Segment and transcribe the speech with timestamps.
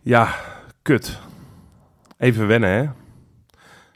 [0.00, 0.34] Ja,
[0.82, 1.20] kut.
[2.18, 2.88] Even wennen, hè?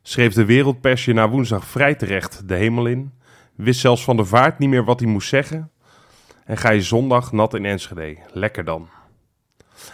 [0.03, 3.13] Schreef de wereldpersje na woensdag vrij terecht de hemel in.
[3.55, 5.71] Wist zelfs van de vaart niet meer wat hij moest zeggen.
[6.45, 8.17] En ga je zondag nat in Enschede.
[8.33, 8.89] Lekker dan.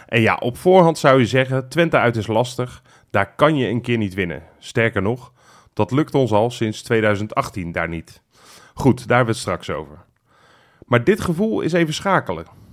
[0.05, 2.81] En ja, op voorhand zou je zeggen, Twente uit is lastig.
[3.09, 4.43] Daar kan je een keer niet winnen.
[4.59, 5.33] Sterker nog,
[5.73, 8.21] dat lukt ons al sinds 2018 daar niet.
[8.73, 10.05] Goed, daar hebben we het straks over.
[10.85, 12.63] Maar dit gevoel is even schakelen.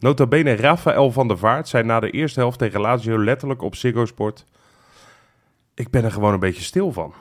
[0.00, 3.74] Nota bene Rafael van der Vaart zei na de eerste helft tegen Lazio letterlijk op
[3.74, 4.44] Ziggo Sport...
[5.74, 7.14] Ik ben er gewoon een beetje stil van.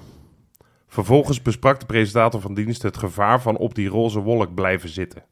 [0.88, 5.23] Vervolgens besprak de presentator van dienst het gevaar van op die roze wolk blijven zitten.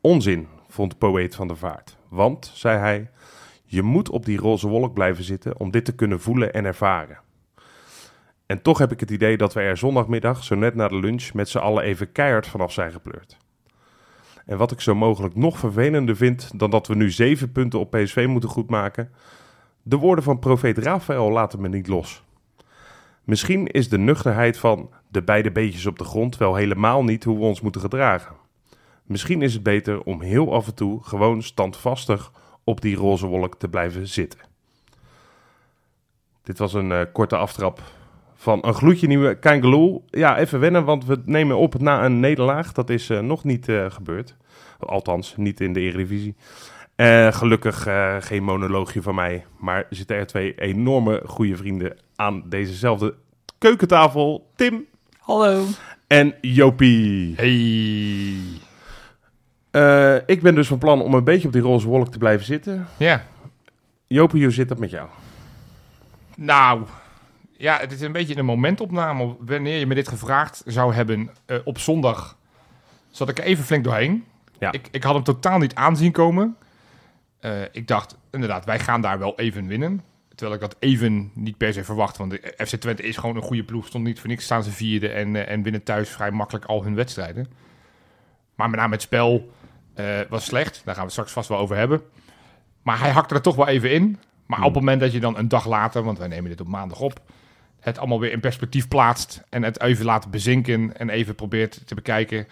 [0.00, 1.96] Onzin, vond poëet van der Vaart.
[2.08, 3.10] Want, zei hij,
[3.64, 7.18] je moet op die roze wolk blijven zitten om dit te kunnen voelen en ervaren.
[8.46, 11.32] En toch heb ik het idee dat we er zondagmiddag, zo net na de lunch,
[11.32, 13.36] met z'n allen even keihard vanaf zijn gepleurd.
[14.46, 17.90] En wat ik zo mogelijk nog vervelender vind dan dat we nu zeven punten op
[17.90, 19.10] PSV moeten goedmaken,
[19.82, 22.24] de woorden van profeet Rafael laten me niet los.
[23.24, 27.38] Misschien is de nuchterheid van de beide beetjes op de grond wel helemaal niet hoe
[27.38, 28.34] we ons moeten gedragen.
[29.02, 32.32] Misschien is het beter om heel af en toe gewoon standvastig
[32.64, 34.40] op die roze wolk te blijven zitten.
[36.42, 37.82] Dit was een eh, korte aftrap
[38.46, 40.02] van een gloedje nieuwe Kangaloo.
[40.10, 42.72] Ja, even wennen, want we nemen op na een nederlaag.
[42.72, 44.34] Dat is eh, nog niet eh, gebeurd.
[44.78, 46.34] Althans, niet in de Eredivisie.
[46.96, 49.44] Eh, gelukkig eh, geen monoloogje van mij.
[49.58, 53.14] Maar er zitten er twee enorme goede vrienden aan dezezelfde
[53.58, 54.50] keukentafel.
[54.56, 54.84] Tim
[55.18, 55.64] Hallo.
[56.06, 57.34] en Jopie.
[57.36, 58.34] Hey.
[59.70, 62.46] Eh, ik ben dus van plan om een beetje op die roze wolk te blijven
[62.46, 62.86] zitten.
[62.96, 63.26] Ja.
[64.06, 65.08] Jopie, hoe zit dat met jou?
[66.36, 66.82] Nou,
[67.58, 69.36] ja, het is een beetje een momentopname.
[69.40, 72.38] Wanneer je me dit gevraagd zou hebben eh, op zondag,
[73.10, 74.24] zat ik er even flink doorheen.
[74.58, 74.72] Ja.
[74.72, 76.56] Ik, ik had hem totaal niet aanzien komen.
[77.40, 80.02] Eh, ik dacht, inderdaad, wij gaan daar wel even winnen.
[80.34, 82.16] Terwijl ik dat even niet per se verwacht.
[82.16, 83.86] Want de FC Twente is gewoon een goede ploeg.
[83.86, 86.82] Stond niet voor niks, staan ze vierde en, eh, en winnen thuis vrij makkelijk al
[86.82, 87.46] hun wedstrijden.
[88.54, 89.50] Maar met name het spel
[90.28, 90.82] was slecht.
[90.84, 92.02] Daar gaan we het straks vast wel over hebben.
[92.82, 94.18] Maar hij hakte er toch wel even in.
[94.46, 96.68] Maar op het moment dat je dan een dag later, want wij nemen dit op
[96.68, 97.20] maandag op,
[97.86, 101.94] het allemaal weer in perspectief plaatst en het even laat bezinken en even probeert te
[101.94, 102.46] bekijken,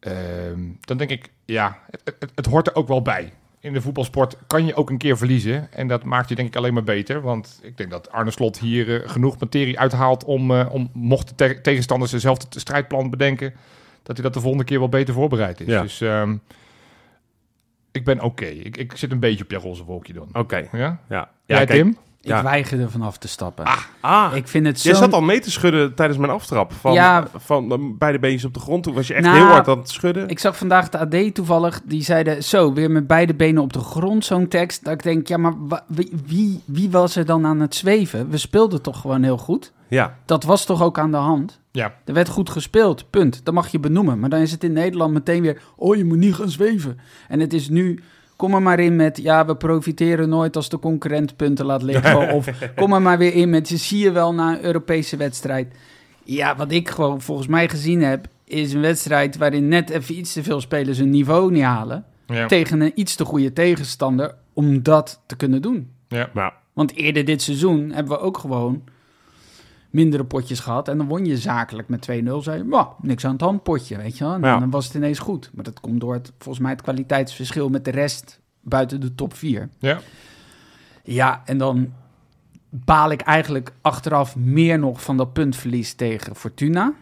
[0.00, 3.32] ehm, dan denk ik, ja, het, het, het hoort er ook wel bij.
[3.60, 6.56] In de voetbalsport kan je ook een keer verliezen en dat maakt je denk ik
[6.56, 7.20] alleen maar beter.
[7.20, 11.28] Want ik denk dat Arne Slot hier eh, genoeg materie uithaalt om, eh, om mocht
[11.28, 13.54] de te- tegenstanders dezelfde strijdplan bedenken,
[14.02, 15.66] dat hij dat de volgende keer wel beter voorbereid is.
[15.66, 15.82] Ja.
[15.82, 16.36] Dus ehm,
[17.92, 18.44] ik ben oké.
[18.46, 20.28] Ik, ik zit een beetje op je roze wolkje dan.
[20.32, 20.68] Oké, Ja?
[20.72, 20.98] ja.
[21.08, 21.96] Ja, Jij, Tim?
[22.24, 22.36] Ja.
[22.36, 23.64] Ik weiger er vanaf te stappen.
[24.00, 24.88] Ah, ik vind het zo...
[24.88, 26.72] jij zat al mee te schudden tijdens mijn aftrap.
[26.72, 27.26] Van, Ja.
[27.36, 28.82] van eh, beide beentjes op de grond.
[28.82, 30.28] Toen was je echt Nou, heel hard aan het schudden.
[30.28, 33.80] Ik zag vandaag de AD toevallig, die zeiden zo, weer met beide benen op de
[33.80, 34.84] grond, zo'n tekst.
[34.84, 35.54] Dat ik denk, ja, maar
[36.26, 38.30] wie, wie was er dan aan het zweven?
[38.30, 39.72] We speelden toch gewoon heel goed?
[39.88, 41.60] Ja, Dat was toch ook aan de hand?
[41.70, 41.94] Ja.
[42.04, 43.40] Er werd goed gespeeld, punt.
[43.44, 44.18] Dat mag je benoemen.
[44.18, 46.98] Maar dan is het in Nederland meteen weer, oh, je moet niet gaan zweven.
[47.28, 48.02] En het is nu,
[48.44, 52.30] kom er maar in met, ja, we profiteren nooit als de concurrent punten laat liggen.
[52.34, 55.74] of kom er maar weer in met, je zie je wel na een Europese wedstrijd.
[56.24, 60.32] Ja, wat ik gewoon volgens mij gezien heb, is een wedstrijd waarin net even iets
[60.32, 62.04] te veel spelers hun niveau niet halen.
[62.26, 62.46] Ja.
[62.46, 65.90] Tegen een iets te goede tegenstander om dat te kunnen doen.
[66.08, 66.30] ja.
[66.32, 68.82] maar Want eerder dit seizoen hebben we ook gewoon
[69.94, 70.88] mindere potjes gehad.
[70.88, 72.42] En dan won je zakelijk met 2-0.
[72.42, 74.32] Zei je, "Wah, niks aan het hand potje, weet je wel.
[74.34, 74.58] En Ja.
[74.58, 75.50] dan was het ineens goed.
[75.54, 79.34] Maar dat komt door het, volgens mij het kwaliteitsverschil met de rest buiten de top
[79.34, 79.68] 4.
[79.78, 79.98] Ja.
[81.04, 81.92] Ja, en dan
[82.70, 86.92] baal ik eigenlijk achteraf meer nog van dat puntverlies tegen Fortuna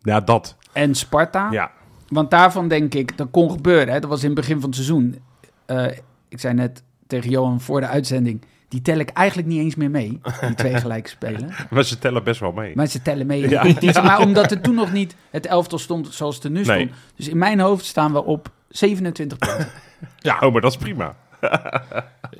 [0.00, 0.56] ja, dat.
[0.72, 1.50] en Sparta.
[1.50, 1.70] Ja,
[2.08, 3.94] Want daarvan denk ik, dat kon gebeuren.
[3.94, 4.00] Hè?
[4.00, 5.18] Dat was in het begin van het seizoen.
[5.66, 5.86] Eh,
[6.28, 8.42] ik zei net tegen Johan voor de uitzending...
[8.70, 11.50] die tel ik eigenlijk niet eens meer mee, die twee gelijk spelen.
[11.70, 12.72] maar ze tellen best wel mee.
[12.74, 13.48] Maar ze tellen mee.
[13.48, 13.62] Ja.
[13.62, 16.80] Die- Maar omdat er toen nog niet het elftal stond zoals het er nu Nee.
[16.86, 16.90] stond.
[17.16, 19.68] Dus in mijn hoofd staan we op 27 punten.
[20.18, 21.14] Ja, oh, maar dat is prima.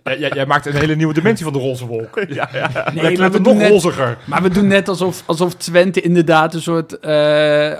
[0.04, 2.20] Jij, jij, jij maakt een hele nieuwe dimensie van de roze wolk.
[2.28, 2.90] Ja, ja.
[2.94, 4.18] Nee, maar we nog net- roziger.
[4.26, 7.78] Maar we doen net alsof, alsof Twente inderdaad een soort eh eh,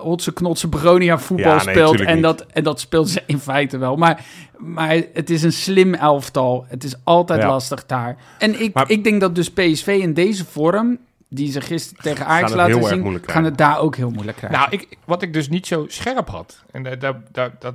[0.00, 2.00] hotse knotse begonia voetbal Ja, nee, speelt.
[2.00, 2.22] En niet.
[2.22, 3.96] dat, en dat speelt ze in feite wel.
[3.96, 4.24] Maar,
[4.58, 6.64] maar het is een slim elftal.
[6.68, 7.48] Het is altijd Ja.
[7.48, 8.16] lastig daar.
[8.38, 10.98] En ik, Maar- ik denk dat dus PSV in deze vorm,
[11.28, 14.58] die ze gisteren tegen Ajax laten zien, gaan het daar ook heel moeilijk krijgen.
[14.58, 16.62] Nou, ik, wat ik dus niet zo scherp had.
[16.72, 17.74] En da- da- da- dat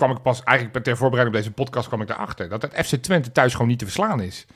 [0.00, 2.48] kwam ik pas eigenlijk ter voorbereiding op deze podcast kwam ik daarachter.
[2.48, 4.46] Dat het FC Twente thuis gewoon niet te verslaan is.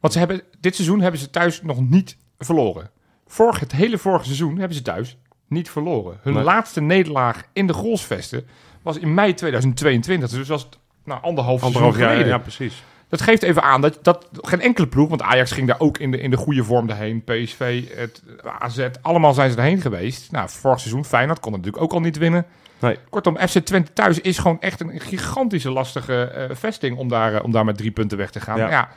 [0.00, 2.90] Want ze hebben, dit seizoen hebben ze thuis nog niet verloren.
[3.26, 5.16] Vorig, het hele vorige seizoen hebben ze thuis
[5.48, 6.18] niet verloren.
[6.22, 6.42] Hun Nee.
[6.42, 8.46] laatste nederlaag in de Grolsvesten
[8.82, 10.30] was in mei 2022.
[10.30, 12.32] Dus was het nou, anderhalf, Anderhalf seizoen jaar, geleden.
[12.32, 12.82] ja, precies.
[13.08, 16.10] Dat geeft even aan dat, dat geen enkele ploeg, want Ajax ging daar ook in
[16.10, 17.24] de, in de goede vorm daarheen.
[17.24, 18.22] PSV, het
[18.58, 20.30] AZ, allemaal zijn ze erheen geweest.
[20.32, 22.46] Nou, vorig seizoen Feyenoord kon natuurlijk ook al niet winnen.
[22.80, 22.96] Nee.
[23.10, 27.44] Kortom, FC Twente thuis is gewoon echt een gigantische lastige eh, vesting om daar, eh,
[27.44, 28.58] om daar met drie punten weg te gaan.
[28.58, 28.70] Ja.
[28.70, 28.88] Ja.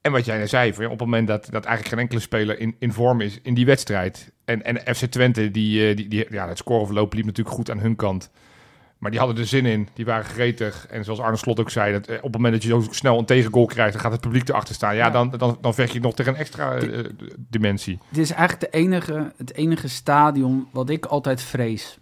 [0.00, 2.60] En wat jij net zei, van, op het moment dat, dat eigenlijk geen enkele speler
[2.60, 4.32] in, in vorm is in die wedstrijd.
[4.44, 7.78] En, en FC Twente, die, eh, die, die, ja, het scoreverloop liep natuurlijk goed aan
[7.78, 8.30] hun kant.
[8.98, 10.86] Maar die hadden er zin in, die waren gretig.
[10.86, 13.24] En zoals Arne Slot ook zei, dat, op het moment dat je zo snel een
[13.24, 14.94] tegengoal krijgt, dan gaat het publiek erachter staan.
[14.94, 15.10] Ja, Ja.
[15.10, 16.78] Dan, dan, dan vecht je nog tegen een extra
[17.36, 17.98] dimensie.
[18.08, 21.98] Dit is eigenlijk de enige, het enige stadion wat ik altijd vrees.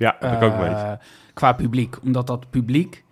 [0.00, 0.68] Ja, heb ik ook mee.
[0.68, 0.92] Eh,
[1.34, 1.96] Qua publiek.
[2.02, 3.04] Omdat dat publiek,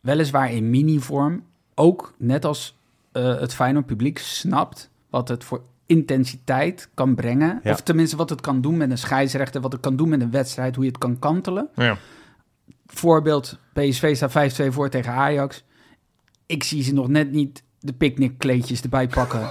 [0.00, 1.44] weliswaar in mini-vorm,
[1.74, 2.78] ook net als
[3.12, 7.60] eh, het Feyenoord publiek snapt wat het voor intensiteit kan brengen.
[7.62, 7.72] Ja.
[7.72, 10.30] Of tenminste wat het kan doen met een scheidsrechter, wat het kan doen met een
[10.30, 11.68] wedstrijd, hoe je het kan kantelen.
[11.74, 11.96] Ja.
[12.86, 15.64] Voorbeeld, PSV staat 5-2 voor tegen Ajax.
[16.46, 19.48] Ik zie ze nog net niet de picknickkleedjes erbij pakken.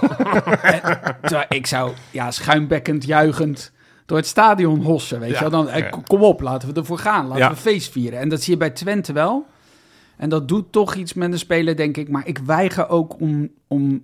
[0.62, 0.80] En,
[1.20, 3.72] terwijl ik zou ja, schuimbekkend, juichend
[4.12, 5.50] door het stadion hossen, weet je wel.
[5.50, 7.26] Dan, eh, Kom op, laten we ervoor gaan.
[7.26, 8.18] Laten we feest vieren.
[8.18, 9.46] En dat zie je bij Twente wel.
[10.16, 12.08] En dat doet toch iets met een speler, denk ik.
[12.08, 13.48] Maar ik weiger ook om...
[13.68, 14.02] om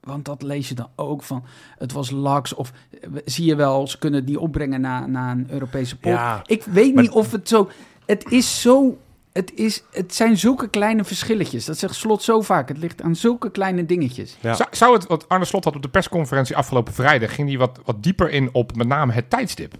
[0.00, 1.44] want dat lees je dan ook van.
[1.78, 2.54] Het was laks.
[2.54, 6.12] Of eh, zie je wel, ze kunnen die opbrengen na, na een Europese pot.
[6.12, 7.68] Ja, Ik weet Maar- niet of het zo...
[8.06, 8.98] Het is zo...
[9.36, 11.64] Het, is, het zijn zulke kleine verschilletjes.
[11.64, 12.68] Dat zegt Slot zo vaak.
[12.68, 14.36] Het ligt aan zulke kleine dingetjes.
[14.40, 14.54] Ja.
[14.54, 17.80] Zou, zou het, wat Arne Slot had op de persconferentie afgelopen vrijdag, ging hij wat,
[17.84, 19.74] wat dieper in op met name het tijdstip.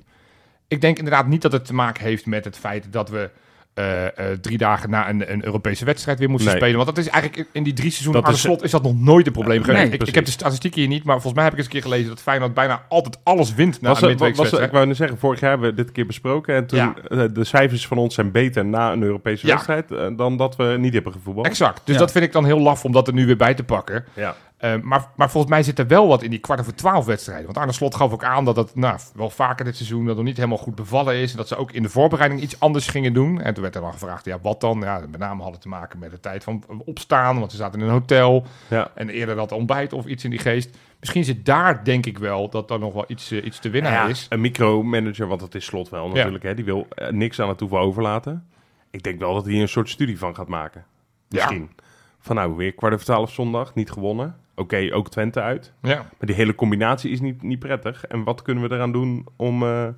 [0.69, 3.31] Ik denk inderdaad niet dat het te maken heeft met het feit dat we
[3.77, 6.57] eh, eh, drie dagen na een, een Europese wedstrijd weer moesten Nee.
[6.59, 6.77] spelen.
[6.85, 9.27] Want dat is eigenlijk in die drie seizoenen Arne is- Slot is dat nog nooit
[9.27, 9.83] een probleem geweest.
[9.85, 11.73] Nee, ik, ik heb de statistieken hier niet, maar volgens mij heb ik eens een
[11.73, 14.71] keer gelezen dat Feyenoord bijna altijd alles wint na Was, een was, er- ik midweekswedstrijd.
[14.73, 16.55] wou net zeggen, vorig jaar hebben we dit keer besproken.
[16.55, 16.95] En toen, Ja.
[17.09, 19.53] eh, de cijfers van ons zijn beter na een Europese Ja.
[19.53, 21.47] wedstrijd eh, dan dat we niet hebben gevoetbald.
[21.47, 21.81] Exact.
[21.85, 22.01] Dus Ja.
[22.01, 24.05] dat vind ik dan heel laf om dat er nu weer bij te pakken.
[24.15, 24.35] Ja.
[24.57, 27.45] Eh, maar, maar volgens mij zit er wel wat in die kwart over twaalf wedstrijden.
[27.45, 30.25] Want Arne Slot gaf ook aan dat het nou, wel vaker dit seizoen dat nog
[30.25, 31.31] niet helemaal goed bevallen is.
[31.31, 33.41] En dat ze ook in de voorbereiding iets anders gingen doen.
[33.41, 34.81] En toen werd er dan gevraagd, ja, wat dan?
[34.81, 37.81] Ja, met name had het te maken met de tijd van opstaan, want ze zaten
[37.81, 38.47] in een hotel.
[38.69, 38.91] Ja.
[38.95, 40.77] En eerder dat ontbijt of iets in die geest.
[41.01, 43.93] Misschien zit daar, denk ik wel, dat er nog wel iets, eh, iets te winnen
[43.93, 44.27] Ja, is.
[44.29, 46.45] Een micromanager, want dat is slot wel natuurlijk.
[46.45, 48.47] Hè, die wil eh, niks aan het hoeven overlaten.
[48.91, 50.85] Ik denk wel dat hij een soort studie van gaat maken.
[51.29, 51.71] Misschien.
[52.19, 54.37] Van nou, weer kwart over twaalf zondag, niet gewonnen.
[54.57, 55.73] Oké, ook Twente uit.
[55.83, 55.95] Ja.
[55.95, 58.07] Maar die hele combinatie is niet, niet prettig.
[58.07, 59.89] En wat kunnen we eraan doen om, eh,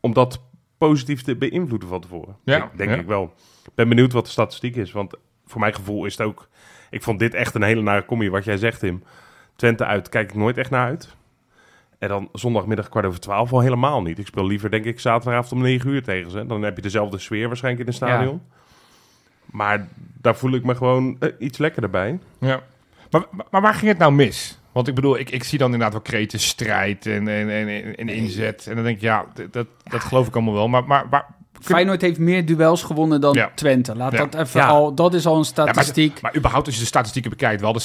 [0.00, 0.42] om dat
[0.78, 2.36] positief te beïnvloeden van tevoren?
[2.44, 2.96] Ja, Denk, denk ja.
[2.96, 3.34] ik wel.
[3.64, 4.92] Ik ben benieuwd wat de statistiek is.
[4.92, 5.14] Want
[5.46, 6.48] voor mijn gevoel is het ook...
[6.90, 8.30] Ik vond dit echt een hele nare combi.
[8.30, 9.02] Wat jij zegt, Tim.
[9.56, 11.16] Twente uit kijk ik nooit echt naar uit.
[11.98, 14.18] En dan zondagmiddag kwart over twaalf al helemaal niet.
[14.18, 16.46] Ik speel liever, denk ik, zaterdagavond om negen uur tegen ze.
[16.46, 18.42] Dan heb je dezelfde sfeer waarschijnlijk in het stadion.
[19.44, 19.88] Maar
[20.20, 22.18] daar voel ik me gewoon eh, iets lekkerder bij.
[22.40, 22.62] Ja.
[23.10, 24.58] Maar, maar- waar ging het nou mis?
[24.72, 28.08] Want ik bedoel, ik, ik zie dan inderdaad wel kreten, strijd en, en, en, en
[28.08, 28.66] inzet.
[28.66, 30.68] En dan denk ik, ja, dat, dat geloof ik allemaal wel.
[30.68, 31.26] Maar, maar, maar,
[31.60, 33.50] Feyenoord heeft meer duels gewonnen dan Ja.
[33.54, 33.96] Twente.
[33.96, 34.18] Laat Ja.
[34.26, 34.66] dat even Ja.
[34.66, 34.94] al...
[34.94, 36.20] Dat is al een ja, maar, statistiek.
[36.20, 37.82] maar überhaupt als je de statistieken bekijkt, we hadden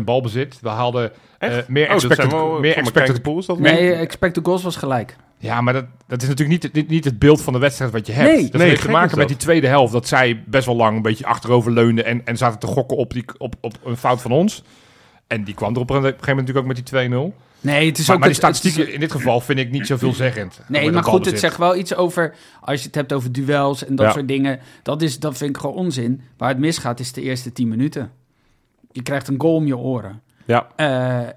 [0.00, 0.58] 60% balbezit.
[0.60, 1.68] We hadden eh, Echt?
[1.68, 5.16] meer Oh, expected, wel, meer expected dat nee, wel- expected goals was gelijk.
[5.38, 8.06] Ja, maar dat, dat is natuurlijk niet, niet, niet het beeld van de wedstrijd wat
[8.06, 8.32] je hebt.
[8.32, 8.42] Nee.
[8.50, 9.92] dat Nee, heeft te maken met die tweede helft.
[9.92, 13.12] Dat zij best wel lang een beetje achterover leunden en, en zaten te gokken op,
[13.12, 14.62] die, op, op een fout van ons.
[15.26, 17.42] En die kwam er op een gegeven moment natuurlijk ook met die 2-0.
[17.60, 18.20] Nee, het is Maar, ook...
[18.20, 20.60] maar die statistieken in dit geval vind ik niet zo veelzeggend.
[20.68, 22.34] Nee, maar goed, het zegt wel iets over...
[22.60, 24.12] Als je het hebt over duels en dat Ja.
[24.12, 24.60] soort dingen...
[24.82, 26.20] Dat, is, dat vind ik gewoon onzin.
[26.36, 28.10] Waar het misgaat is de eerste 10 minuten.
[28.92, 30.20] Je krijgt een goal om je oren.
[30.44, 31.28] Ja, Eh,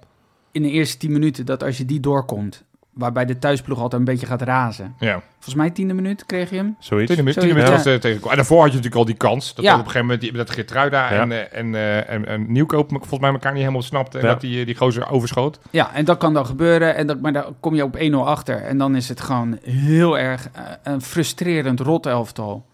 [0.52, 2.64] in de eerste 10 minuten, dat als je die doorkomt...
[2.98, 4.96] Waarbij de thuisploeg altijd een beetje gaat razen.
[5.00, 5.22] Ja.
[5.34, 6.76] Volgens mij tiende minuut kreeg je hem.
[6.80, 7.08] zoiets.
[7.08, 7.64] Tiende minuut, Zo, tiende ja.
[7.66, 8.30] minuut was de tegen.
[8.30, 9.56] En daarvoor had je natuurlijk al die kans.
[9.56, 9.72] Dat Ja.
[9.72, 11.20] op een gegeven moment die, dat Geertruida Ja.
[11.22, 14.20] en, eh, en, eh, en, en Nieuwkoop volgens mij elkaar niet helemaal snapten.
[14.20, 14.32] En Ja.
[14.32, 15.60] dat die, eh, die gozer overschoot.
[15.72, 16.96] Ja, en dat kan dan gebeuren.
[16.96, 18.62] En dat, maar dan kom je op 1-0 achter.
[18.62, 22.66] En dan is het gewoon heel erg eh, een frustrerend rot elftal.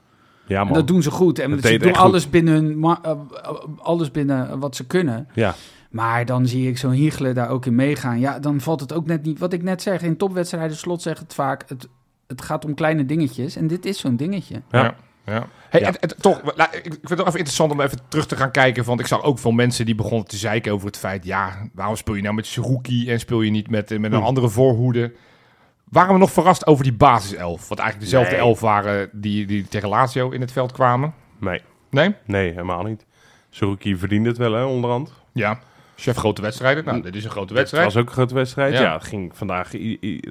[0.46, 0.74] Ja, En man.
[0.76, 1.40] dat doen ze goed.
[1.40, 1.98] En Dat ze doen goed.
[1.98, 3.18] alles binnen, hun eh, eh,
[3.82, 5.28] alles binnen wat ze kunnen.
[5.34, 5.56] Ja,
[5.94, 8.20] Maar dan zie ik zo'n Hiegelen daar ook in meegaan.
[8.20, 9.40] Ja, dan valt het ook net niet...
[9.40, 11.64] Wat ik net zeg, in topwedstrijden, Slot zegt het vaak...
[11.70, 11.88] Het,
[12.28, 13.56] het gaat om kleine dingetjes.
[13.56, 14.62] En dit is zo'n dingetje.
[14.70, 14.96] Ja.
[15.26, 15.48] Ja.
[15.70, 15.88] Hey, Ja.
[15.88, 18.52] en- en toch, la- ik vind het ook even interessant om even terug te gaan
[18.52, 18.84] kijken.
[18.84, 21.26] Want ik zag ook veel mensen die begonnen te zeiken over het feit...
[21.26, 24.18] ja, waarom speel je nou met Seruki en speel je niet met, eh, met een
[24.20, 24.26] Hm.
[24.26, 25.14] andere voorhoede?
[25.90, 27.70] Waren we nog verrast over die basiself?
[27.70, 28.46] Wat eigenlijk dezelfde Nee.
[28.46, 31.14] elf waren die, die tegen Lazio in het veld kwamen?
[31.40, 31.62] nee.
[31.90, 32.16] Nee?
[32.26, 33.06] Nee, helemaal niet.
[33.50, 35.14] Saruki verdiende het wel, hè, onderhand.
[35.34, 35.60] Ja.
[35.96, 36.86] Chef grote wedstrijden.
[36.86, 37.86] Nou, dit is een grote Het wedstrijd.
[37.86, 38.74] was ook een grote wedstrijd.
[38.74, 38.82] Ja.
[38.82, 39.72] Ja, het ging vandaag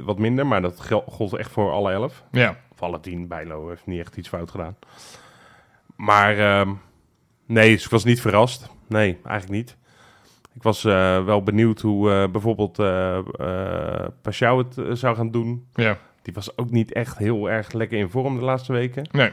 [0.04, 2.23] wat minder, maar dat gold echt voor alle elf.
[2.31, 2.57] Ja.
[2.73, 3.28] Of alle tien.
[3.28, 4.76] Bijlo heeft niet echt iets fout gedaan.
[5.97, 6.73] Maar ehm,
[7.47, 8.69] nee, dus ik was niet verrast.
[8.87, 9.76] Nee, eigenlijk niet.
[10.54, 12.76] Ik was eh, wel benieuwd hoe eh, bijvoorbeeld
[14.23, 15.66] Pashao het zou gaan doen.
[15.75, 15.99] Ja.
[16.23, 19.09] Die was ook niet echt heel erg lekker in vorm de laatste weken.
[19.12, 19.33] Nee.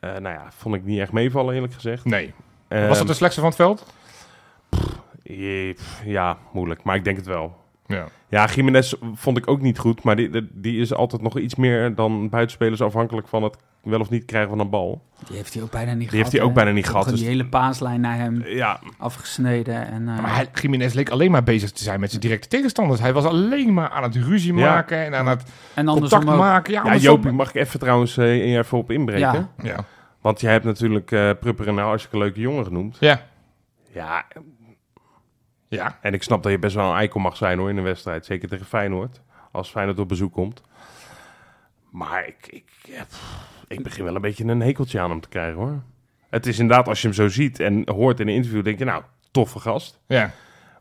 [0.00, 2.04] Nou ja, vond ik niet echt meevallen eerlijk gezegd.
[2.04, 2.34] Nee.
[2.68, 3.92] Ehm, Was dat de slechtste van het veld?
[4.68, 4.98] pff,
[6.04, 7.56] Ja, moeilijk, maar ik denk het wel.
[7.86, 8.04] Ja.
[8.28, 11.54] Ja, Jiménez vond ik ook niet goed, maar die, die- die is altijd nog iets
[11.54, 15.02] meer dan buitenspelers afhankelijk van het wel of niet krijgen van een bal.
[15.26, 16.22] Die heeft hij ook bijna niet Die gehad.
[16.24, 19.86] heeft hij ook bijna niet gehad, dus- die hele paaslijn naar hem Ja, afgesneden.
[19.86, 23.00] En, eh, Maar hij, Jiménez leek alleen maar bezig te zijn met zijn directe tegenstanders.
[23.00, 24.72] Hij was alleen maar aan het ruzie Ja.
[24.74, 25.42] maken en aan het
[25.74, 26.36] en contact ook.
[26.36, 26.72] maken.
[26.72, 29.20] Ja, Jopie, mag ik even trouwens eh, hier even op inbreken?
[29.32, 29.48] Ja.
[29.62, 29.84] Ja.
[30.20, 32.96] Want jij hebt natuurlijk eh Prupper en nou hartstikke leuke jongen genoemd.
[33.00, 33.20] Ja.
[33.92, 34.26] Ja,
[35.68, 35.98] Ja.
[36.00, 38.24] en ik snap dat je best wel een eikel mag zijn hoor in een wedstrijd.
[38.24, 39.20] Zeker tegen Feyenoord,
[39.52, 40.62] als Feyenoord op bezoek komt.
[41.90, 42.70] Maar ik, ik,
[43.68, 45.82] ik begin wel een beetje een hekeltje aan hem te krijgen hoor.
[46.30, 48.84] Het is inderdaad, als je hem zo ziet en hoort in een interview, denk je
[48.84, 50.00] nou, toffe gast.
[50.06, 50.30] Ja.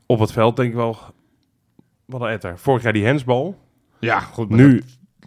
[0.06, 0.98] Op het veld denk ik wel,
[2.06, 2.60] wat een etter.
[2.60, 3.60] Vorig jaar die hensbal.
[4.00, 4.50] Ja, goed.
[4.50, 4.84] Nu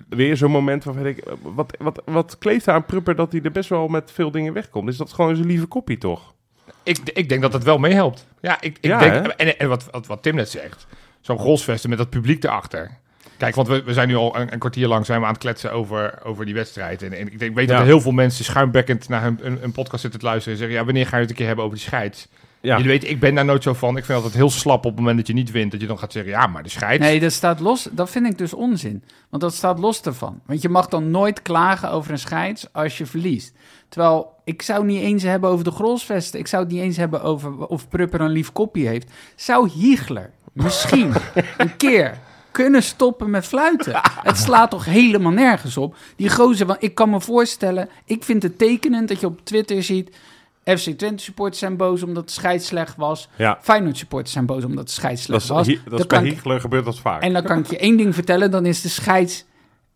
[0.08, 3.68] weer zo'n moment waarvan ik, wat, wat, wat kleeft aan Prupper dat hij er best
[3.68, 4.88] wel met veel dingen wegkomt?
[4.88, 6.34] Is dat gewoon zijn lieve koppie toch?
[6.82, 8.26] Ik, ik denk dat het wel meehelpt.
[8.40, 9.32] Ja, ik, ik Ja, denk, hè?
[9.32, 10.86] en, en wat, wat, wat Tim net zegt,
[11.20, 12.98] zo'n goalsvesten met dat publiek erachter.
[13.36, 15.40] Kijk, want we, we zijn nu al een, een kwartier lang zijn we aan het
[15.40, 17.02] kletsen over, over die wedstrijd.
[17.02, 19.72] En, en ik denk, weet dat er heel veel mensen schuimbekkend naar hun, een, een
[19.72, 21.76] podcast zitten te luisteren en zeggen, ja, wanneer ga je het een keer hebben over
[21.76, 22.28] die scheids?
[22.62, 23.96] Ja, Jullie weten, ik ben daar nooit zo van.
[23.96, 25.98] Ik vind altijd heel slap op het moment dat je niet wint, dat je dan
[25.98, 27.04] gaat zeggen, ja, maar de scheids.
[27.04, 27.88] Nee, dat staat los.
[27.90, 29.04] Dat vind ik dus onzin.
[29.30, 30.40] Want dat staat los ervan.
[30.46, 33.54] Want je mag dan nooit klagen over een scheids als je verliest.
[33.88, 36.40] Terwijl ik zou het niet eens hebben over de grolsvesten.
[36.40, 39.10] Ik zou het niet eens hebben over of Prupper een lief kopje heeft.
[39.36, 41.12] Zou Hiegler misschien
[41.58, 42.18] een keer
[42.50, 44.00] kunnen stoppen met fluiten?
[44.22, 45.96] Het slaat toch helemaal nergens op?
[46.16, 47.88] Die gozer, want ik kan me voorstellen...
[48.04, 50.16] Ik vind het tekenend dat je op Twitter ziet...
[50.64, 53.28] FC Twente supporters zijn boos omdat de scheids slecht was.
[53.36, 53.58] ja.
[53.62, 55.84] Feyenoord supporters zijn boos omdat de scheids Dat slecht is, was.
[55.90, 57.22] dat is bij ik- Hiegler gebeurt dat vaak.
[57.22, 59.44] en dan kan ik je één ding vertellen, dan is de scheids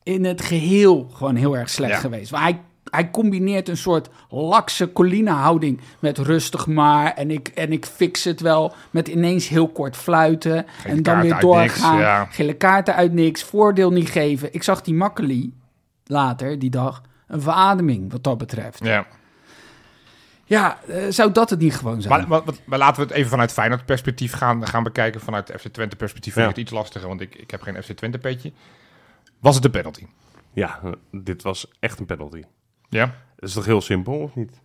[0.02, 1.98] in het geheel gewoon heel erg slecht Ja.
[1.98, 2.32] geweest.
[2.32, 2.60] Maar hij,
[2.94, 8.40] hij combineert een soort lakse colline-houding met rustig maar en ik, en ik fix het
[8.40, 11.94] wel met ineens heel kort fluiten en dan weer doorgaan.
[11.94, 12.24] niks, ja.
[12.24, 14.54] Gele kaarten uit niks, voordeel niet geven.
[14.54, 15.52] Ik zag die Makkeli
[16.04, 18.84] later die dag een verademing wat dat betreft.
[18.84, 19.06] Ja.
[20.46, 22.18] Ja, eh, zou dat het niet gewoon zijn?
[22.18, 25.20] Maar, maar, maar- maar laten we het even vanuit Feyenoord perspectief gaan, gaan bekijken.
[25.20, 26.50] Vanuit FC Twente perspectief vind Ja.
[26.50, 28.52] ik het iets lastiger, want ik, ik heb geen FC Twente petje.
[29.40, 30.06] Was het een penalty?
[30.52, 32.42] Ja, dit was echt een penalty.
[32.98, 33.14] Ja.
[33.36, 34.60] Dat is toch heel simpel, of niet?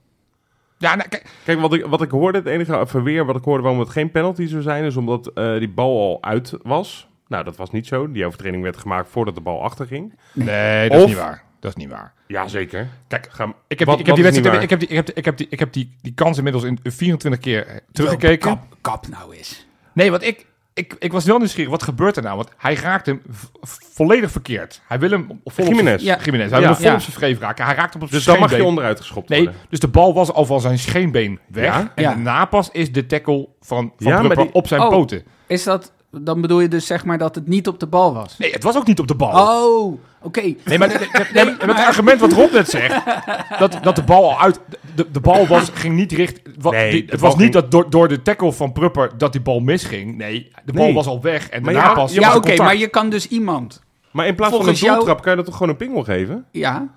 [0.77, 3.63] Ja, nou, kijk, Kijk, wat ik, wat ik hoorde, het enige verweer wat ik hoorde
[3.63, 7.07] waarom het geen penalty zou zijn, is omdat eh, die bal al uit was.
[7.27, 8.11] Nou, dat was niet zo.
[8.11, 10.13] Die overtreding werd gemaakt voordat de bal achter ging.
[10.33, 11.43] nee, dat Of- is niet waar.
[11.59, 12.13] Dat is niet waar.
[12.27, 12.87] Jazeker.
[13.07, 14.95] Kijk, Ga, Ik heb, wat- die, ik heb die is wedstrijd, ik heb die, ik
[14.95, 17.75] heb die, ik heb die, ik heb die, die kans inmiddels in 24 keer eh,
[17.91, 18.49] teruggekeken.
[18.49, 19.67] Kap, kap nou eens.
[19.93, 20.45] Nee, want ik,
[20.79, 21.71] ik, ik was wel nieuwsgierig.
[21.71, 22.35] Wat gebeurt er nou?
[22.35, 23.21] Want hij raakt hem
[23.93, 24.81] volledig verkeerd.
[24.87, 26.03] Hij wil hem vol op Jiménez.
[26.03, 26.17] Ja.
[26.23, 26.49] Jiménez.
[26.51, 26.65] Hij Ja.
[26.65, 26.93] wil hem vol Ja.
[26.95, 27.65] op zijn vreef raken.
[27.65, 28.69] Hij raakt hem op zijn Dus dan mag je scheenbeen.
[28.75, 29.61] onderuit geschopt Nee, worden.
[29.69, 31.65] dus de bal was al van zijn scheenbeen weg.
[31.65, 31.91] Ja.
[31.95, 32.13] En Ja.
[32.13, 34.89] de napas is de tackle van, van die- op zijn Oh.
[34.89, 35.23] poten.
[35.47, 38.37] Is dat, dan bedoel je dus zeg maar dat het niet op de bal was?
[38.37, 39.29] Nee, het was ook niet op de bal.
[39.63, 40.41] Oh, oké.
[40.65, 40.97] Nee, maar, nee,
[41.33, 43.03] nee, nee, maar het argument wat Rob net zegt,
[43.59, 44.59] dat, dat de bal al uit...
[44.95, 46.41] De, de bal was, ging niet richt...
[46.59, 49.41] Wat, Nee, die- het was niet dat door, door de tackle van Prupper dat die
[49.41, 50.17] bal misging.
[50.17, 50.93] Nee, de bal Nee.
[50.93, 51.79] was al weg en Maar de
[52.19, 53.81] ja, oké, maar je kan dus iemand.
[54.11, 56.45] Maar in plaats van een jou- doeltrap kan je dat toch gewoon een pingel geven?
[56.51, 56.87] Ja.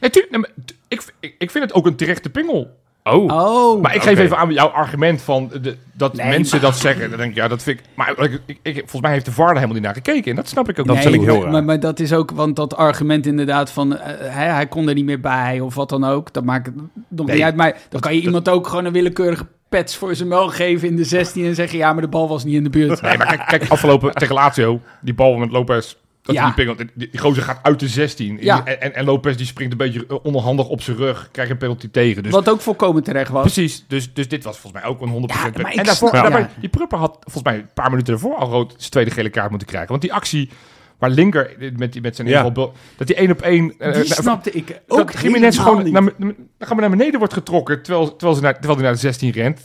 [0.00, 2.82] Nee, tuurlijk, nee, maar t- ik, ik, ik vind het ook een terechte pingel.
[3.10, 3.24] Oh.
[3.24, 3.82] Oh.
[3.82, 7.08] Maar ik geef even aan jouw argument van de, dat Nee, mensen maar- dat zeggen.
[7.08, 7.84] Dan denk ik, ja, dat vind ik...
[7.94, 10.30] Maar ik, ik, ik- volgens mij heeft de VAR er helemaal niet naar gekeken.
[10.30, 11.04] En dat snap ik ook Dat niet.
[11.04, 11.52] vind ik heel maar, raar.
[11.52, 14.94] Maar, maar dat is ook, want dat argument inderdaad van eh, hij, hij kon er
[14.94, 16.32] niet meer bij of wat dan ook.
[16.32, 16.74] Dat maakt het
[17.08, 17.56] nog Nee, niet uit.
[17.56, 20.96] Maar dan kan je iemand ook gewoon een willekeurige pets voor zijn mel geven in
[20.96, 23.00] de 16 en zeggen ja, maar de bal was niet in de buurt.
[23.02, 26.44] Nee, maar kijk, kijk afgelopen tegen Lazio, die bal met Lopez Dat Ja.
[26.44, 28.38] die, penalty, die, die gozer gaat uit de 16.
[28.40, 28.64] Ja.
[28.64, 31.28] En, en, en Lopez die springt een beetje eh, onhandig op zijn rug.
[31.32, 32.22] Krijgt een penalty tegen.
[32.22, 33.42] Dus Wat ook volkomen terecht was.
[33.42, 36.12] Precies, dus, dus dit was volgens mij ook een 100% Ja, maar ik En daarvoor,
[36.12, 39.28] daarbij, die Prupper had volgens mij een paar minuten ervoor al rood zijn tweede gele
[39.30, 39.90] kaart moeten krijgen.
[39.90, 40.50] Want die actie
[40.98, 42.44] waar Linker met, die, met zijn Ja.
[42.44, 43.74] inval, dat die één op één...
[43.78, 45.92] eh, Die snapte ik ook dat Jiménez gewoon niet.
[45.92, 49.00] naar, naar, naar, naar beneden wordt getrokken terwijl, terwijl, ze naar, terwijl hij naar de
[49.00, 49.60] 16 rent.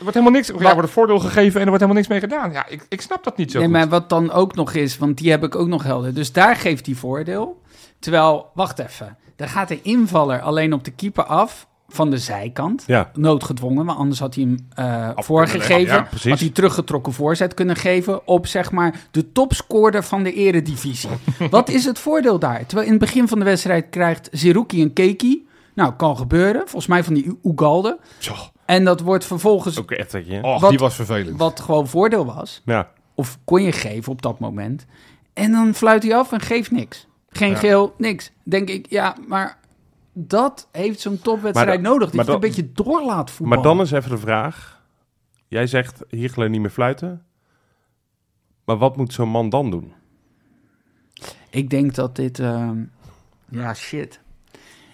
[0.00, 2.08] Er wordt helemaal niks, ja, Wat- wordt een voordeel gegeven en er wordt helemaal niks
[2.08, 2.52] mee gedaan.
[2.52, 3.76] Ja, ik, ik snap dat niet zo Nee, goed.
[3.76, 6.14] maar wat dan ook nog is, want die heb ik ook nog helder.
[6.14, 7.60] Dus daar geeft hij voordeel.
[7.98, 9.16] Terwijl, wacht even.
[9.36, 12.84] Daar gaat de invaller alleen op de keeper af van de zijkant.
[12.86, 15.94] Ja, Noodgedwongen, want anders had hij hem eh, voorgegeven.
[15.94, 16.30] ja, precies.
[16.30, 21.10] had hij teruggetrokken voorzet kunnen geven op zeg maar de topscorer van de eredivisie.
[21.50, 22.66] Wat is het voordeel daar?
[22.66, 25.48] Terwijl in het begin van de wedstrijd krijgt Zerouki een keki.
[25.80, 26.60] Nou, kan gebeuren.
[26.60, 27.98] Volgens mij van die U- Ugalde.
[28.18, 28.34] Zo,
[28.64, 30.42] En dat wordt vervolgens, ook echt dat je.
[30.42, 31.38] och, Wat- die was vervelend.
[31.38, 34.86] wat gewoon voordeel was, Ja, of kon je geven op dat moment.
[35.32, 37.06] En dan fluit hij af en geeft niks.
[37.28, 37.56] Geen Ja.
[37.56, 38.30] geel, niks.
[38.44, 39.58] Denk ik, ja, maar
[40.12, 42.10] dat heeft zo'n topwedstrijd Maar dan- nodig.
[42.10, 43.64] Dat maar je het een dan- beetje door laat voetballen.
[43.64, 44.82] maar dan is even de vraag.
[45.48, 47.24] Jij zegt Hiegelen niet meer fluiten.
[48.64, 49.92] Maar wat moet zo'n man dan doen?
[51.50, 52.38] Ik denk dat dit...
[52.38, 52.82] ehm,
[53.50, 54.20] ja, shit.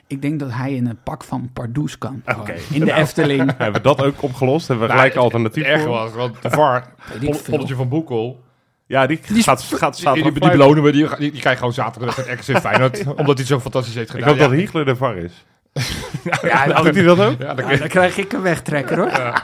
[0.06, 2.22] Ik denk dat hij in een pak van Pardoes kan.
[2.38, 2.54] Oké.
[2.70, 3.52] In de Efteling.
[3.58, 4.68] Hebben we dat ook opgelost?
[4.68, 5.90] Hebben we Nou, gelijk het- alternatief Het voor?
[5.90, 6.86] was, want de VAR,
[7.20, 8.44] ik polletje van Boekel,
[8.86, 11.74] Ja, die, Die gaat, gaat die, zaterdag die, belonen we, die, die, die krijgt gewoon
[11.74, 14.28] zaterdag met RKC Feyenoord, omdat hij het zo fantastisch heeft Ik gedaan.
[14.28, 15.44] hoop Ja, dat Hiegelen de VAR is.
[16.42, 17.38] Ja, hij dat ook?
[17.40, 19.42] Ja, dan Ja, dan krijg ik een wegtrekker hoor.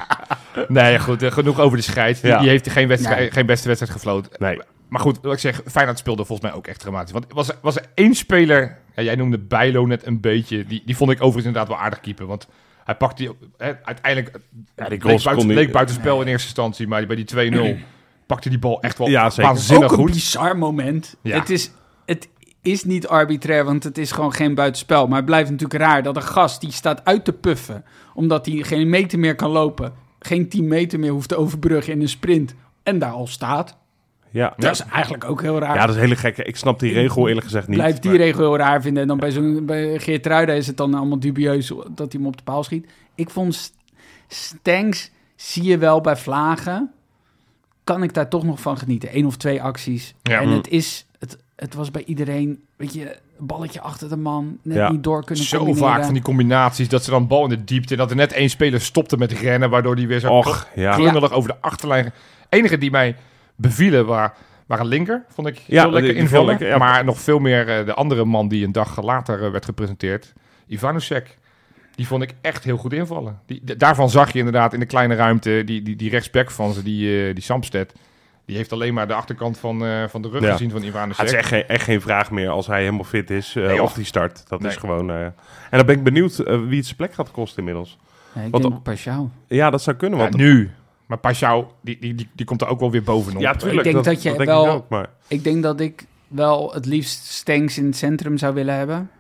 [0.69, 2.21] Nee, goed, eh, genoeg over de scheid.
[2.23, 2.39] Die, Ja.
[2.39, 3.31] die heeft geen, wedstrijd, Nee.
[3.31, 4.33] geen beste wedstrijd gefloten.
[4.39, 4.61] Nee.
[4.89, 7.13] Maar goed, wat ik zeg, Feyenoord speelde volgens mij ook echt dramatisch.
[7.13, 10.83] Want was, er- was er één speler, ja, jij noemde Bijlo net een beetje, die,
[10.87, 12.27] die vond ik overigens inderdaad wel aardig keeper.
[12.27, 12.49] Want
[12.85, 14.37] hij pakt die, hè, uiteindelijk,
[14.77, 17.81] Ja, die leek, goals buiten, hij- leek buitenspel in eerste instantie, maar bij die 2-0
[18.27, 19.51] pakte die bal echt wel Ja, zeker.
[19.51, 20.13] waanzinnig Ook een goed.
[20.13, 21.17] bizar moment.
[21.23, 21.39] Ja.
[21.39, 21.71] Het, is,
[22.07, 22.29] het
[22.63, 25.07] is niet arbitrair, want het is gewoon geen buitenspel.
[25.07, 27.85] Maar het blijft natuurlijk raar dat een gast die staat uit te puffen...
[28.15, 29.93] omdat hij geen meter meer kan lopen...
[30.19, 32.55] geen 10 meter meer hoeft te overbruggen in een sprint...
[32.83, 33.77] en daar al staat.
[34.33, 34.53] Ja.
[34.57, 35.75] Dat is eigenlijk ook heel raar.
[35.75, 36.43] ja, dat is hele gekke.
[36.43, 37.77] Ik snap die regel eerlijk gezegd niet.
[37.77, 39.03] Blijft die maar- regel heel raar vinden.
[39.03, 42.27] En dan bij, zo'n, bij Geert Ruida is het dan allemaal dubieus dat hij hem
[42.27, 42.87] op de paal schiet.
[43.15, 43.75] Ik vond St-
[44.29, 46.91] Stanks, zie je wel bij Vlagen,
[47.85, 49.09] kan ik daar toch nog van genieten.
[49.17, 50.15] Eén of twee acties.
[50.23, 50.41] Ja.
[50.41, 50.55] en Mm.
[50.55, 54.91] het is, het, het was bij iedereen, weet je, balletje achter de man, net Ja.
[54.91, 55.89] niet door kunnen Zo combineren.
[55.89, 58.33] vaak van die combinaties, dat ze dan bal in de diepte en dat er net
[58.33, 60.95] één speler stopte met rennen, waardoor die weer zo Och, ja.
[60.95, 62.13] klungelig over de achterlijn.
[62.49, 63.17] enige die mij
[63.63, 64.33] bevielen waren,
[64.67, 66.47] waren linker, vond ik Ja, heel lekker invallen.
[66.47, 66.79] lekker, ja.
[66.79, 70.33] Maar nog veel meer eh, de andere man die een dag later eh, werd gepresenteerd,
[70.67, 71.39] Ivanusek.
[71.95, 73.41] Die vond ik echt heel goed invallen.
[73.47, 76.83] Die, daarvan zag je inderdaad in de kleine ruimte, die, die, die rechtsback van ze,
[76.83, 77.93] die, eh die Samsted,
[78.47, 80.53] die heeft alleen maar de achterkant van, eh, van de rug Ja.
[80.53, 83.55] gezien van Het is echt geen, echt geen vraag meer als hij helemaal fit is
[83.55, 84.49] Nee, of die start.
[84.49, 85.11] Dat is gewoon...
[85.11, 85.33] eh, en
[85.71, 87.99] dan ben ik benieuwd wie het zijn plek gaat kosten inmiddels.
[88.35, 89.31] Nee, ik denk Pashao.
[89.47, 90.19] Ja, dat zou kunnen.
[90.19, 90.71] Ja, Want, nu.
[91.07, 93.43] Maar Pashao, die, die, die, die komt er ook wel weer bovenop.
[93.43, 93.87] ja, tuurlijk.
[93.87, 96.87] Ik denk dat je denk wel- ik ook, maar Ik denk dat ik wel het
[96.87, 99.11] liefst Stanks in het centrum zou willen hebben.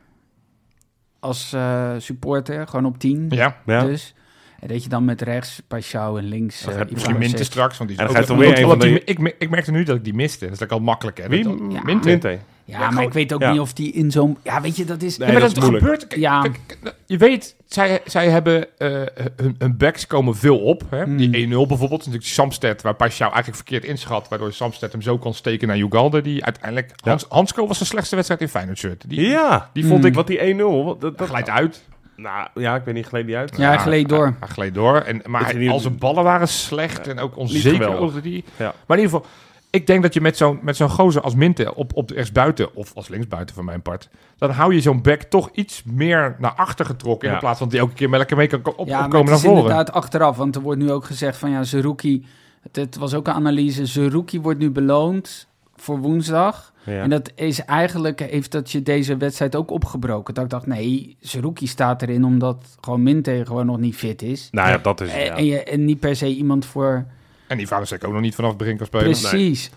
[1.20, 3.26] Als eh, supporter, gewoon op 10.
[3.30, 3.84] Ja, ja.
[3.84, 4.14] Dus.
[4.60, 7.18] En dat je dan met rechts Pashao en links gaat misschien.
[7.18, 7.78] Minte straks.
[7.78, 9.18] Want die is En dan ook- gaat weer want- een want van die- de- ik,
[9.18, 10.48] me- ik merkte nu dat ik die miste.
[10.48, 11.18] Dat is al makkelijk.
[11.18, 11.28] Hè?
[11.28, 11.48] Wie?
[11.48, 11.80] Ja.
[11.82, 12.08] Minte.
[12.08, 12.38] Minte.
[12.64, 13.50] Ja, Ja, maar gewoon- ik weet ook ja.
[13.50, 14.38] niet of die in zo'n...
[14.42, 15.16] Ja, weet je, dat is...
[15.18, 15.84] Nee, Ja, maar dat dat, is moeilijk.
[15.84, 16.06] gebeurt.
[16.06, 16.40] Kijk, Ja.
[16.40, 18.88] kijk, je weet, zij, zij hebben eh,
[19.36, 20.82] hun, hun backs komen veel op.
[20.90, 21.06] Hè?
[21.06, 21.16] Mm.
[21.16, 21.98] Die 1-0 bijvoorbeeld.
[21.98, 24.28] Natuurlijk Samsted, waar Pashao eigenlijk verkeerd inschat.
[24.28, 26.20] Waardoor Samsted hem zo kon steken naar Ugalde.
[26.22, 26.90] Die uiteindelijk...
[26.94, 27.10] Ja.
[27.10, 29.04] Hans, Hansko was de slechtste wedstrijd in Feyenoord shirt.
[29.08, 30.06] Die, Ja, die vond Mm.
[30.06, 30.14] ik...
[30.14, 30.84] wat die 1-0...
[30.84, 31.82] wat- Dat, dat glijdt uit.
[32.16, 33.56] Nou, ja, ik weet niet, gleed die uit.
[33.56, 34.24] Ja, hij gleed door.
[34.24, 34.96] Hij, hij gleed door.
[34.96, 38.44] En, maar hij- al zijn ballen waren slecht en ook onzeker die.
[38.58, 38.74] Ja.
[38.86, 39.26] Maar in ieder geval,
[39.72, 42.74] ik denk dat je met zo'n met zo'n gozer als Minte op, op de rechtsbuiten,
[42.74, 46.52] of als linksbuiten van mijn part, dan hou je zo'n back toch iets meer naar
[46.52, 47.28] achter getrokken.
[47.28, 47.34] Ja.
[47.34, 49.38] In plaats van dat hij elke keer met lekker mee kan op, ja, opkomen naar
[49.38, 49.56] voren.
[49.56, 50.36] inderdaad achteraf.
[50.36, 52.26] Want er wordt nu ook gezegd van ja, Zerouki...
[52.62, 53.86] Het, het was ook een analyse.
[53.86, 56.72] Zerouki wordt nu beloond voor woensdag.
[56.84, 57.02] Ja.
[57.02, 60.34] En dat is eigenlijk, heeft dat je deze wedstrijd ook opgebroken.
[60.34, 64.48] Dat ik dacht, nee, Zerouki staat erin omdat gewoon Minte gewoon nog niet fit is.
[64.50, 65.36] Nou ja, dat is het, En, ja.
[65.36, 67.06] en, je, en niet per se iemand voor...
[67.52, 69.04] En die vader ook nog niet vanaf het begin kan spelen.
[69.10, 69.70] Precies.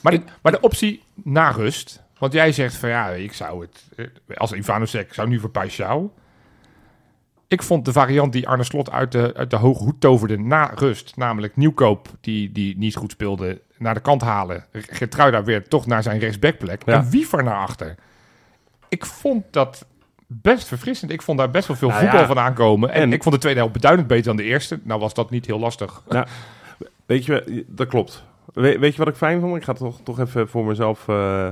[0.00, 3.84] Maar, de, maar de optie na rust, want jij zegt van ja, ik zou het,
[4.26, 6.20] eh, als Ivanusek zou nu voor Paixão.
[7.48, 10.72] Ik vond de variant die Arne Slot uit de, uit de hoge hoed toverde na
[10.74, 14.64] rust, namelijk Nieuwkoop, die, die niet goed speelde, naar de kant halen.
[14.72, 16.82] Gertruida weer toch naar zijn rechtsbackplek.
[16.86, 16.94] Ja.
[16.94, 17.94] En Wiever naar achter.
[18.88, 19.86] Ik vond dat
[20.26, 21.10] best verfrissend.
[21.10, 22.26] Ik vond daar best wel veel Nou voetbal ja.
[22.26, 22.90] van aankomen.
[22.90, 24.80] En, En- ik vond de tweede helft beduidend beter dan de eerste.
[24.82, 26.02] Nou was dat niet heel lastig.
[27.12, 28.24] Weet je, dat klopt.
[28.52, 29.56] We- weet je wat ik fijn vond?
[29.56, 31.48] Ik ga toch, toch even voor mezelf eh,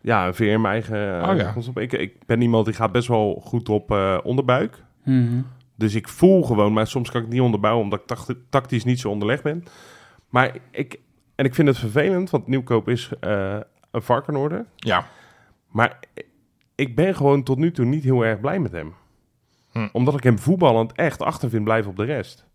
[0.00, 1.80] Ja, een veer in mijn eigen eh, Oh, ja.
[1.80, 4.82] ik, ik ben iemand die gaat best wel goed op eh, onderbuik.
[5.04, 5.40] Mhm.
[5.76, 8.84] Dus ik voel gewoon, maar soms kan ik het niet onderbouwen omdat ik tact- tactisch
[8.84, 9.64] niet zo onderlegd ben.
[10.28, 10.98] Maar ik,
[11.34, 13.56] en ik vind het vervelend, want Nieuwkoop is eh,
[13.90, 14.66] een varkenoorder.
[14.76, 15.06] Ja.
[15.68, 15.98] Maar
[16.74, 18.94] ik ben gewoon tot nu toe niet heel erg blij met hem.
[19.70, 19.88] Hm.
[19.92, 22.46] Omdat ik hem voetballend echt achter vind blijven op de rest.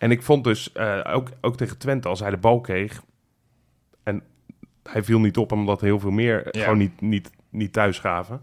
[0.00, 3.02] En ik vond dus, eh, ook, ook tegen Twente, als hij de bal kreeg...
[4.02, 4.22] en
[4.82, 6.62] hij viel niet op omdat heel veel meer Ja.
[6.62, 8.40] gewoon niet, niet, niet thuis gaven.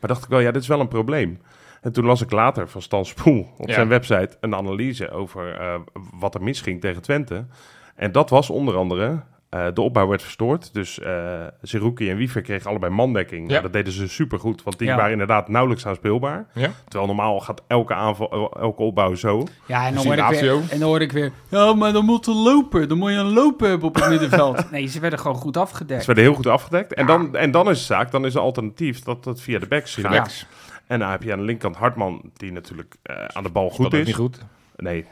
[0.00, 1.40] Maar dacht ik wel, ja, dit is wel een probleem.
[1.80, 3.74] En toen las ik later van Stan Spoel op Ja.
[3.74, 5.80] zijn website een analyse over eh,
[6.12, 7.46] wat er misging tegen Twente.
[7.94, 10.74] En dat was onder andere, eh, de opbouw werd verstoord.
[10.74, 13.42] Dus eh Zerouki en Wiever kregen allebei mandekking.
[13.42, 13.48] Ja.
[13.50, 14.96] Nou, dat deden ze supergoed, want die Ja.
[14.96, 16.46] waren inderdaad nauwelijks aanspeelbaar.
[16.54, 16.70] Ja.
[16.84, 19.46] Terwijl normaal gaat elke aanval, elke opbouw zo.
[19.66, 21.32] Ja, en dan, Misschien hoor ik weer, en dan ik weer...
[21.48, 22.88] Ja, maar dan moet er lopen.
[22.88, 24.58] Dan moet je een lopen hebben op het middenveld.
[24.70, 26.00] Nee, ze werden gewoon goed afgedekt.
[26.00, 26.94] Ze werden heel goed afgedekt.
[26.94, 29.66] En, dan, en dan is de zaak, dan is het alternatief dat dat via de
[29.66, 30.46] backs gaat.
[30.86, 33.92] En dan heb je aan de linkerkant Hartman, die natuurlijk eh, aan de bal goed
[33.92, 34.06] is.
[34.06, 34.38] niet goed.
[34.76, 35.04] Nee,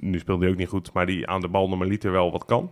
[0.00, 2.70] nu speelde hij ook niet goed, maar die aan de bal normaliter wel wat kan.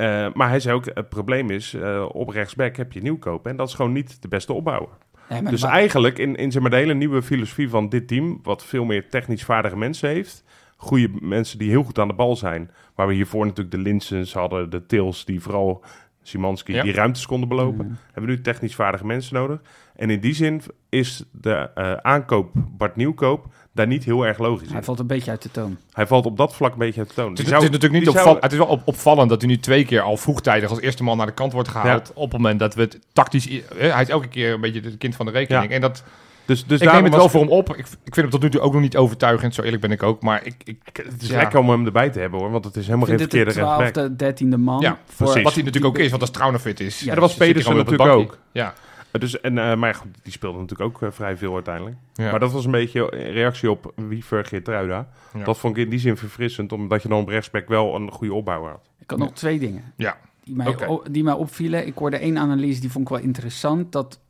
[0.00, 3.46] Eh, maar hij zei ook, het probleem is, eh, op rechtsback heb je nieuwkoop.
[3.46, 4.88] En dat is gewoon niet de beste opbouwer.
[5.28, 8.64] Nee, Dus eigenlijk in, in zeg maar, de hele nieuwe filosofie van dit team, wat
[8.64, 10.44] veel meer technisch vaardige mensen heeft.
[10.76, 12.70] Goede mensen die heel goed aan de bal zijn.
[12.94, 15.84] Waar we hiervoor natuurlijk de Linsens hadden, de Tils, die vooral
[16.22, 16.82] Simanski, Ja.
[16.82, 17.86] die ruimtes konden belopen.
[17.86, 17.94] Mhm.
[18.12, 19.60] Hebben we nu technisch vaardige mensen nodig.
[19.96, 24.66] En in die zin is de eh, aankoop Bart Nieuwkoop daar niet heel erg logisch
[24.68, 24.72] in.
[24.74, 25.76] Hij valt een beetje uit de toon.
[25.92, 27.30] Hij valt op dat vlak een beetje uit de toon.
[27.30, 28.42] Het is, het natuurlijk niet opvallend.
[28.42, 31.16] Het is wel op- opvallend dat hij nu twee keer al vroegtijdig als eerste man
[31.16, 32.12] naar de kant wordt gehaald.
[32.14, 33.48] Op het moment dat we het tactisch.
[33.74, 35.68] Hij is elke keer een beetje het kind van de rekening.
[35.68, 35.74] Ja.
[35.74, 36.04] En dat,
[36.50, 37.68] Dus, dus ik neem het wel voor hem op.
[37.68, 39.54] Ik, ik vind hem tot nu toe ook nog niet overtuigend.
[39.54, 40.22] Zo eerlijk ben ik ook.
[40.22, 41.36] Maar ik, ik, Het is Ja.
[41.36, 43.60] lekker om hem erbij te hebben hoor, want het is helemaal Ik geen de verkeerde
[43.60, 43.92] rechtsback.
[43.92, 44.80] twaalfde, dertiende man.
[44.80, 45.42] Ja, voor precies.
[45.42, 47.00] wat hij natuurlijk ook is, want als Trauner is.
[47.00, 48.38] Ja, dat was Pedersen natuurlijk ook.
[48.52, 48.74] Ja.
[49.10, 51.96] Dus, en, eh, maar goed, die speelde natuurlijk ook eh, vrij veel uiteindelijk.
[52.12, 52.30] Ja.
[52.30, 55.08] Maar dat was een beetje een reactie op Wiever Geertruida.
[55.34, 55.44] Ja.
[55.44, 58.34] Dat vond ik in die zin verfrissend, omdat je dan op rechtsback wel een goede
[58.34, 58.88] opbouwer had.
[58.98, 59.92] Ik had nog twee dingen.
[59.96, 60.16] Ja.
[60.44, 60.76] Die mij,
[61.10, 61.86] die mij opvielen.
[61.86, 63.92] Ik hoorde één analyse, die vond ik wel interessant.
[63.92, 64.20] Dat,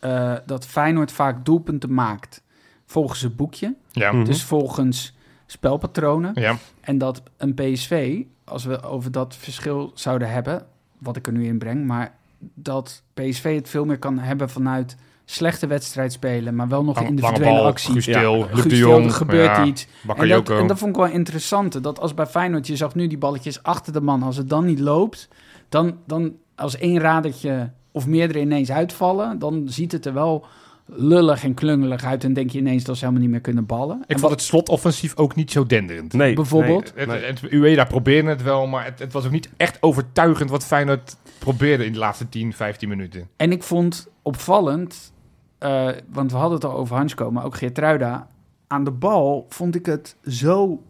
[0.00, 2.42] eh, dat Feyenoord vaak doelpunten maakt
[2.86, 3.74] volgens het boekje.
[3.92, 4.12] Ja.
[4.12, 4.24] Mhm.
[4.24, 5.14] Dus volgens
[5.46, 6.30] spelpatronen.
[6.34, 6.56] ja.
[6.80, 10.66] En dat een PSV, als we over dat verschil zouden hebben,
[10.98, 12.14] wat ik er nu in breng, maar
[12.54, 17.08] dat PSV het veel meer kan hebben vanuit slechte wedstrijd spelen, maar wel nog Lange-
[17.08, 17.92] individuele lange bal, actie.
[17.92, 18.20] Guus Ja.
[18.66, 19.04] Jong.
[19.04, 19.86] er gebeurt ja, iets.
[20.16, 21.82] En dat, en dat vond ik wel interessant.
[21.82, 24.22] Dat als bij Feyenoord, je zag nu die balletjes achter de man.
[24.22, 25.28] Als het dan niet loopt,
[25.68, 30.44] dan, dan als één radertje of meerdere ineens uitvallen, dan ziet het er wel
[30.86, 32.24] lullig en klungelig uit.
[32.24, 33.96] En denk je ineens dat ze helemaal niet meer kunnen ballen.
[34.02, 36.12] Ik En vond het slotoffensief ook niet zo denderend.
[36.12, 36.92] Nee, Bijvoorbeeld?
[36.94, 40.64] nee, het, Ueda probeerde het wel, maar het, het was ook niet echt overtuigend wat
[40.64, 43.28] Feyenoord probeerde in de laatste 10, 15 minuten.
[43.36, 45.12] En ik vond opvallend,
[45.58, 48.28] eh, want we hadden het al over Hansko, maar ook Geertruida.
[48.66, 50.82] Aan de bal vond ik het zo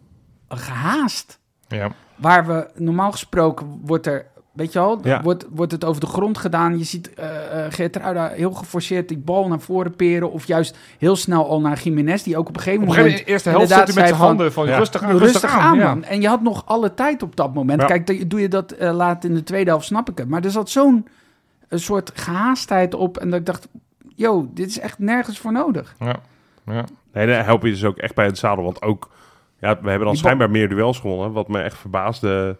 [0.49, 1.39] gehaast.
[1.67, 1.91] Ja.
[2.15, 5.21] Waar we normaal gesproken wordt er, weet je al, Ja.
[5.21, 6.77] wordt, wordt het over de grond gedaan.
[6.77, 10.31] Je ziet eh eh Geertruida heel geforceerd die bal naar voren peren.
[10.31, 13.13] Of juist heel snel al naar Jiménez, die ook op een gegeven Op een moment...
[13.19, 14.77] gegeven moment, in de eerste helft hij met zijn handen van Ja.
[14.77, 15.87] rustig aan, Rustig, aan, ja.
[15.87, 16.03] man.
[16.03, 17.81] En je had nog alle tijd op dat moment.
[17.81, 17.87] Ja.
[17.87, 20.27] Kijk, doe je dat eh, laat in de tweede helft, snap ik het.
[20.27, 21.07] Maar er zat zo'n
[21.67, 23.17] een soort gehaastheid op.
[23.17, 23.67] En dat ik dacht,
[24.15, 25.95] yo, dit is echt nergens voor nodig.
[25.99, 26.15] Ja.
[26.65, 26.85] Ja.
[27.13, 28.63] Nee, daar help je dus ook echt bij het zadel.
[28.63, 29.09] Want ook,
[29.59, 31.31] ja, we hebben dan Die schijnbaar meer duels gewonnen.
[31.31, 32.57] Wat me echt verbaasde.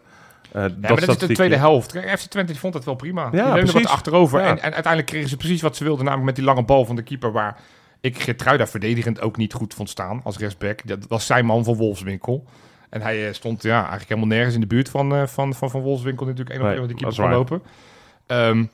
[0.52, 1.92] Eh Ja, dat maar dat is de tweede helft.
[1.92, 3.30] Kijk, FC Twente vond het wel prima.
[3.30, 4.40] die leunde wat achterover.
[4.40, 4.46] Ja.
[4.46, 6.04] En, en uiteindelijk kregen ze precies wat ze wilden.
[6.04, 7.32] Namelijk met die lange bal van de keeper.
[7.32, 7.60] Waar
[8.00, 10.86] ik Gertruida verdedigend ook niet goed vond staan als rechtsback.
[10.86, 12.44] Dat was zijn man van Wolfswinkel.
[12.90, 15.70] En hij eh, stond ja, eigenlijk helemaal nergens in de buurt van, eh, van, van,
[15.70, 16.26] van Wolfswinkel.
[16.26, 17.62] Natuurlijk één op één die dat keeper kon lopen.
[18.26, 18.64] Ehm,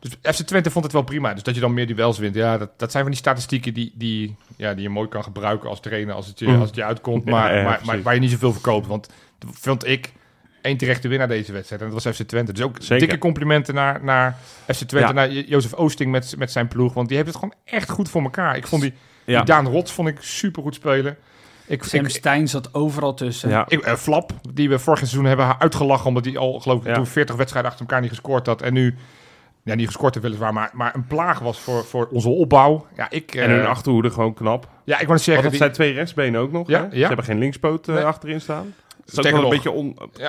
[0.00, 1.34] dus FC Twente vond het wel prima.
[1.34, 2.34] Dus dat je dan meer duels wint.
[2.34, 5.68] Ja, dat, dat zijn van die statistieken die, die, ja, die je mooi kan gebruiken
[5.68, 6.14] als trainer.
[6.14, 6.58] Als het je, Mhm.
[6.58, 7.24] als het je uitkomt.
[7.26, 8.86] Ja, Maar, ja, maar, maar waar je niet zoveel verkoopt.
[8.86, 10.12] Want dat vond ik
[10.66, 11.82] één terechte winnaar deze wedstrijd.
[11.82, 12.52] En dat was FC Twente.
[12.52, 12.98] Dus ook Zeker.
[12.98, 15.08] dikke complimenten naar, naar FC Twente.
[15.08, 15.12] Ja.
[15.12, 16.94] Naar Jo- Jozef Oosting met, met zijn ploeg.
[16.94, 18.56] Want die heeft het gewoon echt goed voor elkaar.
[18.56, 18.92] Ik vond die,
[19.24, 19.36] Ja.
[19.36, 21.16] die Daan Rots vond ik super goed spelen.
[21.66, 23.48] Ik, Sam ik, Stein zat overal tussen.
[23.48, 23.64] Ja.
[23.68, 26.06] ik, eh, Flap, die we vorig seizoen hebben uitgelachen.
[26.06, 26.94] Omdat hij al, geloof ik, Ja.
[26.94, 28.62] toen 40 wedstrijden achter elkaar niet gescoord had.
[28.62, 28.94] En nu,
[29.62, 32.86] ja, niet gescoord heeft weliswaar, maar, maar een plaag was voor, voor onze opbouw.
[32.96, 34.68] Ja, ik, En hun eh, achterhoede gewoon knap.
[34.84, 36.68] ja, ik wou Want zeggen, dat die, zijn twee rechtsbenen ook nog.
[36.68, 36.90] Ja, hè?
[36.90, 37.06] Ze ja.
[37.06, 38.04] hebben geen linkspoot eh, Nee.
[38.04, 38.74] achterin staan.
[39.04, 39.50] Dat is ook wel een nog.
[39.50, 39.96] beetje on...
[40.12, 40.26] die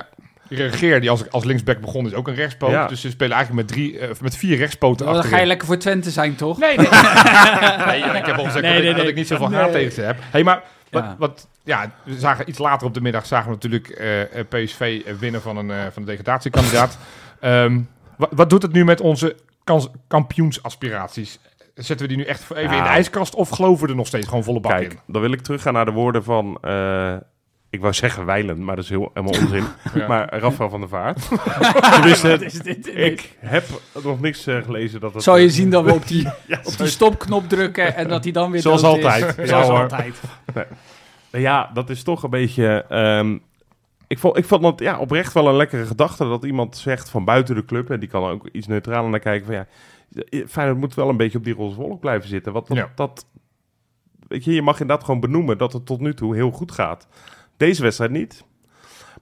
[0.50, 2.72] Regeer, die als, als linksback begon, is ook een rechtspoot.
[2.72, 2.88] Ja.
[2.88, 5.68] Dus ze spelen eigenlijk met, drie, eh, met vier rechtspoten Oh, dan ga je lekker
[5.68, 6.58] voor Twente zijn, toch?
[6.60, 6.88] Nee, nee.
[7.86, 9.92] nee, ik heb al gezegd Nee, dat, ik, nee, dat ik niet zoveel haat tegen
[9.92, 10.18] ze heb.
[10.22, 11.16] Hey, maar wat, Ja.
[11.20, 15.02] wat, ja, we zagen iets later op de middag zagen we natuurlijk eh, eh, PSV
[15.20, 16.98] winnen van een, eh, van een degradatiekandidaat.
[17.40, 17.80] Ehm,
[18.18, 21.40] wat, wat doet het nu met onze kans, kampioensaspiraties.
[21.76, 22.78] Zetten we die nu echt even Ja.
[22.78, 25.00] in de ijskast of geloven we er nog steeds gewoon volle bak Kijk, in?
[25.08, 26.58] dan wil ik teruggaan naar de woorden van...
[27.70, 29.64] eh, ik wou zeggen Weilen, maar dat is heel, helemaal onzin.
[29.94, 30.08] Ja.
[30.08, 31.28] Maar Rafael van der Vaart.
[31.94, 32.96] Tenminste, Wat is dit?
[32.98, 33.66] ik heb
[34.04, 35.24] nog niks eh, gelezen dat het...
[35.24, 38.34] Zal je zien dat we op die, Ja, op die stopknop drukken en dat hij
[38.34, 39.36] dan weer Zoals altijd.
[39.38, 39.80] Ja, Zoals hoor.
[39.82, 40.16] altijd.
[41.32, 42.86] Ja, dat is toch een beetje...
[42.90, 43.38] ehm,
[44.08, 47.26] ik vond, ik vond het ja, oprecht wel een lekkere gedachte dat iemand zegt van
[47.26, 47.90] buiten de club...
[47.90, 49.66] en die kan er ook iets neutraler naar kijken van ja...
[50.48, 52.54] Feyenoord moet wel een beetje op die roze wolk blijven zitten.
[52.54, 52.92] Want dat, Ja.
[52.96, 53.26] dat...
[54.28, 57.08] Weet je, je mag inderdaad gewoon benoemen dat het tot nu toe heel goed gaat.
[57.58, 58.44] Deze wedstrijd niet.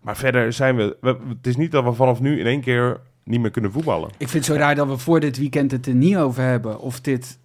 [0.01, 0.97] Maar verder zijn we...
[1.01, 4.09] we het is niet dat we vanaf nu in één keer niet meer kunnen voetballen.
[4.17, 6.79] Ik vind het zo raar dat we voor dit weekend het er niet over hebben.
[6.79, 7.39] Of dit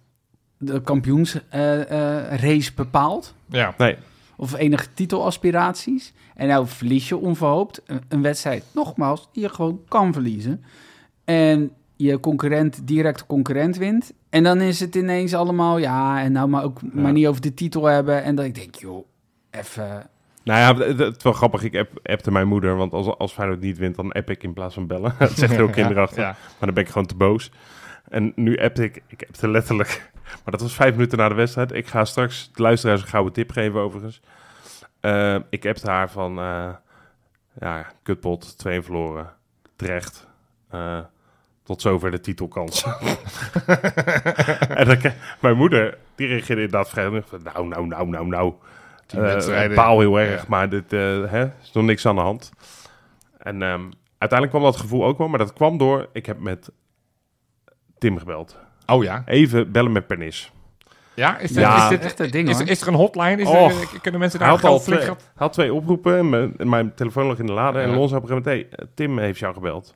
[0.57, 3.33] de kampioensrace bepaalt.
[3.45, 3.73] Ja.
[3.77, 3.95] Nee,
[4.35, 6.13] Of enige titelaspiraties.
[6.35, 10.63] En nou verlies je onverhoopt een, een wedstrijd, nogmaals, die je gewoon kan verliezen.
[11.25, 14.13] En je concurrent, directe concurrent wint.
[14.29, 17.53] En dan is het ineens allemaal, ja, en nou maar ook maar niet over de
[17.53, 18.23] titel hebben.
[18.23, 19.05] En dat ik denk, joh,
[19.51, 20.09] even...
[20.43, 21.63] Nou ja, het, het is wel grappig.
[21.63, 24.53] Ik app, appte mijn moeder, want als, als Feyenoord niet wint, dan app ik in
[24.53, 25.15] plaats van bellen.
[25.19, 26.23] dat zegt heel kinderachtig.
[26.23, 26.29] Ja.
[26.29, 27.51] Maar dan ben ik gewoon te boos.
[28.09, 30.11] En nu appte ik, ik appte letterlijk,
[30.43, 31.73] maar dat was vijf minuten na de wedstrijd.
[31.73, 34.21] Ik ga straks de luisteraars een gouden tip geven overigens.
[34.99, 36.69] Eh, ik appte haar van, eh,
[37.59, 39.33] ja, kutpot, 2 verloren,
[39.75, 40.27] terecht.
[40.69, 40.99] Eh,
[41.63, 42.83] tot zover de titelkans.
[44.69, 44.97] en dan,
[45.41, 47.09] mijn moeder, die reageerde inderdaad vrij
[47.43, 48.53] nou, nou, nou, nou, nou.
[49.13, 49.75] Eh, wedstrijden.
[49.75, 50.45] paal heel erg, Ja.
[50.47, 50.99] maar dit eh,
[51.31, 52.51] hè, is nog niks aan de hand.
[53.37, 53.81] En ehm,
[54.17, 56.69] uiteindelijk kwam dat gevoel ook wel, maar dat kwam door, ik heb met
[57.97, 58.57] Tim gebeld.
[58.85, 59.23] Oh ja.
[59.25, 60.51] Even bellen met Pernis.
[61.13, 61.83] Ja, is, Ja.
[61.83, 63.41] is, dit, Echt een ding, is, is er een hotline?
[63.41, 63.81] Is Och.
[63.81, 66.17] er, kunnen mensen daar had al twee, had twee oproepen
[66.57, 67.79] en mijn, telefoon lag in de lade.
[67.79, 67.89] En.
[67.89, 69.95] Lons op een gegeven moment, hey, Tim heeft jou gebeld.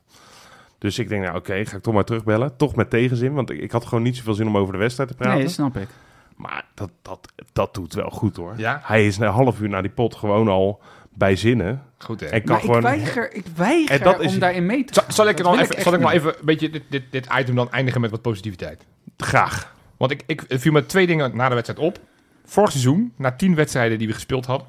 [0.78, 2.56] Dus ik denk, nou oké, ga ik toch maar terugbellen.
[2.56, 5.08] Toch met tegenzin, want ik, ik had gewoon niet zoveel zin om over de wedstrijd
[5.10, 5.38] te praten.
[5.38, 5.88] Nee, snap ik.
[6.36, 8.54] Maar dat, dat, dat doet wel goed hoor.
[8.56, 8.80] Ja?
[8.84, 10.80] Hij is een half uur na die pot gewoon al
[11.14, 11.82] bij zinnen.
[11.98, 12.26] Goed hè.
[12.26, 12.76] En kan Maar gewoon...
[12.76, 15.12] ik weiger, ik weiger En dat is- om daarin mee te Zal, gaan.
[15.12, 17.54] zal ik, er dan even, zal ik maar even een beetje dit, dit, dit item
[17.54, 18.84] dan eindigen met wat positiviteit?
[19.16, 19.74] Graag.
[19.96, 21.98] Want ik, ik het viel me twee dingen na de wedstrijd op.
[22.44, 24.66] Vorig seizoen, na tien wedstrijden die we gespeeld hadden,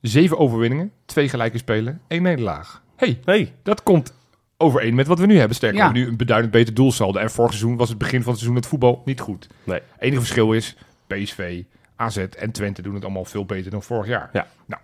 [0.00, 2.82] zeven overwinningen, twee gelijke spelen, één nederlaag.
[2.96, 4.14] hey, Nee, dat komt
[4.56, 5.56] overeen met wat we nu hebben.
[5.56, 5.82] Sterker, Ja.
[5.82, 7.18] we hebben nu een beduidend beter doelsaldo.
[7.18, 9.48] En vorig seizoen was het begin van het seizoen het voetbal niet goed.
[9.64, 9.80] Nee.
[9.98, 11.62] enige verschil is, PSV,
[11.96, 14.30] AZ en Twente doen het allemaal veel beter dan vorig jaar.
[14.32, 14.46] Ja.
[14.66, 14.82] Nou,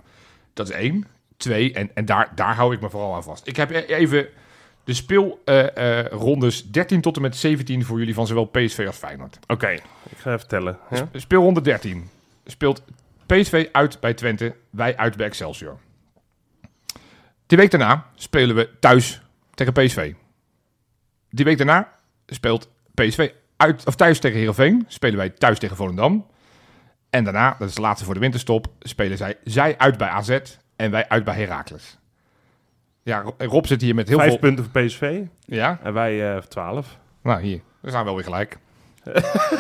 [0.52, 1.06] dat is één.
[1.37, 3.46] Twee, en, en daar, daar hou ik me vooral aan vast.
[3.46, 4.28] Ik heb e- even
[4.85, 9.38] de speelrondes 13 tot en met 17 voor jullie van zowel PSV als Feyenoord.
[9.46, 9.70] oké.
[10.08, 10.78] Ik ga even tellen.
[10.90, 11.08] Ja?
[11.12, 12.08] Speelronde 13
[12.44, 12.82] speelt
[13.26, 15.78] PSV uit bij Twente, wij uit bij Excelsior.
[17.46, 19.22] Die week daarna spelen we thuis
[19.54, 20.12] tegen PSV.
[21.30, 21.92] Die week daarna
[22.26, 23.30] speelt PSV
[23.62, 26.27] uit, of thuis tegen Heerenveen, spelen wij thuis tegen Volendam.
[27.11, 30.38] En daarna, dat is de laatste voor de winterstop, spelen zij, zij uit bij AZ
[30.77, 31.98] en wij uit bij Heracles.
[33.03, 34.38] Ja, Ro- Rob zit hier met heel Vijf veel...
[34.38, 36.98] punten voor PSV Ja, en wij eh 12.
[37.22, 38.59] nou hier, we zijn wel weer gelijk.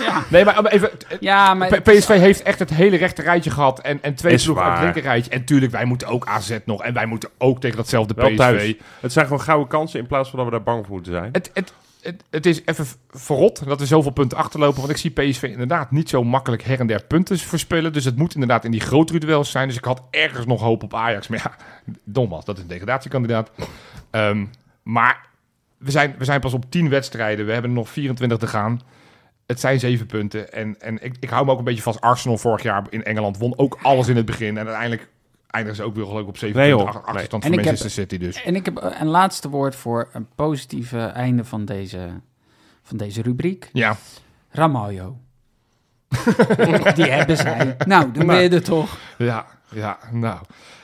[0.06, 1.80] Ja, Nee, maar even, ja maar...
[1.80, 3.80] PSV heeft echt het hele rechte rijtje gehad.
[3.80, 5.30] En, en twee ploegen uit het linker rijtje.
[5.30, 6.82] En tuurlijk, wij moeten ook AZ nog.
[6.82, 8.36] En wij moeten ook tegen datzelfde Wel PSV.
[8.36, 8.74] thuis.
[9.00, 11.28] Het zijn gewoon gouden kansen in plaats van dat we daar bang voor moeten zijn.
[11.32, 14.78] Het, het, het, het is even verrot dat er zoveel punten achterlopen.
[14.78, 17.92] Want ik zie PSV inderdaad niet zo makkelijk her en der punten verspillen.
[17.92, 19.68] Dus het moet inderdaad in die grotere duels zijn.
[19.68, 21.28] Dus ik had ergens nog hoop op Ajax.
[21.28, 21.56] Maar ja,
[22.04, 23.50] nogmaals, dat is een degradatiekandidaat.
[24.10, 24.44] Ehm,
[24.82, 25.26] maar
[25.78, 27.46] we zijn, we zijn pas op 10 wedstrijden.
[27.46, 28.80] We hebben nog 24 te gaan.
[29.46, 30.52] Het zijn zeven punten.
[30.52, 32.00] En, en ik, ik hou me ook een beetje vast.
[32.00, 34.58] Arsenal vorig jaar in Engeland won ook alles in het begin.
[34.58, 35.08] En uiteindelijk
[35.52, 37.04] eindigen ze ook weer geloof ik op zeven Nee, punten.
[37.04, 37.26] Achterstand Nee.
[37.28, 38.42] voor En ik heb- Manchester City dus.
[38.42, 42.08] En ik heb een laatste woord voor een positieve einde van deze,
[42.82, 43.68] van deze rubriek.
[43.72, 43.96] Ja,
[44.50, 45.16] Ramaljo.
[46.94, 47.76] Die hebben zij.
[47.86, 48.98] Nou, dan ben je er toch.
[49.18, 49.98] ja, ja.
[50.10, 50.38] Nou,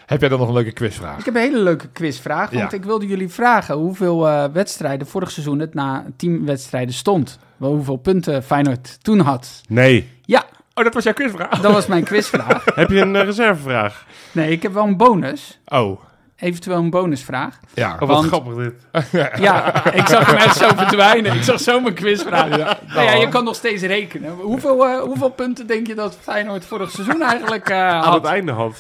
[0.07, 1.19] heb jij dan nog een leuke quizvraag?
[1.19, 2.77] Ik heb een hele leuke quizvraag, want Ja.
[2.77, 7.39] ik wilde jullie vragen hoeveel eh, wedstrijden vorig seizoen het na tien wedstrijden stond.
[7.57, 9.61] Wel hoeveel punten Feyenoord toen had.
[9.69, 10.11] Nee.
[10.23, 10.45] Ja,
[10.79, 11.61] Oh, dat was jouw quizvraag?
[11.61, 12.65] dat was mijn quizvraag.
[12.75, 14.05] Heb je een eh, reservevraag?
[14.33, 15.59] Nee, ik heb wel een bonus.
[15.67, 16.01] Oh,
[16.37, 17.59] Eventueel een bonusvraag.
[17.75, 17.93] ja.
[17.93, 18.75] Oh, wat Want- grappig dit.
[19.41, 21.35] Ja, ik zag hem echt zo verdwijnen.
[21.35, 22.49] Ik zag zo mijn quizvraag.
[22.49, 24.31] nou ja, je kan nog steeds rekenen.
[24.33, 28.25] Hoeveel, eh, hoeveel punten denk je dat Feyenoord vorig seizoen eigenlijk eh, Aan het had?
[28.27, 28.77] einde had.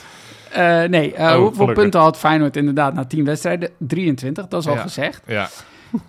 [0.50, 1.74] Eh, nee, eh, Oh, hoeveel gelukkig.
[1.74, 3.70] punten had Feyenoord inderdaad na 10 wedstrijden?
[3.78, 4.80] 23, dat is al Ja.
[4.80, 5.20] gezegd.
[5.26, 5.48] Ja.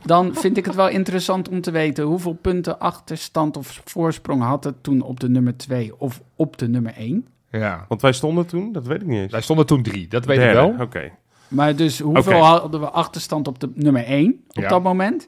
[0.05, 4.63] Dan vind ik het wel interessant om te weten hoeveel punten achterstand of voorsprong had
[4.63, 7.27] het toen op de nummer 2 of op de nummer 1.
[7.51, 7.85] ja.
[7.87, 9.31] Want wij stonden toen, dat weet ik niet eens.
[9.31, 10.75] Wij stonden toen drie, dat weet ik wel.
[10.79, 11.11] Oké.
[11.47, 14.67] Maar dus hoeveel hadden we achterstand op de nummer 1 op Ja.
[14.69, 15.27] dat moment?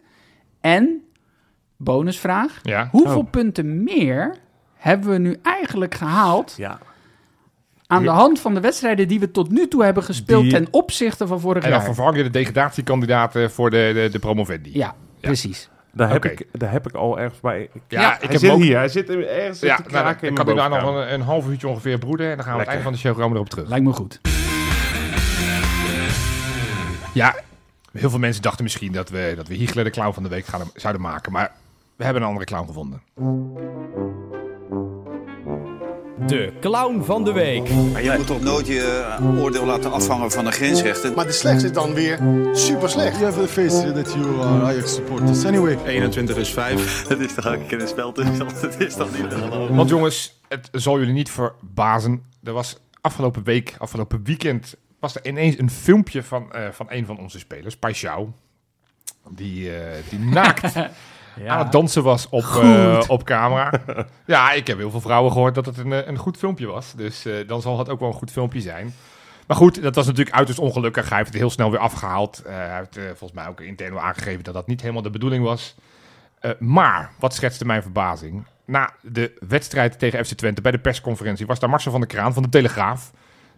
[0.61, 1.01] En
[1.77, 2.59] bonusvraag.
[2.63, 2.87] Ja.
[2.91, 3.29] Hoeveel Oh.
[3.29, 4.35] punten meer
[4.75, 6.79] hebben we nu eigenlijk gehaald Ja.
[7.91, 10.67] Aan de hand van de wedstrijden die we tot nu toe hebben gespeeld Die- ten
[10.71, 11.87] opzichte van vorig En dan jaar?
[11.93, 14.69] vervang je de degradatiekandidaten voor de, de, de promovendi.
[14.73, 15.69] Ja, precies.
[15.93, 17.61] Daar, heb ik, daar heb ik al ergens bij.
[17.73, 18.77] Ik, Ja, Ja, ik hij heb zit hem ook- hier.
[18.77, 21.47] Hij zit er ergens Ja, te nou, in kan ik daar nog een, een half
[21.47, 22.29] uurtje ongeveer broeden.
[22.29, 23.67] En dan gaan we aan het einde van de show komen erop terug.
[23.69, 24.19] Lijkt me goed.
[27.13, 27.35] Ja,
[27.91, 30.45] heel veel mensen dachten misschien dat we, dat we Hiegler de clown van de week
[30.45, 31.31] gaan, zouden maken.
[31.31, 31.51] Maar
[31.95, 33.01] we hebben een andere clown gevonden.
[36.27, 37.69] De clown van de week.
[37.91, 41.13] Maar je moet toch nooit je eh, oordeel laten afhangen van de grensrechten.
[41.13, 42.19] Maar de slechts is dan weer
[42.53, 43.19] super slecht.
[43.19, 45.45] You have the face that you are Ajax supporters.
[45.45, 45.77] Anyway.
[45.85, 47.07] 21 is 5.
[47.07, 48.37] Dat is toch keer een spel tussen.
[48.37, 49.75] Dat is toch niet te geloven.
[49.75, 52.23] Want jongens, het zal jullie niet verbazen.
[52.43, 57.05] Er was afgelopen week, afgelopen weekend, was er ineens een filmpje van, eh, van een
[57.05, 58.33] van onze spelers, Paixão.
[59.29, 60.73] Die, eh, die naakt
[61.47, 63.71] aan het dansen was op, eh, op camera.
[64.25, 66.93] ja, ik heb heel veel vrouwen gehoord dat het een, eh, een goed filmpje was.
[66.95, 68.93] Dus eh, dan zal het ook wel een goed filmpje zijn.
[69.47, 71.09] Maar goed, dat was natuurlijk uiterst ongelukkig.
[71.09, 72.41] Hij heeft het heel snel weer afgehaald.
[72.45, 75.43] Eh, hij heeft volgens mij ook intern wel aangegeven dat dat niet helemaal de bedoeling
[75.43, 75.75] was.
[76.59, 78.45] Maar, wat schetste mijn verbazing?
[78.65, 82.33] Na de wedstrijd tegen FC Twente bij de persconferentie was daar Marcel van der Kraan
[82.33, 83.11] van de Telegraaf.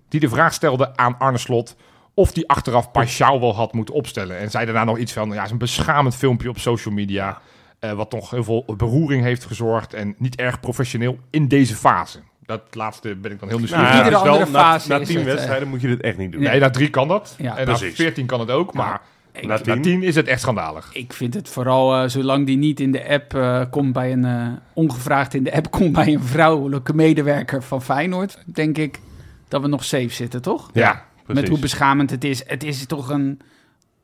[0.10, 1.76] Die de vraag stelde aan Arne Slot
[2.14, 4.38] of die achteraf Paixão wel had moeten opstellen.
[4.38, 7.42] En zei daarna nog iets van, ja, is een beschamend filmpje op social media.
[7.84, 9.94] Eh, wat toch heel veel beroering heeft gezorgd.
[9.94, 12.20] En niet erg professioneel in deze fase.
[12.46, 13.90] Dat laatste ben ik dan heel nieuwsgierig.
[13.90, 16.02] Nou, ja, Iedere is wel- andere fase Na, tien het, eh, wedstrijden moet je dit
[16.02, 16.42] echt niet doen.
[16.42, 17.36] Nee, na drie kan dat.
[17.38, 18.74] Ja, en na veertien kan het ook.
[18.74, 20.04] Maar Ik, Na na tien?
[20.04, 20.90] is het echt schandalig.
[20.94, 24.60] ik vind het vooral, eh, zolang die niet in de app eh, komt bij een,
[24.74, 29.00] ongevraagd in de app komt bij een vrouwelijke medewerker van Feyenoord, denk ik
[29.48, 30.70] dat we nog safe zitten, toch?
[30.74, 31.50] Ja, Met Precies.
[31.50, 32.44] hoe beschamend het is.
[32.48, 33.40] Het is toch een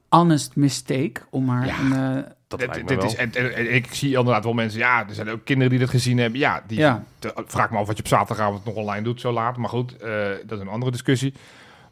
[0.10, 1.80] honest mistake om maar Ja.
[1.80, 2.26] een...
[2.50, 3.12] Dat Dit- lijkt me dit wel.
[3.12, 5.80] is, en, en- en ik zie inderdaad wel mensen, ja, er zijn ook kinderen die
[5.80, 6.40] dat gezien hebben.
[6.40, 7.04] Ja, die Ja.
[7.20, 9.58] te- vraag me af wat je op zaterdagavond nog online doet zo laat.
[9.58, 10.10] Maar goed, eh,
[10.46, 11.34] dat is een andere discussie.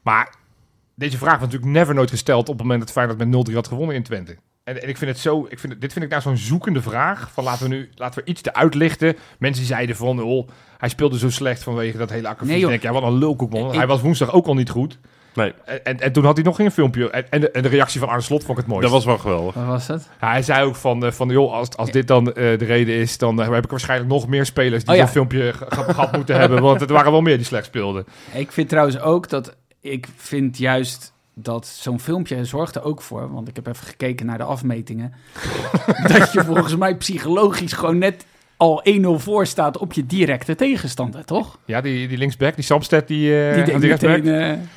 [0.02, 0.34] Maar
[0.96, 3.68] deze vraag was natuurlijk never nooit gesteld op het moment dat Feyenoord met 0-3 had
[3.68, 4.38] gewonnen in Twente.
[4.64, 7.32] En, en ik vind het zo, ik vind dit vind ik nou zo'n zoekende vraag.
[7.32, 9.16] Van laten we nu, laten we iets te uitlichten.
[9.40, 12.54] Mensen zeiden van, oh, hij speelde zo slecht vanwege dat hele akkefiet.
[12.54, 13.68] Nee, denk, ja, wat een lulkoek man.
[13.70, 15.00] Ik- Hij was woensdag ook al niet goed.
[15.38, 17.10] Nee, En, en, en toen had hij nog geen filmpje.
[17.10, 18.92] En, en, de, en de reactie van Arne Slot vond ik het mooiste.
[18.92, 19.56] dat was wel geweldig.
[19.56, 20.10] wat was het?
[20.22, 22.96] Ja, hij zei ook van, eh, van joh, als, als dit dan eh, de reden
[22.96, 25.04] is, dan eh, heb ik waarschijnlijk nog meer spelers die Oh ja.
[25.04, 26.62] zo'n filmpje ge- ge- gehad moeten hebben.
[26.62, 28.06] Want het waren wel meer die slecht speelden.
[28.34, 29.56] Ik vind trouwens ook dat...
[29.82, 33.32] Ik vind juist dat zo'n filmpje zorgt er ook voor...
[33.34, 35.14] Want ik heb even gekeken naar de afmetingen.
[36.18, 38.26] dat je volgens mij psychologisch gewoon net
[38.58, 41.58] al 1-0 voor staat op je directe tegenstander, toch?
[41.66, 44.70] Ja, die, die linksback, die Samsted, die, eh Die die meteen...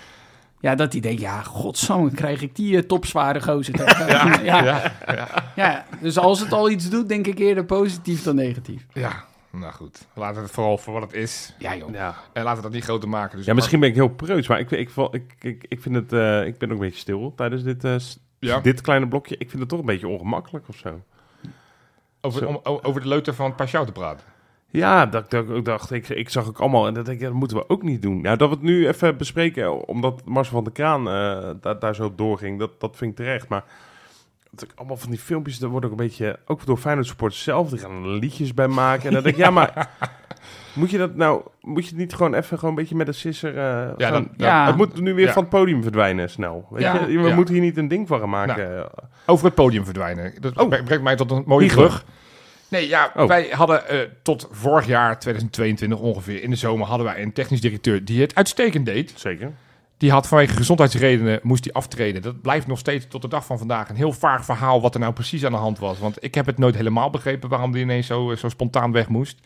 [0.61, 4.07] ja, dat die denkt, ja, godsamme, krijg ik die eh, topzware gozer tegen.
[4.45, 4.93] ja, ja.
[5.07, 8.87] Ja, ja, dus als het al iets doet, denk ik eerder positief dan negatief.
[8.93, 10.07] ja, nou goed.
[10.15, 11.55] Laten we het vooral voor wat het is.
[11.59, 11.93] Ja, joh.
[11.93, 12.15] Ja.
[12.33, 13.37] En laten we dat niet groter maken.
[13.37, 16.13] Dus ja, misschien ben ik heel preuts, maar ik, ik, ik, ik, ik vind het...
[16.13, 18.61] eh, ik ben ook een beetje stil tijdens dit, eh, s- Ja.
[18.61, 19.35] dit kleine blokje.
[19.39, 21.01] Ik vind het toch een beetje ongemakkelijk of zo.
[22.21, 22.47] over, Zo.
[22.47, 24.27] om, o- over de leuter van Paschou te praten.
[24.73, 27.29] Ja, dat, dat, ik dacht ik, ik zag ook allemaal en dat denk ik, ja,
[27.31, 28.21] dat moeten we ook niet doen.
[28.21, 31.95] Nou, dat we het nu even bespreken, omdat Marcel van der Kraan eh, daar, daar
[31.95, 33.49] zo op doorging, dat, dat vind ik terecht.
[33.49, 33.65] Maar
[34.51, 37.43] dat ik allemaal van die filmpjes, daar wordt ook een beetje, ook door Feyenoord supporters
[37.43, 39.07] zelf, die gaan er liedjes bij maken.
[39.09, 39.89] En dan denk ik, ja, maar
[40.75, 43.15] moet je dat nou, moet je het niet gewoon even gewoon een beetje met een
[43.15, 43.51] sisser...
[43.59, 44.67] eh, Ja, dan- Ja.
[44.67, 45.33] Het moet nu weer Ja.
[45.33, 46.67] van het podium verdwijnen snel.
[46.71, 46.95] Weet Ja.
[47.07, 47.19] je?
[47.21, 47.35] We Ja.
[47.35, 48.91] moeten hier niet een ding van gaan maken.
[49.27, 50.35] Over het podium verdwijnen.
[50.41, 50.69] Dat Oh.
[50.69, 52.05] brengt mij tot een mooie brug.
[52.71, 53.29] Nee, ja, Oh.
[53.29, 57.61] wij hadden eh, tot vorig jaar, 2022 ongeveer, in de zomer hadden wij een technisch
[57.61, 59.13] directeur die het uitstekend deed.
[59.17, 59.53] Zeker.
[59.97, 62.23] Die had vanwege gezondheidsredenen moest hij aftreden.
[62.23, 65.01] Dat blijft nog steeds tot de dag van vandaag een heel vaag verhaal wat er
[65.01, 65.99] nou precies aan de hand was.
[65.99, 69.39] Want ik heb het nooit helemaal begrepen waarom die ineens zo, zo spontaan weg moest.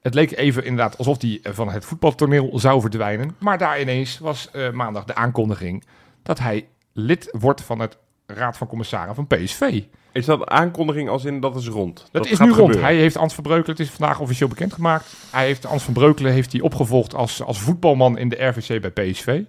[0.00, 3.36] Het leek even inderdaad alsof hij van het voetbaltoneel zou verdwijnen.
[3.38, 5.84] Maar daar ineens was eh, maandag de aankondiging
[6.22, 9.82] dat hij lid wordt van het Raad van Commissaren van PSV.
[10.12, 12.08] Is dat een aankondiging als in dat is rond?
[12.12, 12.74] Dat, is nu rond.
[12.74, 15.14] Hij heeft Ans van Breukelen, het is vandaag officieel bekendgemaakt.
[15.30, 18.90] Hij heeft Ans van Breukelen heeft hij opgevolgd als, als voetbalman in de RVC bij
[18.90, 19.42] PSV.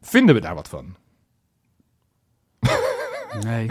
[0.00, 0.96] Vinden we daar wat van?
[3.40, 3.70] Nee.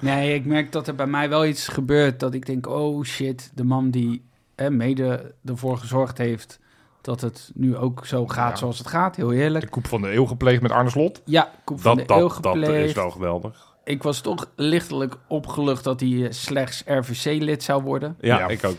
[0.00, 3.50] Nee, ik merk dat er bij mij wel iets gebeurt dat ik denk, oh shit,
[3.54, 6.58] de man die hè, mede ervoor gezorgd heeft
[7.00, 8.56] dat het nu ook zo gaat Ja.
[8.56, 9.64] zoals het gaat, heel eerlijk.
[9.64, 11.22] De koep van de eeuw gepleegd met Arne Slot.
[11.24, 12.88] Ja, koep van Dat, de eeuw dat, dat gepleegd.
[12.88, 13.68] is wel geweldig.
[13.84, 18.16] Ik was toch lichtelijk opgelucht dat hij eh, slechts RVC-lid zou worden.
[18.20, 18.48] Ja, Ja.
[18.48, 18.76] ik ook.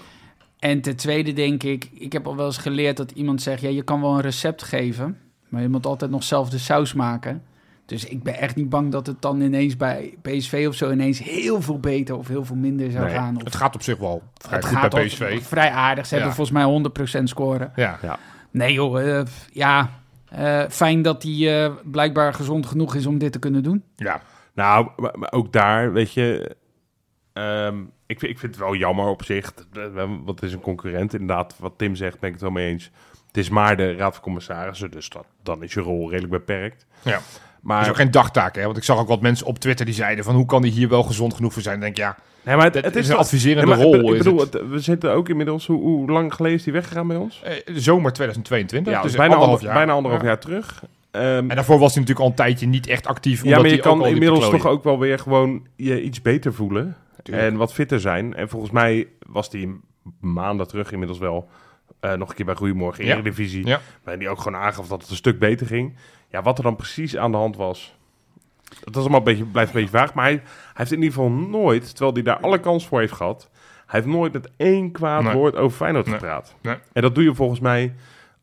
[0.59, 3.69] En ten tweede denk ik, ik heb al wel eens geleerd dat iemand zegt, ja,
[3.69, 5.17] je kan wel een recept geven,
[5.49, 7.43] maar je moet altijd nog zelf de saus maken.
[7.92, 11.20] Dus ik ben echt niet bang dat het dan ineens bij PSV of zo ineens
[11.20, 13.36] heel veel beter of heel veel minder zou Nee, gaan.
[13.36, 15.44] Of Het gaat op zich wel vrij het goed gaat bij PSV.
[15.44, 16.06] vrij aardig.
[16.06, 16.22] Ze Ja.
[16.22, 16.66] hebben volgens mij
[17.20, 17.72] 100% scoren.
[17.76, 18.00] Ja.
[18.52, 19.89] Nee joh, eh, ja,
[20.30, 23.84] eh, fijn dat hij eh, blijkbaar gezond genoeg is om dit te kunnen doen.
[23.96, 24.22] ja.
[24.54, 26.56] Nou, maar, ook daar, weet je...
[27.34, 29.54] ehm, ik, vind- ik vind het wel jammer op zich.
[29.94, 31.14] Want het is een concurrent.
[31.14, 32.92] Inderdaad, wat Tim zegt, ben ik het wel mee eens.
[33.28, 34.92] Het is maar de Raad van Commissarissen.
[34.92, 36.86] Dus dat, dan is je rol redelijk beperkt.
[37.04, 37.20] Ja.
[37.62, 38.64] Maar, Het is ook geen dagtaak, hè?
[38.66, 40.36] Want ik zag ook wat mensen op Twitter die zeiden van...
[40.36, 41.80] hoe kan die hier wel gezond genoeg voor zijn?
[41.80, 44.12] Dan denk ik, ja, nee, maar het, het het is een adviserende Nee, maar rol.
[44.14, 44.62] Ik bedoel, het.
[44.70, 45.68] we zitten ook inmiddels...
[45.68, 47.41] Hoe, hoe lang geleden is die weggegaan bij ons?
[47.43, 49.76] Eh, zomer 2022, Ja, dus bijna, anderhalf ander- jaar.
[49.78, 50.28] bijna anderhalf Ja.
[50.30, 50.84] jaar terug.
[51.12, 53.38] Ehm, En daarvoor was hij natuurlijk al een tijdje niet echt actief.
[53.38, 56.22] ja, omdat maar je hij ook kan inmiddels toch ook wel weer gewoon je iets
[56.22, 56.95] beter voelen.
[57.24, 57.47] Tuurlijk.
[57.47, 58.34] En wat fitter zijn.
[58.36, 59.80] En volgens mij was die
[60.20, 61.49] maanden terug inmiddels wel
[61.99, 63.14] eh, nog een keer bij Goedemorgen Ja.
[63.14, 63.68] Eredivisie.
[63.68, 63.80] Ja.
[64.03, 65.95] Waarin die ook gewoon aangaf dat het een stuk beter ging.
[66.32, 67.96] Ja, wat er dan precies aan de hand was.
[68.84, 70.14] Dat is allemaal een beetje, blijft een beetje vaag.
[70.14, 73.14] Maar hij, hij heeft in ieder geval nooit, terwijl hij daar alle kans voor heeft
[73.14, 73.50] gehad...
[73.86, 75.34] Hij heeft nooit met één kwaad Nee.
[75.34, 76.14] woord over Feyenoord Nee.
[76.16, 76.56] gepraat.
[76.62, 76.76] Nee.
[76.94, 77.96] En dat doe je volgens mij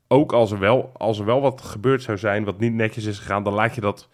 [0.09, 2.45] ook als er, wel, als er wel wat gebeurd zou zijn...
[2.45, 4.09] wat niet netjes is gegaan, dan laat je dat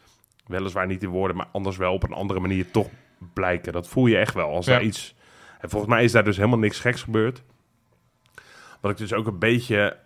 [0.47, 1.37] weliswaar niet in woorden...
[1.37, 2.89] maar anders wel op een andere manier toch
[3.33, 3.73] blijken.
[3.73, 4.73] Dat voel je echt wel als Ja.
[4.73, 5.15] daar iets...
[5.61, 7.43] En volgens mij is daar dus helemaal niks geks gebeurd.
[8.81, 9.97] Wat ik dus ook een beetje